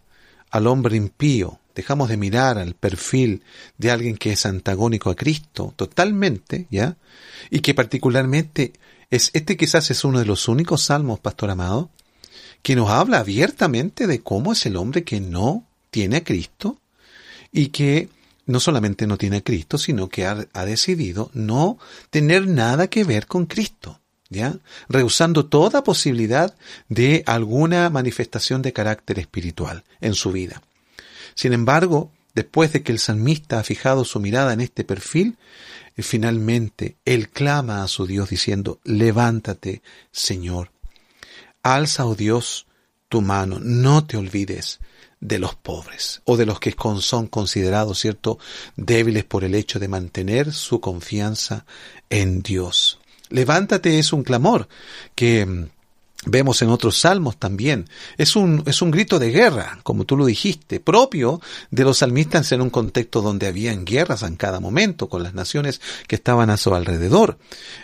al 0.50 0.66
hombre 0.66 0.96
impío, 0.96 1.60
dejamos 1.74 2.08
de 2.08 2.16
mirar 2.16 2.58
al 2.58 2.74
perfil 2.74 3.42
de 3.78 3.90
alguien 3.90 4.16
que 4.16 4.32
es 4.32 4.46
antagónico 4.46 5.10
a 5.10 5.16
Cristo 5.16 5.72
totalmente, 5.76 6.66
¿ya? 6.70 6.96
Y 7.50 7.60
que 7.60 7.74
particularmente 7.74 8.72
es 9.10 9.30
este 9.34 9.56
quizás 9.56 9.90
es 9.90 10.04
uno 10.04 10.18
de 10.18 10.26
los 10.26 10.48
únicos 10.48 10.82
salmos, 10.82 11.20
pastor 11.20 11.50
amado, 11.50 11.90
que 12.62 12.76
nos 12.76 12.90
habla 12.90 13.18
abiertamente 13.18 14.06
de 14.06 14.20
cómo 14.20 14.52
es 14.52 14.66
el 14.66 14.76
hombre 14.76 15.04
que 15.04 15.20
no 15.20 15.64
tiene 15.90 16.18
a 16.18 16.24
Cristo 16.24 16.78
y 17.52 17.68
que 17.68 18.08
no 18.46 18.60
solamente 18.60 19.06
no 19.06 19.16
tiene 19.16 19.38
a 19.38 19.44
Cristo, 19.44 19.78
sino 19.78 20.08
que 20.08 20.26
ha, 20.26 20.34
decidido 20.64 21.30
no 21.34 21.78
tener 22.10 22.46
nada 22.46 22.88
que 22.88 23.04
ver 23.04 23.26
con 23.26 23.46
Cristo. 23.46 23.98
¿Ya? 24.32 24.54
rehusando 24.88 25.46
toda 25.46 25.82
posibilidad 25.82 26.54
de 26.88 27.24
alguna 27.26 27.90
manifestación 27.90 28.62
de 28.62 28.72
carácter 28.72 29.18
espiritual 29.18 29.82
en 30.00 30.14
su 30.14 30.30
vida. 30.30 30.62
Sin 31.34 31.52
embargo, 31.52 32.12
después 32.32 32.72
de 32.72 32.84
que 32.84 32.92
el 32.92 33.00
salmista 33.00 33.58
ha 33.58 33.64
fijado 33.64 34.04
su 34.04 34.20
mirada 34.20 34.52
en 34.52 34.60
este 34.60 34.84
perfil, 34.84 35.36
eh, 35.96 36.02
finalmente 36.04 36.94
él 37.04 37.28
clama 37.28 37.82
a 37.82 37.88
su 37.88 38.06
Dios 38.06 38.30
diciendo, 38.30 38.78
levántate, 38.84 39.82
Señor, 40.12 40.70
alza, 41.62 42.06
oh 42.06 42.14
Dios, 42.14 42.66
tu 43.08 43.20
mano, 43.20 43.58
no 43.60 44.06
te 44.06 44.16
olvides 44.16 44.80
de 45.20 45.38
los 45.38 45.54
pobres 45.54 46.22
o 46.24 46.36
de 46.36 46.46
los 46.46 46.60
que 46.60 46.74
son 47.00 47.26
considerados, 47.26 47.98
¿cierto?, 47.98 48.38
débiles 48.76 49.24
por 49.24 49.44
el 49.44 49.54
hecho 49.54 49.78
de 49.78 49.88
mantener 49.88 50.52
su 50.52 50.80
confianza 50.80 51.66
en 52.08 52.42
Dios. 52.42 52.98
Levántate 53.28 53.98
es 53.98 54.12
un 54.12 54.22
clamor 54.22 54.68
que 55.14 55.46
mm, 55.46 55.66
Vemos 56.26 56.60
en 56.60 56.68
otros 56.68 56.98
salmos 56.98 57.38
también. 57.38 57.88
Es 58.18 58.36
un, 58.36 58.62
es 58.66 58.82
un 58.82 58.90
grito 58.90 59.18
de 59.18 59.30
guerra, 59.30 59.80
como 59.82 60.04
tú 60.04 60.18
lo 60.18 60.26
dijiste, 60.26 60.78
propio 60.78 61.40
de 61.70 61.84
los 61.84 61.98
salmistas 61.98 62.52
en 62.52 62.60
un 62.60 62.68
contexto 62.68 63.22
donde 63.22 63.46
habían 63.46 63.86
guerras 63.86 64.22
en 64.22 64.36
cada 64.36 64.60
momento 64.60 65.08
con 65.08 65.22
las 65.22 65.32
naciones 65.32 65.80
que 66.06 66.16
estaban 66.16 66.50
a 66.50 66.58
su 66.58 66.74
alrededor. 66.74 67.38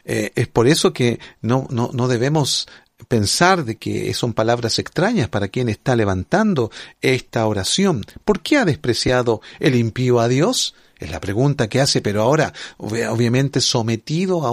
Eh, 0.04 0.32
es 0.34 0.48
por 0.48 0.68
eso 0.68 0.92
que 0.92 1.18
no, 1.40 1.66
no, 1.70 1.90
no 1.94 2.08
debemos 2.08 2.68
pensar 3.08 3.64
de 3.64 3.76
que 3.76 4.12
son 4.14 4.32
palabras 4.32 4.78
extrañas 4.78 5.28
para 5.28 5.48
quien 5.48 5.68
está 5.68 5.96
levantando 5.96 6.70
esta 7.00 7.46
oración. 7.46 8.04
¿Por 8.24 8.40
qué 8.40 8.56
ha 8.56 8.64
despreciado 8.64 9.40
el 9.60 9.76
impío 9.76 10.20
a 10.20 10.28
Dios? 10.28 10.74
Es 10.98 11.10
la 11.10 11.20
pregunta 11.20 11.68
que 11.68 11.80
hace, 11.80 12.00
pero 12.00 12.22
ahora 12.22 12.54
obviamente 12.78 13.60
sometido 13.60 14.46
a, 14.46 14.48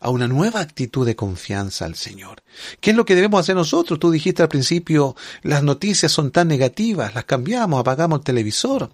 a 0.00 0.10
una 0.10 0.28
nueva 0.28 0.60
actitud 0.60 1.04
de 1.04 1.16
confianza 1.16 1.84
al 1.84 1.96
Señor. 1.96 2.42
¿Qué 2.80 2.90
es 2.90 2.96
lo 2.96 3.04
que 3.04 3.16
debemos 3.16 3.40
hacer 3.40 3.56
nosotros? 3.56 3.98
Tú 3.98 4.12
dijiste 4.12 4.42
al 4.42 4.48
principio, 4.48 5.16
las 5.42 5.64
noticias 5.64 6.12
son 6.12 6.30
tan 6.30 6.46
negativas, 6.46 7.14
las 7.14 7.24
cambiamos, 7.24 7.80
apagamos 7.80 8.20
el 8.20 8.24
televisor. 8.24 8.90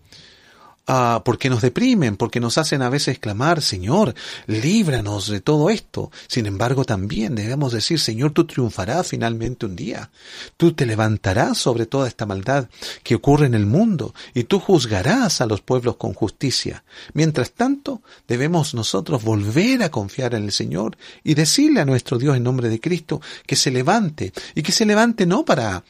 Ah, 0.88 1.22
porque 1.24 1.50
nos 1.50 1.62
deprimen, 1.62 2.16
porque 2.16 2.38
nos 2.38 2.58
hacen 2.58 2.80
a 2.80 2.88
veces 2.88 3.18
clamar, 3.18 3.60
Señor, 3.60 4.14
líbranos 4.46 5.28
de 5.28 5.40
todo 5.40 5.68
esto. 5.68 6.12
Sin 6.28 6.46
embargo, 6.46 6.84
también 6.84 7.34
debemos 7.34 7.72
decir, 7.72 7.98
Señor, 7.98 8.30
tú 8.30 8.46
triunfarás 8.46 9.08
finalmente 9.08 9.66
un 9.66 9.74
día. 9.74 10.10
Tú 10.56 10.74
te 10.74 10.86
levantarás 10.86 11.58
sobre 11.58 11.86
toda 11.86 12.06
esta 12.06 12.24
maldad 12.24 12.68
que 13.02 13.16
ocurre 13.16 13.46
en 13.46 13.54
el 13.54 13.66
mundo 13.66 14.14
y 14.32 14.44
tú 14.44 14.60
juzgarás 14.60 15.40
a 15.40 15.46
los 15.46 15.60
pueblos 15.60 15.96
con 15.96 16.14
justicia. 16.14 16.84
Mientras 17.14 17.50
tanto, 17.50 18.02
debemos 18.28 18.72
nosotros 18.72 19.24
volver 19.24 19.82
a 19.82 19.90
confiar 19.90 20.34
en 20.34 20.44
el 20.44 20.52
Señor 20.52 20.96
y 21.24 21.34
decirle 21.34 21.80
a 21.80 21.84
nuestro 21.84 22.16
Dios 22.16 22.36
en 22.36 22.44
nombre 22.44 22.68
de 22.68 22.78
Cristo 22.78 23.20
que 23.44 23.56
se 23.56 23.72
levante 23.72 24.32
y 24.54 24.62
que 24.62 24.70
se 24.70 24.86
levante 24.86 25.26
no 25.26 25.44
para 25.44 25.82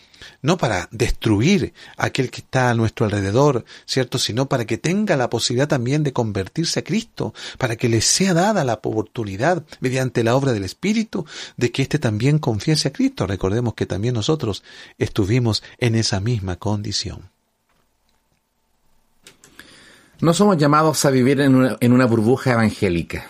no 0.43 0.57
para 0.57 0.89
destruir 0.91 1.72
a 1.97 2.07
aquel 2.07 2.30
que 2.30 2.41
está 2.41 2.70
a 2.70 2.74
nuestro 2.74 3.07
alrededor, 3.07 3.64
¿cierto? 3.84 4.18
Sino 4.18 4.47
para 4.47 4.64
que 4.64 4.78
tenga 4.78 5.16
la 5.16 5.30
posibilidad 5.30 5.68
también 5.68 6.03
de 6.03 6.12
convertirse 6.12 6.80
a 6.80 6.84
Cristo, 6.84 7.34
para 7.59 7.76
que 7.76 7.89
le 7.89 8.01
sea 8.01 8.34
dada 8.34 8.64
la 8.64 8.74
oportunidad, 8.74 9.64
mediante 9.80 10.24
la 10.24 10.37
obra 10.37 10.53
del 10.53 10.64
Espíritu, 10.64 11.26
de 11.57 11.70
que 11.70 11.82
éste 11.82 11.99
también 11.99 12.39
confiese 12.39 12.89
a 12.89 12.93
Cristo. 12.93 13.26
Recordemos 13.26 13.74
que 13.74 13.87
también 13.87 14.14
nosotros 14.14 14.62
estuvimos 14.99 15.62
en 15.78 15.95
esa 15.95 16.20
misma 16.20 16.57
condición. 16.57 17.30
No 20.20 20.32
somos 20.32 20.57
llamados 20.57 21.05
a 21.05 21.11
vivir 21.11 21.41
en 21.41 21.55
una, 21.55 21.76
en 21.78 21.93
una 21.93 22.07
burbuja 22.07 22.53
evangélica. 22.53 23.26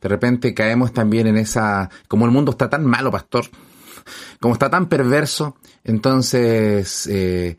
De 0.00 0.08
repente 0.08 0.54
caemos 0.54 0.92
también 0.92 1.26
en 1.26 1.36
esa, 1.36 1.88
como 2.08 2.24
el 2.24 2.32
mundo 2.32 2.50
está 2.50 2.68
tan 2.68 2.84
malo, 2.84 3.10
pastor, 3.10 3.46
como 4.40 4.54
está 4.54 4.68
tan 4.68 4.88
perverso, 4.88 5.56
entonces 5.86 7.06
eh, 7.06 7.56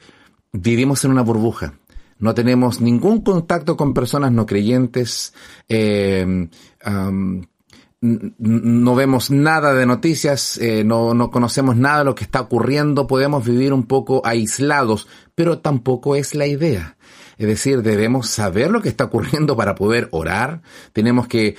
vivimos 0.52 1.04
en 1.06 1.12
una 1.12 1.24
burbuja. 1.24 1.74
No 2.20 2.34
tenemos 2.34 2.82
ningún 2.82 3.22
contacto 3.22 3.78
con 3.78 3.94
personas 3.94 4.32
no 4.32 4.46
creyentes. 4.46 5.34
Eh, 5.70 6.48
no 8.00 8.96
vemos 8.96 9.32
nada 9.32 9.74
de 9.74 9.86
noticias, 9.86 10.58
eh, 10.60 10.84
no, 10.84 11.14
no 11.14 11.32
conocemos 11.32 11.76
nada 11.76 12.00
de 12.00 12.06
lo 12.06 12.16
que 12.16 12.26
está 12.26 12.42
ocurriendo, 12.42 13.08
podemos 13.08 13.44
vivir 13.44 13.74
un 13.74 13.84
poco 13.84 14.22
aislados, 14.24 15.08
pero 15.34 15.60
tampoco 15.60 16.16
es 16.16 16.36
la 16.36 16.46
idea. 16.46 16.97
Es 17.38 17.48
decir, 17.48 17.82
debemos 17.82 18.30
saber 18.30 18.72
lo 18.72 18.82
que 18.82 18.90
está 18.90 19.06
ocurriendo 19.06 19.56
para 19.56 19.76
poder 19.76 20.08
orar. 20.12 20.62
Tenemos 20.94 21.28
que, 21.28 21.56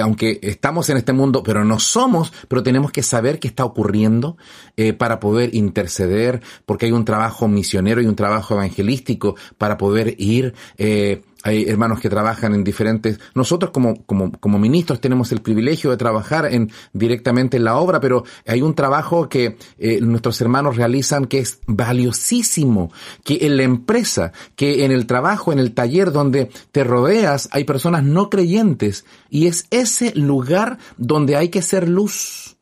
aunque 0.00 0.38
estamos 0.42 0.88
en 0.90 0.96
este 0.96 1.12
mundo, 1.12 1.42
pero 1.42 1.64
no 1.64 1.78
somos, 1.78 2.32
pero 2.48 2.62
tenemos 2.62 2.92
que 2.92 3.02
saber 3.02 3.38
qué 3.38 3.48
está 3.48 3.64
ocurriendo 3.64 4.36
eh, 4.76 4.92
para 4.92 5.20
poder 5.20 5.54
interceder, 5.54 6.42
porque 6.66 6.86
hay 6.86 6.92
un 6.92 7.04
trabajo 7.04 7.48
misionero 7.48 8.00
y 8.00 8.06
un 8.06 8.16
trabajo 8.16 8.54
evangelístico 8.54 9.36
para 9.58 9.76
poder 9.78 10.14
ir 10.18 10.54
eh, 10.78 11.22
hay 11.42 11.64
hermanos 11.68 12.00
que 12.00 12.10
trabajan 12.10 12.54
en 12.54 12.64
diferentes. 12.64 13.18
Nosotros 13.34 13.70
como, 13.70 14.04
como, 14.04 14.32
como 14.32 14.58
ministros 14.58 15.00
tenemos 15.00 15.32
el 15.32 15.40
privilegio 15.40 15.90
de 15.90 15.96
trabajar 15.96 16.46
en, 16.52 16.70
directamente 16.92 17.56
en 17.56 17.64
la 17.64 17.76
obra, 17.76 18.00
pero 18.00 18.24
hay 18.46 18.62
un 18.62 18.74
trabajo 18.74 19.28
que 19.28 19.56
eh, 19.78 20.00
nuestros 20.00 20.40
hermanos 20.40 20.76
realizan 20.76 21.26
que 21.26 21.38
es 21.38 21.60
valiosísimo, 21.66 22.92
que 23.24 23.46
en 23.46 23.56
la 23.56 23.62
empresa, 23.62 24.32
que 24.56 24.84
en 24.84 24.92
el 24.92 25.06
trabajo, 25.06 25.52
en 25.52 25.58
el 25.58 25.72
taller 25.72 26.12
donde 26.12 26.50
te 26.72 26.84
rodeas, 26.84 27.48
hay 27.52 27.64
personas 27.64 28.04
no 28.04 28.30
creyentes 28.30 29.04
y 29.30 29.46
es 29.46 29.66
ese 29.70 30.12
lugar 30.14 30.78
donde 30.96 31.36
hay 31.36 31.48
que 31.48 31.62
ser 31.62 31.88
luz. 31.88 32.56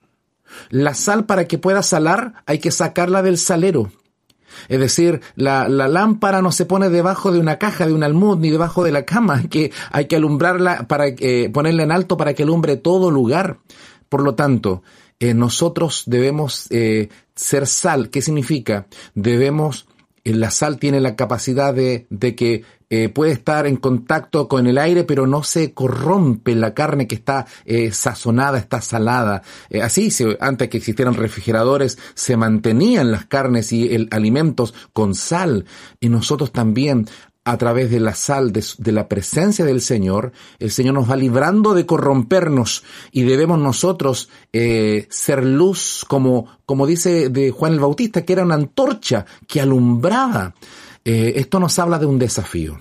La 0.70 0.94
sal 0.94 1.26
para 1.26 1.46
que 1.46 1.58
pueda 1.58 1.82
salar 1.82 2.42
hay 2.46 2.58
que 2.58 2.70
sacarla 2.70 3.22
del 3.22 3.38
salero. 3.38 3.90
Es 4.68 4.80
decir, 4.80 5.20
la, 5.34 5.68
lámpara 5.68 6.42
no 6.42 6.53
se 6.53 6.66
pone 6.66 6.88
debajo 6.88 7.32
de 7.32 7.40
una 7.40 7.59
caja, 7.59 7.86
de 7.86 7.92
un 7.92 8.03
almud, 8.03 8.38
ni 8.38 8.51
debajo 8.51 8.84
de 8.84 8.92
la 8.92 9.05
cama, 9.05 9.44
que 9.51 9.72
hay 9.90 10.07
que 10.07 10.16
alumbrarla 10.16 10.86
para 10.88 11.07
eh, 11.09 11.51
ponerla 11.53 11.82
en 11.82 11.92
alto 11.92 12.16
para 12.16 12.34
que 12.34 12.42
alumbre 12.42 12.76
todo 12.76 13.11
lugar. 13.11 13.59
Por 14.09 14.22
lo 14.22 14.34
tanto, 14.34 14.82
eh, 15.20 15.34
nosotros 15.34 16.05
debemos 16.07 16.66
eh, 16.70 17.09
ser 17.34 17.66
sal. 17.66 18.11
¿Qué 18.11 18.22
significa? 18.22 18.86
Debemos 19.14 19.86
la 20.24 20.51
sal 20.51 20.78
tiene 20.78 21.01
la 21.01 21.16
capacidad 21.16 21.72
de, 21.72 22.07
de 22.11 22.34
que 22.34 22.64
eh, 22.91 23.11
puede 23.11 23.32
estar 23.32 23.66
en 23.66 23.76
contacto 23.76 24.49
con 24.49 24.66
el 24.66 24.78
aire, 24.78 25.05
pero 25.05 25.26
no 25.26 25.43
se 25.43 25.74
corrompe 25.74 26.55
la 26.55 26.72
carne 26.72 27.07
que 27.07 27.16
está 27.16 27.47
eh, 27.66 27.93
sazonada, 27.93 28.57
está 28.57 28.80
salada. 28.80 29.43
Eh, 29.68 29.82
así, 29.82 30.11
antes 30.41 30.70
que 30.70 30.78
existieran 30.78 31.12
refrigeradores, 31.12 31.99
se 32.14 32.39
mantenían 32.39 33.11
las 33.11 33.26
carnes 33.26 33.72
y 33.72 33.95
el, 33.95 34.09
alimentos 34.11 34.72
con 34.95 35.14
sal. 35.14 35.66
Y 36.01 36.09
nosotros 36.09 36.51
también 36.51 37.07
a 37.45 37.59
través 37.59 37.91
de 37.91 38.01
la 38.01 38.14
sal, 38.14 38.53
de, 38.53 38.93
la 38.93 39.09
presencia 39.09 39.64
del 39.66 39.80
Señor, 39.80 40.32
el 40.59 40.70
Señor 40.70 40.95
nos 40.95 41.11
va 41.11 41.16
librando 41.16 41.72
de 41.72 41.86
corrompernos 41.86 42.84
y 43.11 43.22
debemos 43.22 43.59
nosotros 43.59 44.28
ser 44.53 45.45
luz, 45.45 46.05
como, 46.07 46.47
como 46.66 46.86
dice 46.86 47.30
de 47.30 47.51
Juan 47.51 47.72
el 47.72 47.80
Bautista, 47.80 48.26
que 48.26 48.34
era 48.34 48.45
una 48.45 48.57
antorcha 48.57 49.24
que 49.47 49.62
alumbraba. 49.62 50.55
Eh, 51.11 51.40
esto 51.40 51.59
nos 51.59 51.78
habla 51.78 51.98
de 51.98 52.04
un 52.04 52.18
desafío. 52.18 52.80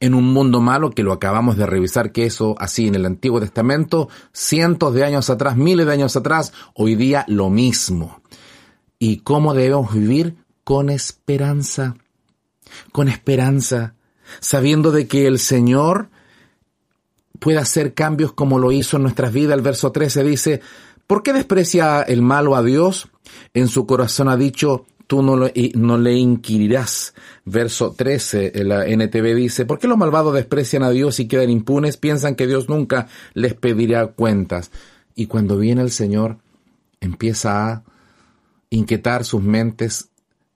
En 0.00 0.14
un 0.14 0.32
mundo 0.32 0.60
malo, 0.60 0.90
que 0.90 1.04
lo 1.04 1.12
acabamos 1.12 1.56
de 1.56 1.66
revisar, 1.66 2.10
que 2.10 2.26
eso 2.26 2.56
así 2.58 2.88
en 2.88 2.96
el 2.96 3.06
Antiguo 3.06 3.38
Testamento, 3.38 4.08
cientos 4.32 4.92
de 4.92 5.04
años 5.04 5.30
atrás, 5.30 5.56
miles 5.56 5.86
de 5.86 5.92
años 5.92 6.16
atrás, 6.16 6.52
hoy 6.74 6.96
día 6.96 7.24
lo 7.28 7.48
mismo. 7.48 8.20
¿Y 8.98 9.18
cómo 9.18 9.54
debemos 9.54 9.94
vivir? 9.94 10.36
Con 10.64 10.90
esperanza 10.90 11.94
con 12.92 13.08
esperanza, 13.08 13.94
sabiendo 14.40 14.90
de 14.90 15.06
que 15.06 15.26
el 15.26 15.38
Señor 15.38 16.08
puede 17.38 17.58
hacer 17.58 17.94
cambios 17.94 18.32
como 18.32 18.58
lo 18.58 18.72
hizo 18.72 18.96
en 18.96 19.04
nuestras 19.04 19.32
vidas. 19.32 19.56
El 19.56 19.62
verso 19.62 19.92
13 19.92 20.24
dice, 20.24 20.60
¿por 21.06 21.22
qué 21.22 21.32
desprecia 21.32 22.02
el 22.02 22.22
malo 22.22 22.56
a 22.56 22.62
Dios? 22.62 23.08
En 23.54 23.68
su 23.68 23.86
corazón 23.86 24.28
ha 24.28 24.36
dicho, 24.36 24.86
tú 25.06 25.22
no, 25.22 25.50
no 25.74 25.98
le 25.98 26.14
inquirirás. 26.14 27.14
Verso 27.44 27.92
13, 27.96 28.64
la 28.64 28.86
NTV 28.86 29.34
dice, 29.34 29.64
¿por 29.64 29.78
qué 29.78 29.88
los 29.88 29.98
malvados 29.98 30.34
desprecian 30.34 30.82
a 30.82 30.90
Dios 30.90 31.20
y 31.20 31.28
quedan 31.28 31.50
impunes? 31.50 31.96
Piensan 31.96 32.34
que 32.34 32.46
Dios 32.46 32.68
nunca 32.68 33.08
les 33.34 33.54
pedirá 33.54 34.06
cuentas. 34.08 34.70
Y 35.14 35.26
cuando 35.26 35.58
viene 35.58 35.82
el 35.82 35.90
Señor, 35.90 36.38
empieza 37.00 37.70
a 37.70 37.84
inquietar 38.70 39.24
sus 39.24 39.42
mentes, 39.42 40.10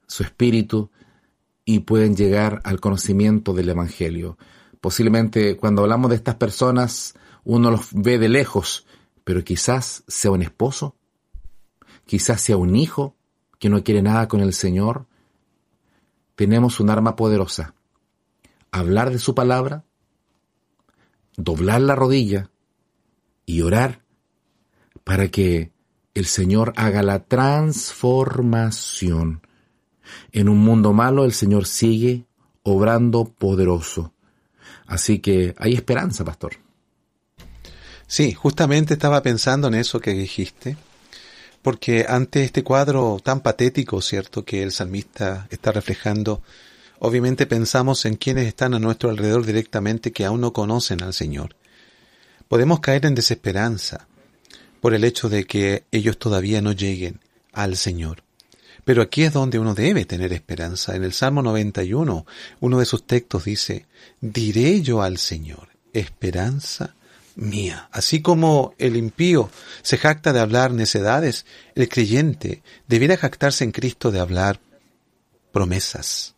su 0.06 0.22
espíritu, 0.22 0.90
y 1.64 1.80
pueden 1.80 2.16
llegar 2.16 2.60
al 2.64 2.80
conocimiento 2.80 3.52
del 3.52 3.68
Evangelio. 3.68 4.36
Posiblemente 4.80 5.56
cuando 5.56 5.82
hablamos 5.82 6.10
de 6.10 6.16
estas 6.16 6.34
personas 6.34 7.14
uno 7.44 7.70
los 7.70 7.88
ve 7.92 8.18
de 8.18 8.28
lejos, 8.28 8.86
pero 9.24 9.44
quizás 9.44 10.02
sea 10.08 10.32
un 10.32 10.42
esposo, 10.42 10.96
quizás 12.06 12.40
sea 12.40 12.56
un 12.56 12.74
hijo 12.74 13.16
que 13.60 13.68
no 13.68 13.84
quiere 13.84 14.02
nada 14.02 14.26
con 14.26 14.40
el 14.40 14.52
Señor. 14.52 15.06
Tenemos 16.34 16.80
un 16.80 16.90
arma 16.90 17.14
poderosa. 17.14 17.76
Hablar 18.72 19.10
de 19.10 19.20
su 19.20 19.36
palabra, 19.36 19.84
doblar 21.36 21.80
la 21.80 21.94
rodilla 21.94 22.50
y 23.46 23.62
orar 23.62 24.02
para 25.04 25.28
que 25.28 25.70
el 26.14 26.26
Señor 26.26 26.72
haga 26.76 27.04
la 27.04 27.24
transformación 27.24 29.42
en 30.32 30.48
un 30.48 30.58
mundo 30.58 30.92
malo 30.92 31.24
el 31.24 31.32
Señor 31.32 31.66
sigue 31.66 32.26
obrando 32.62 33.24
poderoso. 33.24 34.12
Así 34.86 35.20
que 35.20 35.54
hay 35.58 35.74
esperanza, 35.74 36.24
pastor. 36.24 36.54
Sí, 38.06 38.32
justamente 38.32 38.94
estaba 38.94 39.22
pensando 39.22 39.68
en 39.68 39.74
eso 39.74 40.00
que 40.00 40.12
dijiste, 40.12 40.76
porque 41.62 42.06
ante 42.08 42.44
este 42.44 42.64
cuadro 42.64 43.18
tan 43.22 43.40
patético, 43.40 44.00
¿cierto?, 44.00 44.44
que 44.44 44.62
el 44.62 44.72
salmista 44.72 45.46
está 45.50 45.72
reflejando, 45.72 46.42
obviamente 46.98 47.46
pensamos 47.46 48.04
en 48.06 48.16
quienes 48.16 48.46
están 48.46 48.74
a 48.74 48.78
nuestro 48.78 49.10
alrededor 49.10 49.44
directamente 49.44 50.12
que 50.12 50.24
aún 50.24 50.40
no 50.40 50.52
conocen 50.52 51.02
al 51.02 51.12
Señor. 51.12 51.56
Podemos 52.48 52.80
caer 52.80 53.06
en 53.06 53.14
desesperanza 53.14 54.06
por 54.80 54.94
el 54.94 55.04
hecho 55.04 55.28
de 55.28 55.44
que 55.44 55.84
ellos 55.92 56.18
todavía 56.18 56.62
no 56.62 56.72
lleguen 56.72 57.20
al 57.52 57.76
Señor. 57.76 58.22
Pero 58.84 59.02
aquí 59.02 59.22
es 59.22 59.32
donde 59.32 59.58
uno 59.58 59.74
debe 59.74 60.06
tener 60.06 60.32
esperanza. 60.32 60.96
En 60.96 61.04
el 61.04 61.12
Salmo 61.12 61.42
91, 61.42 62.26
uno 62.60 62.78
de 62.78 62.86
sus 62.86 63.06
textos 63.06 63.44
dice, 63.44 63.86
diré 64.20 64.80
yo 64.80 65.02
al 65.02 65.18
Señor, 65.18 65.68
esperanza 65.92 66.96
mía. 67.40 67.88
Así 67.90 68.22
como 68.22 68.74
el 68.78 68.96
impío 68.96 69.50
se 69.82 69.96
jacta 69.96 70.32
de 70.32 70.40
hablar 70.40 70.72
necedades, 70.72 71.46
el 71.74 71.88
creyente 71.88 72.62
debiera 72.86 73.16
jactarse 73.16 73.64
en 73.64 73.72
Cristo 73.72 74.10
de 74.10 74.20
hablar 74.20 74.60
promesas. 75.50 76.34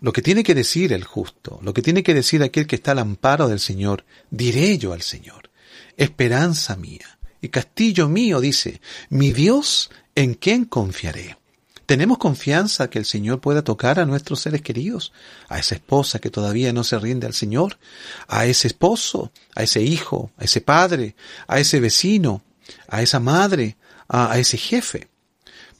Lo 0.00 0.12
que 0.12 0.22
tiene 0.22 0.42
que 0.42 0.54
decir 0.54 0.92
el 0.92 1.04
justo, 1.04 1.60
lo 1.62 1.74
que 1.74 1.82
tiene 1.82 2.02
que 2.02 2.14
decir 2.14 2.42
aquel 2.42 2.66
que 2.66 2.76
está 2.76 2.92
al 2.92 3.00
amparo 3.00 3.48
del 3.48 3.60
Señor, 3.60 4.04
diré 4.30 4.78
yo 4.78 4.92
al 4.92 5.02
Señor, 5.02 5.50
esperanza 5.96 6.76
mía 6.76 7.18
y 7.40 7.48
castillo 7.48 8.08
mío, 8.08 8.40
dice, 8.40 8.80
mi 9.10 9.32
Dios 9.32 9.90
en 10.14 10.34
quién 10.34 10.64
confiaré. 10.64 11.36
¿Tenemos 11.86 12.16
confianza 12.18 12.88
que 12.88 12.98
el 12.98 13.04
Señor 13.04 13.40
pueda 13.40 13.62
tocar 13.62 14.00
a 14.00 14.06
nuestros 14.06 14.40
seres 14.40 14.62
queridos? 14.62 15.12
A 15.48 15.58
esa 15.58 15.74
esposa 15.74 16.18
que 16.18 16.30
todavía 16.30 16.72
no 16.72 16.82
se 16.82 16.98
rinde 16.98 17.26
al 17.26 17.34
Señor, 17.34 17.78
a 18.26 18.46
ese 18.46 18.68
esposo, 18.68 19.32
a 19.54 19.62
ese 19.62 19.82
hijo, 19.82 20.30
a 20.38 20.44
ese 20.44 20.62
padre, 20.62 21.14
a 21.46 21.60
ese 21.60 21.80
vecino, 21.80 22.42
a 22.88 23.02
esa 23.02 23.20
madre, 23.20 23.76
a, 24.08 24.38
ese 24.38 24.56
jefe. 24.56 25.08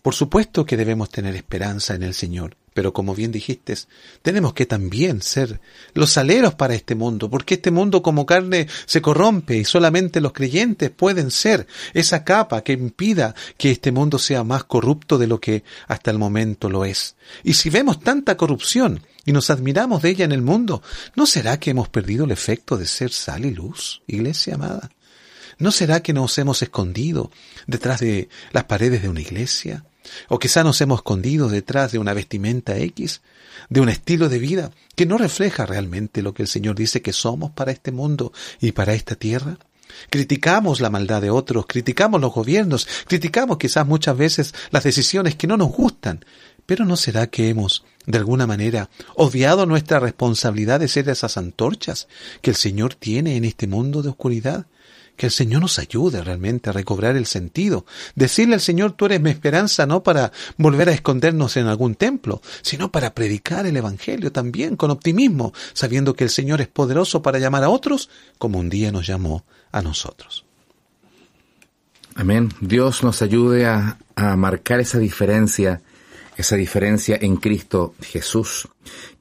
Por 0.03 0.15
supuesto 0.15 0.67
que 0.67 0.77
debemos 0.77 1.09
tener 1.09 1.35
esperanza 1.35 1.95
en 1.95 2.03
el 2.03 2.13
Señor, 2.13 2.57
pero 2.75 2.93
como 2.93 3.15
bien 3.15 3.31
dijiste, 3.31 3.75
tenemos 4.21 4.53
que 4.53 4.67
también 4.67 5.23
ser 5.23 5.61
los 5.95 6.11
saleros 6.11 6.55
para 6.55 6.75
este 6.75 6.97
mundo, 6.97 7.31
porque 7.31 7.55
este 7.55 7.71
mundo 7.71 8.03
como 8.03 8.27
carne 8.27 8.67
se 8.85 9.01
corrompe 9.01 9.57
y 9.57 9.65
solamente 9.65 10.21
los 10.21 10.33
creyentes 10.33 10.91
pueden 10.91 11.31
ser 11.31 11.69
esa 11.95 12.25
capa 12.25 12.63
que 12.63 12.73
impida 12.73 13.35
que 13.57 13.71
este 13.71 13.93
mundo 13.93 14.19
sea 14.19 14.43
más 14.43 14.65
corrupto 14.65 15.19
de 15.19 15.29
lo 15.29 15.41
que 15.41 15.63
hasta 15.87 16.11
el 16.11 16.19
momento 16.19 16.69
lo 16.69 16.85
es. 16.85 17.15
Y 17.45 17.55
si 17.55 17.71
vemos 17.71 18.01
tanta 18.01 18.37
corrupción 18.37 19.01
y 19.25 19.33
nos 19.33 19.51
admiramos 19.51 20.03
de 20.03 20.11
ella 20.11 20.25
en 20.25 20.33
el 20.33 20.43
mundo, 20.43 20.83
¿no 21.15 21.27
será 21.27 21.61
que 21.61 21.71
hemos 21.71 21.89
perdido 21.89 22.25
el 22.25 22.33
efecto 22.33 22.77
de 22.77 22.87
ser 22.87 23.13
sal 23.13 23.47
y 23.47 23.53
luz, 23.53 24.03
iglesia 24.09 24.57
amada? 24.57 24.91
¿No 25.59 25.71
será 25.71 26.03
que 26.03 26.13
nos 26.13 26.37
hemos 26.39 26.61
escondido 26.63 27.31
detrás 27.69 28.01
de 28.01 28.29
las 28.51 28.65
paredes 28.65 29.03
de 29.03 29.09
una 29.09 29.21
iglesia? 29.21 29.85
O 30.29 30.39
quizá 30.39 30.63
nos 30.65 30.81
hemos 30.81 31.01
escondido 31.01 31.49
detrás 31.49 31.93
de 31.93 31.99
una 31.99 32.15
vestimenta 32.15 32.77
X, 32.77 33.23
de 33.69 33.81
un 33.81 33.89
estilo 33.89 34.29
de 34.29 34.39
vida 34.39 34.71
que 34.95 35.07
no 35.07 35.19
refleja 35.19 35.67
realmente 35.67 36.23
lo 36.23 36.35
que 36.35 36.43
el 36.43 36.49
Señor 36.49 36.77
dice 36.77 37.03
que 37.03 37.13
somos 37.13 37.51
para 37.53 37.73
este 37.73 37.93
mundo 37.93 38.33
y 38.61 38.73
para 38.73 38.95
esta 38.95 39.15
tierra. 39.15 39.59
Criticamos 40.11 40.81
la 40.81 40.91
maldad 40.91 41.23
de 41.23 41.31
otros, 41.31 41.67
criticamos 41.67 42.21
los 42.21 42.33
gobiernos, 42.33 42.89
criticamos 43.07 43.59
quizás 43.59 43.87
muchas 43.87 44.17
veces 44.17 44.55
las 44.71 44.85
decisiones 44.85 45.37
que 45.37 45.47
no 45.47 45.57
nos 45.57 45.71
gustan, 45.71 46.25
Pero 46.67 46.87
¿no 46.87 46.97
será 46.97 47.27
que 47.27 47.51
hemos, 47.51 47.85
de 48.07 48.19
alguna 48.19 48.47
manera, 48.47 48.89
obviado 49.17 49.67
nuestra 49.67 50.01
responsabilidad 50.01 50.81
de 50.81 50.89
ser 50.89 51.09
esas 51.09 51.37
antorchas 51.37 52.09
que 52.41 52.51
el 52.51 52.57
Señor 52.57 52.95
tiene 52.95 53.37
en 53.37 53.45
este 53.45 53.67
mundo 53.67 54.03
de 54.03 54.09
oscuridad? 54.09 54.67
Que 55.17 55.27
el 55.27 55.33
Señor 55.33 55.63
nos 55.63 55.79
ayude 55.79 56.23
realmente 56.23 56.71
a 56.71 56.73
recobrar 56.73 57.17
el 57.17 57.27
sentido. 57.27 57.87
Decirle 58.15 58.55
al 58.55 58.61
Señor, 58.61 58.93
tú 58.93 59.07
eres 59.07 59.21
mi 59.21 59.31
esperanza, 59.31 59.87
no 59.87 60.03
para 60.03 60.33
volver 60.57 60.89
a 60.89 60.93
escondernos 60.93 61.57
en 61.57 61.67
algún 61.67 61.95
templo, 61.95 62.43
sino 62.63 62.91
para 62.91 63.15
predicar 63.15 63.67
el 63.67 63.77
Evangelio 63.77 64.33
también 64.33 64.77
con 64.77 64.91
optimismo, 64.91 65.53
sabiendo 65.73 66.15
que 66.15 66.25
el 66.25 66.31
Señor 66.31 66.61
es 66.61 66.69
poderoso 66.69 67.23
para 67.23 67.39
llamar 67.39 67.65
a 67.65 67.71
otros 67.71 68.11
como 68.39 68.59
un 68.59 68.69
día 68.69 68.91
nos 68.91 69.07
llamó 69.07 69.45
a 69.71 69.83
nosotros. 69.83 70.45
Amén. 72.17 72.51
Dios 72.61 73.03
nos 73.03 73.23
ayude 73.23 73.67
a, 73.67 73.99
a 74.15 74.37
marcar 74.37 74.81
esa 74.81 74.99
diferencia, 74.99 75.83
esa 76.37 76.57
diferencia 76.57 77.19
en 77.21 77.37
Cristo 77.37 77.95
Jesús, 78.01 78.69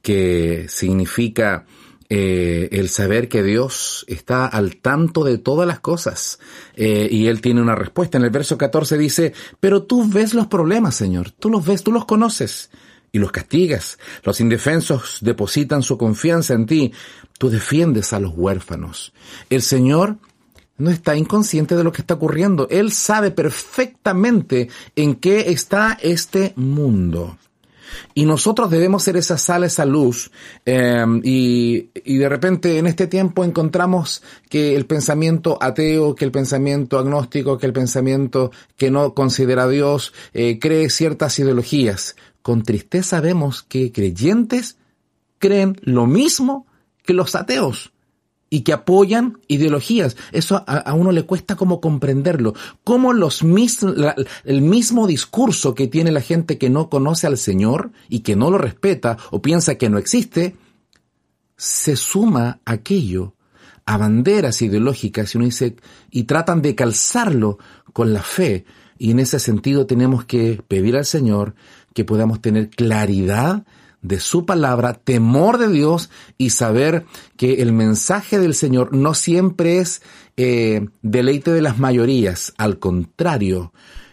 que 0.02 0.66
significa 0.68 1.66
eh, 2.08 2.68
el 2.72 2.88
saber 2.88 3.28
que 3.28 3.42
Dios 3.42 4.04
está 4.08 4.46
al 4.46 4.76
tanto 4.76 5.24
de 5.24 5.38
todas 5.38 5.66
las 5.66 5.80
cosas. 5.80 6.38
Eh, 6.76 7.08
y 7.10 7.26
Él 7.26 7.40
tiene 7.40 7.62
una 7.62 7.74
respuesta. 7.74 8.18
En 8.18 8.24
el 8.24 8.30
verso 8.30 8.58
14 8.58 8.98
dice, 8.98 9.32
pero 9.60 9.84
tú 9.84 10.08
ves 10.08 10.34
los 10.34 10.46
problemas, 10.46 10.94
Señor. 10.94 11.30
Tú 11.30 11.50
los 11.50 11.64
ves, 11.64 11.82
tú 11.82 11.92
los 11.92 12.04
conoces 12.04 12.70
y 13.12 13.18
los 13.18 13.32
castigas. 13.32 13.98
Los 14.22 14.40
indefensos 14.40 15.18
depositan 15.20 15.82
su 15.82 15.96
confianza 15.96 16.54
en 16.54 16.66
ti. 16.66 16.92
Tú 17.38 17.48
defiendes 17.48 18.12
a 18.12 18.20
los 18.20 18.32
huérfanos. 18.36 19.12
El 19.50 19.62
Señor 19.62 20.18
no 20.76 20.90
está 20.90 21.16
inconsciente 21.16 21.76
de 21.76 21.84
lo 21.84 21.92
que 21.92 22.02
está 22.02 22.14
ocurriendo. 22.14 22.66
Él 22.70 22.92
sabe 22.92 23.30
perfectamente 23.30 24.68
en 24.96 25.14
qué 25.14 25.50
está 25.50 25.98
este 26.02 26.52
mundo. 26.56 27.38
Y 28.14 28.24
nosotros 28.26 28.70
debemos 28.70 29.02
ser 29.02 29.16
esa 29.16 29.38
sal, 29.38 29.64
esa 29.64 29.84
luz. 29.84 30.30
Em, 30.64 31.20
y, 31.24 31.90
y, 32.04 32.16
de 32.16 32.28
repente 32.28 32.78
en 32.78 32.86
este 32.86 33.06
tiempo 33.06 33.44
encontramos 33.44 34.22
que 34.48 34.76
el 34.76 34.86
pensamiento 34.86 35.58
ateo, 35.60 36.14
que 36.14 36.24
el 36.24 36.32
pensamiento 36.32 36.98
agnóstico, 36.98 37.58
que 37.58 37.66
el 37.66 37.72
pensamiento 37.72 38.50
que 38.76 38.90
no 38.90 39.14
considera 39.14 39.64
a 39.64 39.68
Dios, 39.68 40.12
eh, 40.32 40.58
cree 40.58 40.90
ciertas 40.90 41.38
ideologías. 41.38 42.16
Con 42.42 42.62
tristeza 42.62 43.20
vemos 43.20 43.62
que 43.62 43.92
creyentes 43.92 44.76
creen 45.38 45.76
lo 45.82 46.06
mismo 46.06 46.66
que 47.04 47.14
los 47.14 47.34
ateos 47.34 47.93
y 48.50 48.60
que 48.60 48.72
apoyan 48.72 49.38
ideologías. 49.48 50.16
Eso 50.32 50.62
a, 50.66 50.92
uno 50.94 51.12
le 51.12 51.24
cuesta 51.24 51.56
como 51.56 51.80
comprenderlo. 51.80 52.54
Cómo 52.84 53.12
los 53.12 53.42
el 53.42 54.62
mismo 54.62 55.06
discurso 55.06 55.74
que 55.74 55.88
tiene 55.88 56.12
la 56.12 56.20
gente 56.20 56.58
que 56.58 56.70
no 56.70 56.88
conoce 56.88 57.26
al 57.26 57.38
Señor 57.38 57.90
y 58.08 58.20
que 58.20 58.36
no 58.36 58.50
lo 58.50 58.58
respeta 58.58 59.18
o 59.30 59.42
piensa 59.42 59.74
que 59.76 59.90
no 59.90 59.98
existe, 59.98 60.56
se 61.56 61.96
suma 61.96 62.60
aquello 62.64 63.34
a 63.86 63.98
banderas 63.98 64.62
ideológicas 64.62 65.34
y 65.34 65.38
uno 65.38 65.46
dice, 65.46 65.76
y 66.10 66.24
tratan 66.24 66.62
de 66.62 66.74
calzarlo 66.74 67.58
con 67.92 68.12
la 68.12 68.22
fe. 68.22 68.64
Y 68.98 69.10
en 69.10 69.18
ese 69.18 69.38
sentido 69.38 69.86
tenemos 69.86 70.24
que 70.24 70.62
pedir 70.66 70.96
al 70.96 71.04
Señor 71.04 71.54
que 71.92 72.04
podamos 72.04 72.40
tener 72.40 72.70
claridad 72.70 73.64
de 74.04 74.20
su 74.20 74.46
palabra, 74.46 74.92
temor 74.92 75.58
de 75.58 75.68
Dios 75.68 76.10
y 76.38 76.50
saber 76.50 77.06
que 77.36 77.62
el 77.62 77.72
mensaje 77.72 78.38
del 78.38 78.54
Señor 78.54 78.94
no 78.94 79.14
siempre 79.14 79.78
es 79.78 80.02
eh, 80.36 80.86
deleite 81.02 81.50
de 81.50 81.62
las 81.62 81.78
mayorías, 81.78 82.52
al 82.58 82.78
contrario, 82.78 83.72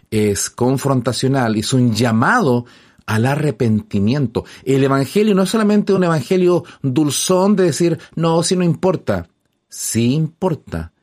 es 0.10 0.50
confrontacional, 0.50 1.58
es 1.58 1.74
un 1.74 1.94
llamado 1.94 2.66
al 3.06 3.26
arrepentimiento. 3.26 4.46
El 4.64 4.84
Evangelio 4.84 5.36
no 5.36 5.44
es 5.44 5.50
solamente 5.50 5.94
un 5.94 6.06
Evangelio 6.06 6.64
dulzón 6.82 7.58
de 7.58 7.66
decir, 7.66 8.00
no, 8.16 8.44
si 8.44 8.56
no 8.56 8.64
importa, 8.64 9.28
sí 9.68 10.14
importa. 10.14 10.94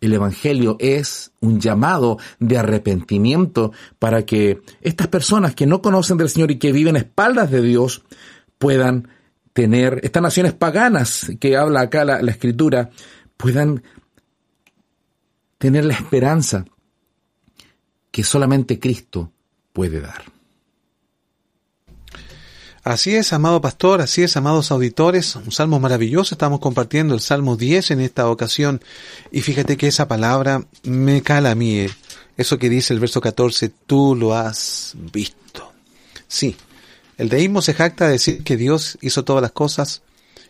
El 0.00 0.14
Evangelio 0.14 0.76
es 0.78 1.32
un 1.40 1.60
llamado 1.60 2.18
de 2.38 2.56
arrepentimiento 2.56 3.72
para 3.98 4.24
que 4.24 4.62
estas 4.80 5.08
personas 5.08 5.54
que 5.54 5.66
no 5.66 5.82
conocen 5.82 6.16
del 6.16 6.30
Señor 6.30 6.50
y 6.52 6.58
que 6.58 6.72
viven 6.72 6.96
a 6.96 7.00
espaldas 7.00 7.50
de 7.50 7.60
Dios 7.62 8.04
puedan 8.58 9.08
tener, 9.52 10.00
estas 10.04 10.22
naciones 10.22 10.52
paganas 10.52 11.32
que 11.40 11.56
habla 11.56 11.80
acá 11.80 12.04
la, 12.04 12.30
escritura, 12.30 12.90
puedan 13.36 13.82
tener 15.58 15.84
la 15.84 15.94
esperanza 15.94 16.64
que 18.10 18.22
solamente 18.22 18.78
Cristo 18.78 19.32
puede 19.72 20.00
dar. 20.00 20.22
Así 22.84 23.16
es, 23.16 23.32
amado 23.32 23.60
pastor, 23.60 24.00
así 24.00 24.22
es, 24.22 24.36
amados 24.36 24.70
auditores, 24.70 25.36
un 25.36 25.52
salmo 25.52 25.78
maravilloso, 25.78 26.34
estamos 26.34 26.60
compartiendo 26.60 27.14
el 27.14 27.20
Salmo 27.20 27.56
10 27.56 27.90
en 27.90 28.00
esta 28.00 28.30
ocasión 28.30 28.80
y 29.30 29.42
fíjate 29.42 29.76
que 29.76 29.88
esa 29.88 30.08
palabra 30.08 30.64
me 30.84 31.20
cala 31.22 31.50
a 31.50 31.54
mí, 31.54 31.80
eh. 31.80 31.90
eso 32.36 32.58
que 32.58 32.70
dice 32.70 32.94
el 32.94 33.00
verso 33.00 33.20
14, 33.20 33.70
tú 33.86 34.14
lo 34.14 34.34
has 34.34 34.94
visto. 35.12 35.72
Sí, 36.28 36.56
el 37.18 37.28
deísmo 37.28 37.60
se 37.62 37.74
jacta 37.74 38.06
de 38.06 38.12
decir 38.12 38.44
que 38.44 38.56
Dios 38.56 38.96
hizo 39.00 39.24
todas 39.24 39.42
las 39.42 39.52
cosas 39.52 40.02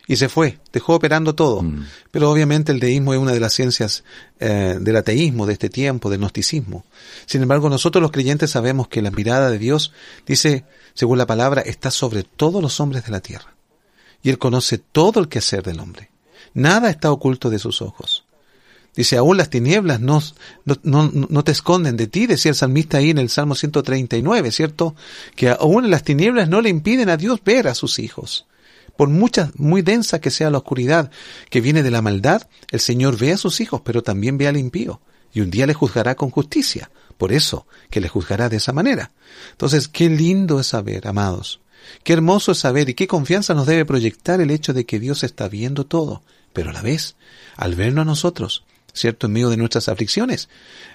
y 0.07 0.15
se 0.15 0.29
fue, 0.29 0.59
dejó 0.71 0.95
operando 0.95 1.35
todo. 1.35 1.61
Mm. 1.61 1.85
Pero 2.11 2.31
obviamente 2.31 2.71
el 2.71 2.79
deísmo 2.79 3.13
es 3.13 3.19
una 3.19 3.31
de 3.31 3.39
las 3.39 3.53
ciencias 3.53 4.03
eh, 4.39 4.77
del 4.79 4.95
ateísmo 4.95 5.45
de 5.45 5.53
este 5.53 5.69
tiempo, 5.69 6.09
del 6.09 6.19
gnosticismo. 6.19 6.85
Sin 7.25 7.41
embargo, 7.41 7.69
nosotros 7.69 8.01
los 8.01 8.11
creyentes 8.11 8.51
sabemos 8.51 8.87
que 8.87 9.01
la 9.01 9.11
mirada 9.11 9.51
de 9.51 9.59
Dios, 9.59 9.93
dice, 10.25 10.63
según 10.93 11.17
la 11.17 11.27
palabra, 11.27 11.61
está 11.61 11.91
sobre 11.91 12.23
todos 12.23 12.61
los 12.61 12.79
hombres 12.79 13.03
de 13.05 13.11
la 13.11 13.19
tierra. 13.19 13.53
Y 14.23 14.29
Él 14.29 14.37
conoce 14.37 14.77
todo 14.77 15.19
el 15.19 15.27
quehacer 15.27 15.63
del 15.63 15.79
hombre. 15.79 16.09
Nada 16.53 16.89
está 16.89 17.11
oculto 17.11 17.49
de 17.49 17.59
sus 17.59 17.81
ojos. 17.81 18.25
Dice, 18.95 19.17
aún 19.17 19.37
las 19.37 19.49
tinieblas 19.49 20.01
no, 20.01 20.21
no, 20.83 21.11
no, 21.13 21.43
te 21.43 21.51
esconden 21.51 21.95
de 21.95 22.07
ti, 22.07 22.25
decía 22.25 22.49
el 22.49 22.55
salmista 22.55 22.97
ahí 22.97 23.11
en 23.11 23.17
el 23.17 23.29
Salmo 23.29 23.55
139, 23.55 24.51
¿cierto? 24.51 24.95
Que 25.35 25.49
aún 25.49 25.89
las 25.89 26.03
tinieblas 26.03 26.49
no 26.49 26.61
le 26.61 26.69
impiden 26.69 27.09
a 27.09 27.17
Dios 27.17 27.41
ver 27.43 27.67
a 27.67 27.75
sus 27.75 27.99
hijos. 27.99 28.45
Por 28.97 29.07
mucha, 29.07 29.51
muy 29.55 29.81
densa 29.81 30.19
que 30.19 30.31
sea 30.31 30.49
la 30.49 30.57
oscuridad 30.57 31.11
que 31.49 31.61
viene 31.61 31.83
de 31.83 31.91
la 31.91 32.01
maldad, 32.01 32.49
el 32.71 32.81
Señor 32.81 33.17
ve 33.17 33.31
a 33.31 33.37
sus 33.37 33.61
hijos, 33.61 33.81
pero 33.85 34.03
también 34.03 34.37
ve 34.37 34.47
al 34.47 34.57
impío. 34.57 34.99
Y 35.31 35.41
un 35.41 35.51
día 35.51 35.67
le 35.67 35.73
juzgará 35.73 36.15
con 36.15 36.31
justicia. 36.31 36.91
Por 37.17 37.31
eso, 37.31 37.67
que 37.89 38.01
le 38.01 38.09
juzgará 38.09 38.49
de 38.49 38.57
esa 38.57 38.73
manera. 38.73 39.11
Entonces, 39.51 39.87
qué 39.87 40.09
lindo 40.09 40.59
es 40.59 40.67
saber, 40.67 41.07
amados. 41.07 41.61
Qué 42.03 42.13
hermoso 42.13 42.51
es 42.51 42.59
saber 42.59 42.89
y 42.89 42.93
qué 42.93 43.07
confianza 43.07 43.53
nos 43.53 43.67
debe 43.67 43.85
proyectar 43.85 44.41
el 44.41 44.51
hecho 44.51 44.73
de 44.73 44.85
que 44.85 44.99
Dios 44.99 45.23
está 45.23 45.47
viendo 45.47 45.85
todo. 45.85 46.23
Pero 46.53 46.71
a 46.71 46.73
la 46.73 46.81
vez, 46.81 47.15
al 47.55 47.75
vernos 47.75 48.03
a 48.03 48.05
nosotros, 48.05 48.63
¿cierto? 48.99 49.27
En 49.27 49.33
medio 49.33 49.49
de 49.49 49.57
nuestras 49.57 49.89
aflicciones. 49.89 50.49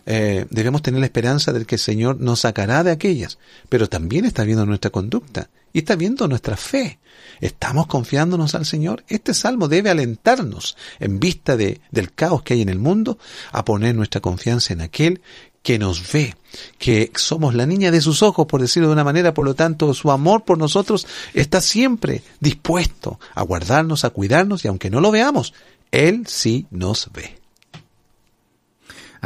Eh, 0.07 0.47
debemos 0.51 0.83
tener 0.83 1.01
la 1.01 1.07
esperanza 1.07 1.53
de 1.53 1.65
que 1.65 1.77
el 1.77 1.81
Señor 1.81 2.21
nos 2.21 2.41
sacará 2.41 2.85
de 2.85 2.91
aquellas, 2.91 3.39
pero 3.69 3.89
también 3.89 4.25
está 4.25 4.45
viendo 4.45 4.67
nuestra 4.67 4.91
conducta 4.91 5.49
y 5.73 5.79
está 5.79 5.97
viendo 5.97 6.29
nuestra 6.29 6.57
fe. 6.57 6.99
¿Estamos 7.41 7.87
confiándonos 7.87 8.55
al 8.55 8.65
Señor? 8.65 9.05
Este 9.09 9.35
salmo 9.35 9.69
debe 9.69 9.91
alentarnos, 9.91 10.77
en 11.01 11.19
vista 11.19 11.57
de, 11.57 11.81
del 11.91 12.13
caos 12.13 12.43
que 12.43 12.55
hay 12.55 12.63
en 12.63 12.69
el 12.69 12.79
mundo, 12.79 13.19
a 13.51 13.65
poner 13.65 13.95
nuestra 13.95 14.21
confianza 14.21 14.73
en 14.73 14.83
aquel 14.83 15.21
que 15.63 15.79
nos 15.79 16.13
ve, 16.13 16.37
que 16.79 17.11
somos 17.17 17.55
la 17.55 17.65
niña 17.65 17.91
de 17.91 18.03
sus 18.03 18.23
ojos, 18.23 18.47
por 18.47 18.61
decirlo 18.61 18.89
de 18.89 18.93
una 18.93 19.03
manera, 19.03 19.33
por 19.33 19.47
lo 19.47 19.55
tanto 19.55 19.95
su 19.95 20.11
amor 20.11 20.45
por 20.45 20.59
nosotros 20.59 21.07
está 21.33 21.63
siempre 21.63 22.23
dispuesto 22.39 23.19
a 23.35 23.43
guardarnos, 23.43 24.05
a 24.05 24.11
cuidarnos, 24.11 24.65
y 24.65 24.69
aunque 24.69 24.91
no 24.91 25.01
lo 25.01 25.11
veamos, 25.11 25.55
Él 25.91 26.27
sí 26.27 26.67
nos 26.71 27.11
ve. 27.13 27.44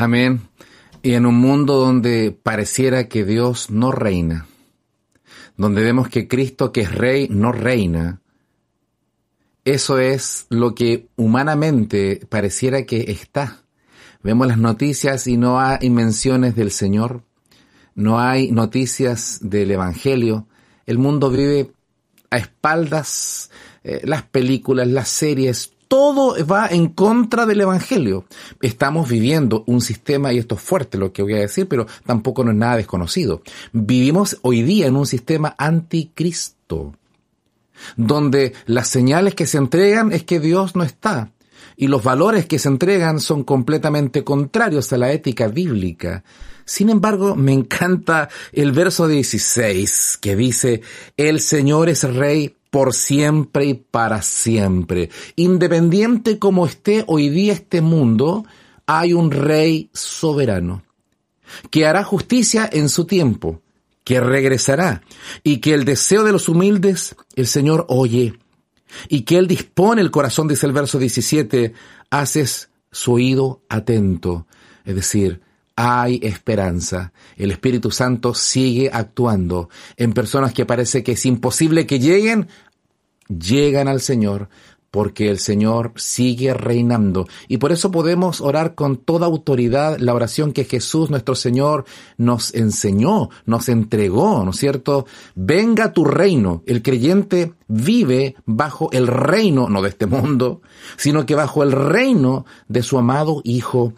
Amén. 0.00 0.42
Y 1.02 1.14
en 1.14 1.26
un 1.26 1.34
mundo 1.34 1.74
donde 1.74 2.30
pareciera 2.30 3.08
que 3.08 3.24
Dios 3.24 3.68
no 3.68 3.90
reina, 3.90 4.46
donde 5.56 5.82
vemos 5.82 6.08
que 6.08 6.28
Cristo 6.28 6.70
que 6.70 6.82
es 6.82 6.94
rey 6.94 7.26
no 7.28 7.50
reina, 7.50 8.20
eso 9.64 9.98
es 9.98 10.46
lo 10.50 10.76
que 10.76 11.08
humanamente 11.16 12.24
pareciera 12.28 12.86
que 12.86 13.10
está. 13.10 13.64
Vemos 14.22 14.46
las 14.46 14.58
noticias 14.58 15.26
y 15.26 15.36
no 15.36 15.58
hay 15.58 15.90
menciones 15.90 16.54
del 16.54 16.70
Señor, 16.70 17.24
no 17.96 18.20
hay 18.20 18.52
noticias 18.52 19.40
del 19.42 19.72
Evangelio. 19.72 20.46
El 20.86 20.98
mundo 20.98 21.28
vive 21.28 21.72
a 22.30 22.38
espaldas, 22.38 23.50
eh, 23.82 24.02
las 24.04 24.22
películas, 24.22 24.86
las 24.86 25.08
series, 25.08 25.72
todo 25.88 26.36
va 26.46 26.68
en 26.68 26.88
contra 26.88 27.46
del 27.46 27.62
Evangelio. 27.62 28.26
Estamos 28.60 29.08
viviendo 29.08 29.64
un 29.66 29.80
sistema, 29.80 30.32
y 30.32 30.38
esto 30.38 30.54
es 30.54 30.60
fuerte 30.60 30.98
lo 30.98 31.12
que 31.12 31.22
voy 31.22 31.34
a 31.34 31.40
decir, 31.40 31.66
pero 31.66 31.86
tampoco 32.06 32.44
no 32.44 32.50
es 32.50 32.56
nada 32.56 32.76
desconocido. 32.76 33.42
Vivimos 33.72 34.38
hoy 34.42 34.62
día 34.62 34.86
en 34.86 34.96
un 34.96 35.06
sistema 35.06 35.54
anticristo, 35.58 36.94
donde 37.96 38.52
las 38.66 38.88
señales 38.88 39.34
que 39.34 39.46
se 39.46 39.58
entregan 39.58 40.12
es 40.12 40.24
que 40.24 40.40
Dios 40.40 40.76
no 40.76 40.84
está. 40.84 41.32
y 41.80 41.86
los 41.86 42.02
valores 42.02 42.46
que 42.46 42.58
se 42.58 42.68
entregan 42.68 43.20
son 43.20 43.44
completamente 43.44 44.24
contrarios 44.24 44.92
a 44.92 44.98
la 44.98 45.12
ética 45.12 45.46
bíblica. 45.46 46.24
Sin 46.64 46.90
embargo, 46.90 47.36
me 47.36 47.52
encanta 47.52 48.28
el 48.52 48.72
verso 48.72 49.06
16 49.06 50.18
que 50.20 50.34
dice, 50.34 50.82
el 51.16 51.40
Señor 51.40 51.88
es 51.88 52.02
rey 52.02 52.57
por 52.70 52.94
siempre 52.94 53.66
y 53.66 53.74
para 53.74 54.22
siempre. 54.22 55.10
Independiente 55.36 56.38
como 56.38 56.66
esté 56.66 57.04
hoy 57.06 57.28
día 57.28 57.52
este 57.52 57.80
mundo, 57.80 58.44
hay 58.86 59.12
un 59.12 59.30
rey 59.30 59.90
soberano 59.92 60.82
que 61.70 61.86
hará 61.86 62.04
justicia 62.04 62.68
en 62.70 62.88
su 62.88 63.06
tiempo, 63.06 63.62
que 64.04 64.20
regresará 64.20 65.02
y 65.42 65.58
que 65.58 65.74
el 65.74 65.84
deseo 65.84 66.24
de 66.24 66.32
los 66.32 66.48
humildes 66.48 67.16
el 67.36 67.46
Señor 67.46 67.86
oye 67.88 68.38
y 69.08 69.22
que 69.22 69.36
Él 69.36 69.46
dispone 69.46 70.00
el 70.00 70.10
corazón, 70.10 70.48
dice 70.48 70.66
el 70.66 70.72
verso 70.72 70.98
17, 70.98 71.74
haces 72.10 72.70
su 72.90 73.14
oído 73.14 73.62
atento. 73.68 74.46
Es 74.84 74.94
decir, 74.94 75.42
hay 75.80 76.18
esperanza. 76.24 77.12
El 77.36 77.52
Espíritu 77.52 77.92
Santo 77.92 78.34
sigue 78.34 78.90
actuando 78.92 79.68
en 79.96 80.12
personas 80.12 80.52
que 80.52 80.66
parece 80.66 81.04
que 81.04 81.12
es 81.12 81.24
imposible 81.24 81.86
que 81.86 82.00
lleguen, 82.00 82.48
llegan 83.28 83.86
al 83.86 84.00
Señor 84.00 84.48
porque 84.90 85.30
el 85.30 85.38
Señor 85.38 85.92
sigue 85.94 86.52
reinando. 86.52 87.28
Y 87.46 87.58
por 87.58 87.70
eso 87.70 87.92
podemos 87.92 88.40
orar 88.40 88.74
con 88.74 88.96
toda 88.96 89.26
autoridad 89.26 89.98
la 90.00 90.14
oración 90.14 90.52
que 90.52 90.64
Jesús 90.64 91.10
nuestro 91.10 91.36
Señor 91.36 91.84
nos 92.16 92.52
enseñó, 92.54 93.28
nos 93.46 93.68
entregó, 93.68 94.44
¿no 94.44 94.50
es 94.50 94.56
cierto? 94.56 95.06
Venga 95.36 95.92
tu 95.92 96.04
reino. 96.04 96.64
El 96.66 96.82
creyente 96.82 97.52
vive 97.68 98.34
bajo 98.46 98.90
el 98.90 99.06
reino, 99.06 99.68
no 99.68 99.80
de 99.80 99.90
este 99.90 100.06
mundo, 100.06 100.60
sino 100.96 101.24
que 101.24 101.36
bajo 101.36 101.62
el 101.62 101.70
reino 101.70 102.46
de 102.66 102.82
su 102.82 102.98
amado 102.98 103.42
Hijo. 103.44 103.92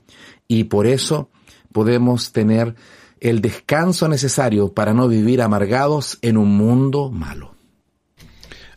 Y 0.46 0.64
por 0.64 0.86
eso 0.86 1.30
podemos 1.72 2.32
tener 2.32 2.74
el 3.20 3.40
descanso 3.40 4.08
necesario 4.08 4.72
para 4.72 4.94
no 4.94 5.08
vivir 5.08 5.42
amargados 5.42 6.18
en 6.22 6.36
un 6.36 6.56
mundo 6.56 7.10
malo. 7.10 7.54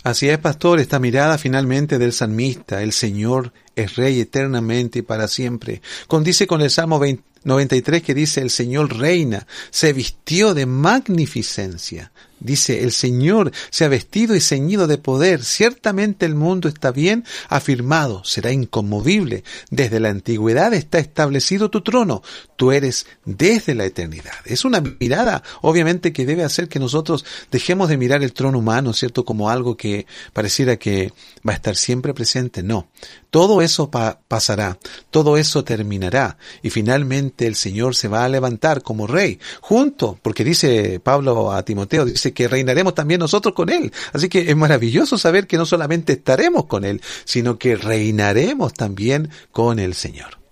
Así 0.03 0.27
es, 0.27 0.37
pastor, 0.37 0.81
esta 0.81 0.99
mirada 0.99 1.37
finalmente 1.37 1.97
del 1.97 2.11
salmista, 2.11 2.83
el 2.83 2.91
Señor 2.91 3.53
es 3.73 3.95
rey 3.95 4.19
eternamente 4.19 4.99
y 4.99 5.01
para 5.01 5.29
siempre. 5.29 5.81
Condice 6.07 6.45
con 6.45 6.59
el 6.59 6.69
Salmo 6.69 7.01
93 7.45 8.03
que 8.03 8.13
dice, 8.13 8.41
el 8.41 8.49
Señor 8.49 8.97
reina, 8.97 9.47
se 9.69 9.93
vistió 9.93 10.53
de 10.53 10.65
magnificencia. 10.65 12.11
Dice, 12.43 12.83
el 12.83 12.91
Señor 12.91 13.51
se 13.69 13.85
ha 13.85 13.87
vestido 13.87 14.35
y 14.35 14.41
ceñido 14.41 14.85
de 14.85 14.97
poder. 14.97 15.43
Ciertamente 15.43 16.25
el 16.25 16.35
mundo 16.35 16.67
está 16.67 16.91
bien 16.91 17.23
afirmado, 17.49 18.23
será 18.23 18.51
inconmovible. 18.51 19.43
Desde 19.71 19.99
la 19.99 20.09
antigüedad 20.09 20.73
está 20.73 20.99
establecido 20.99 21.69
tu 21.69 21.81
trono. 21.81 22.21
Tú 22.55 22.71
eres 22.71 23.07
desde 23.25 23.75
la 23.75 23.85
eternidad. 23.85 24.33
Es 24.45 24.65
una 24.65 24.81
mirada, 24.81 25.43
obviamente, 25.61 26.13
que 26.13 26.25
debe 26.25 26.43
hacer 26.43 26.67
que 26.67 26.79
nosotros 26.79 27.25
dejemos 27.51 27.89
de 27.89 27.97
mirar 27.97 28.23
el 28.23 28.33
trono 28.33 28.59
humano, 28.59 28.93
¿cierto? 28.93 29.25
Como 29.25 29.49
algo 29.49 29.77
que 29.77 30.05
pareciera 30.33 30.77
que 30.77 31.13
va 31.47 31.53
a 31.53 31.55
estar 31.55 31.75
siempre 31.75 32.13
presente. 32.13 32.61
No. 32.61 32.89
Todo 33.29 33.61
eso 33.61 33.89
pasará. 33.89 34.77
Todo 35.09 35.37
eso 35.37 35.63
terminará. 35.63 36.37
Y 36.61 36.69
finalmente 36.69 37.47
el 37.47 37.55
Señor 37.55 37.95
se 37.95 38.07
va 38.07 38.23
a 38.23 38.29
levantar 38.29 38.83
como 38.83 39.07
rey. 39.07 39.39
Junto, 39.61 40.19
porque 40.21 40.43
dice 40.43 40.99
Pablo 40.99 41.51
a 41.51 41.63
Timoteo, 41.63 42.05
dice 42.05 42.32
que 42.33 42.47
reinaremos 42.47 42.95
también 42.95 43.19
nosotros 43.19 43.53
con 43.53 43.69
Él. 43.69 43.91
Así 44.11 44.29
que 44.29 44.49
es 44.49 44.55
maravilloso 44.55 45.17
saber 45.17 45.47
que 45.47 45.57
no 45.57 45.65
solamente 45.65 46.13
estaremos 46.13 46.65
con 46.65 46.85
Él, 46.85 47.01
sino 47.25 47.57
que 47.57 47.75
reinaremos 47.75 48.73
también 48.73 49.29
con 49.51 49.79
el 49.79 49.93
Señor. 49.93 50.43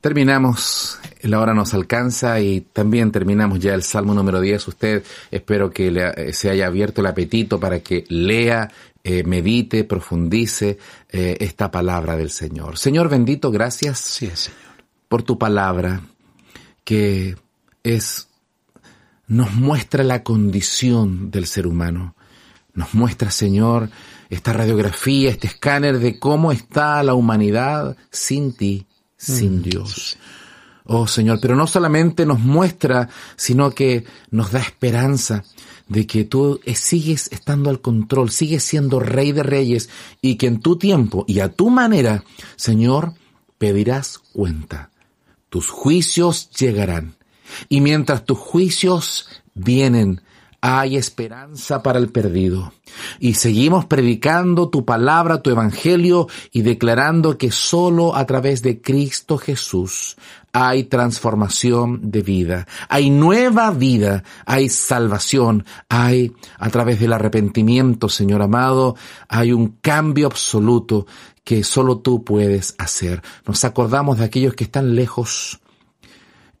Terminamos, 0.00 1.00
la 1.22 1.40
hora 1.40 1.54
nos 1.54 1.74
alcanza 1.74 2.40
y 2.40 2.60
también 2.60 3.10
terminamos 3.10 3.58
ya 3.58 3.74
el 3.74 3.82
Salmo 3.82 4.14
número 4.14 4.40
10. 4.40 4.68
Usted 4.68 5.04
espero 5.32 5.70
que 5.70 5.90
le, 5.90 6.08
eh, 6.16 6.32
se 6.32 6.50
haya 6.50 6.66
abierto 6.66 7.00
el 7.00 7.08
apetito 7.08 7.58
para 7.58 7.80
que 7.80 8.04
lea, 8.08 8.70
eh, 9.02 9.24
medite, 9.24 9.82
profundice 9.82 10.78
eh, 11.10 11.36
esta 11.40 11.72
palabra 11.72 12.16
del 12.16 12.30
Señor. 12.30 12.78
Señor 12.78 13.08
bendito, 13.08 13.50
gracias 13.50 13.98
sí, 13.98 14.30
Señor. 14.32 14.60
por 15.08 15.24
tu 15.24 15.36
palabra 15.36 16.02
que 16.84 17.36
es 17.82 18.27
nos 19.28 19.52
muestra 19.52 20.02
la 20.02 20.22
condición 20.24 21.30
del 21.30 21.46
ser 21.46 21.66
humano. 21.66 22.16
Nos 22.72 22.94
muestra, 22.94 23.30
Señor, 23.30 23.90
esta 24.30 24.52
radiografía, 24.52 25.30
este 25.30 25.46
escáner 25.46 25.98
de 25.98 26.18
cómo 26.18 26.50
está 26.50 27.02
la 27.02 27.14
humanidad 27.14 27.96
sin 28.10 28.54
ti, 28.54 28.86
sin 29.16 29.58
mm, 29.58 29.62
Dios. 29.62 30.16
Oh 30.84 31.06
Señor, 31.06 31.38
pero 31.42 31.54
no 31.54 31.66
solamente 31.66 32.24
nos 32.24 32.38
muestra, 32.38 33.10
sino 33.36 33.72
que 33.72 34.04
nos 34.30 34.52
da 34.52 34.60
esperanza 34.60 35.44
de 35.88 36.06
que 36.06 36.24
tú 36.24 36.60
sigues 36.74 37.28
estando 37.30 37.68
al 37.68 37.82
control, 37.82 38.30
sigues 38.30 38.62
siendo 38.62 38.98
rey 38.98 39.32
de 39.32 39.42
reyes 39.42 39.90
y 40.22 40.36
que 40.36 40.46
en 40.46 40.60
tu 40.60 40.76
tiempo 40.76 41.24
y 41.28 41.40
a 41.40 41.50
tu 41.50 41.68
manera, 41.68 42.24
Señor, 42.56 43.12
pedirás 43.58 44.18
cuenta. 44.32 44.90
Tus 45.50 45.68
juicios 45.68 46.50
llegarán 46.50 47.17
y 47.68 47.80
mientras 47.80 48.24
tus 48.24 48.38
juicios 48.38 49.28
vienen, 49.54 50.20
hay 50.60 50.96
esperanza 50.96 51.82
para 51.82 51.98
el 51.98 52.10
perdido. 52.10 52.72
Y 53.20 53.34
seguimos 53.34 53.84
predicando 53.84 54.68
tu 54.70 54.84
palabra, 54.84 55.40
tu 55.40 55.50
evangelio 55.50 56.26
y 56.50 56.62
declarando 56.62 57.38
que 57.38 57.52
solo 57.52 58.16
a 58.16 58.26
través 58.26 58.62
de 58.62 58.80
Cristo 58.80 59.38
Jesús 59.38 60.16
hay 60.52 60.84
transformación 60.84 62.10
de 62.10 62.22
vida, 62.22 62.66
hay 62.88 63.10
nueva 63.10 63.70
vida, 63.70 64.24
hay 64.46 64.68
salvación, 64.68 65.64
hay 65.88 66.32
a 66.58 66.70
través 66.70 66.98
del 66.98 67.12
arrepentimiento, 67.12 68.08
Señor 68.08 68.42
amado, 68.42 68.96
hay 69.28 69.52
un 69.52 69.76
cambio 69.80 70.26
absoluto 70.26 71.06
que 71.44 71.62
solo 71.62 71.98
tú 71.98 72.24
puedes 72.24 72.74
hacer. 72.78 73.22
Nos 73.46 73.64
acordamos 73.64 74.18
de 74.18 74.24
aquellos 74.24 74.54
que 74.54 74.64
están 74.64 74.96
lejos, 74.96 75.60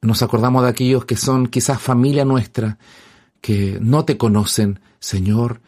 nos 0.00 0.22
acordamos 0.22 0.62
de 0.62 0.70
aquellos 0.70 1.04
que 1.04 1.16
son 1.16 1.48
quizás 1.48 1.80
familia 1.80 2.24
nuestra, 2.24 2.78
que 3.40 3.78
no 3.80 4.04
te 4.04 4.16
conocen. 4.16 4.80
Señor, 5.00 5.60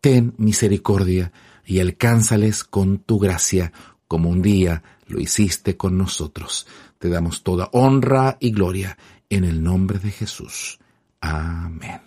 ten 0.00 0.34
misericordia 0.38 1.32
y 1.64 1.80
alcánzales 1.80 2.64
con 2.64 2.98
tu 2.98 3.18
gracia, 3.18 3.72
como 4.08 4.28
un 4.28 4.42
día 4.42 4.82
lo 5.06 5.20
hiciste 5.20 5.76
con 5.76 5.96
nosotros. 5.96 6.66
Te 6.98 7.08
damos 7.08 7.42
toda 7.42 7.68
honra 7.72 8.36
y 8.40 8.50
gloria 8.50 8.96
en 9.28 9.44
el 9.44 9.62
nombre 9.62 9.98
de 9.98 10.10
Jesús. 10.10 10.78
Amén. 11.20 12.00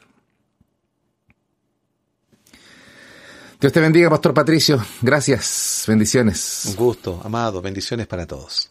Dios 3.60 3.74
te 3.74 3.80
bendiga, 3.80 4.10
Pastor 4.10 4.34
Patricio. 4.34 4.84
Gracias. 5.02 5.86
Bendiciones. 5.88 6.66
Un 6.68 6.76
gusto, 6.76 7.22
amado. 7.24 7.62
Bendiciones 7.62 8.06
para 8.06 8.28
todos. 8.28 8.70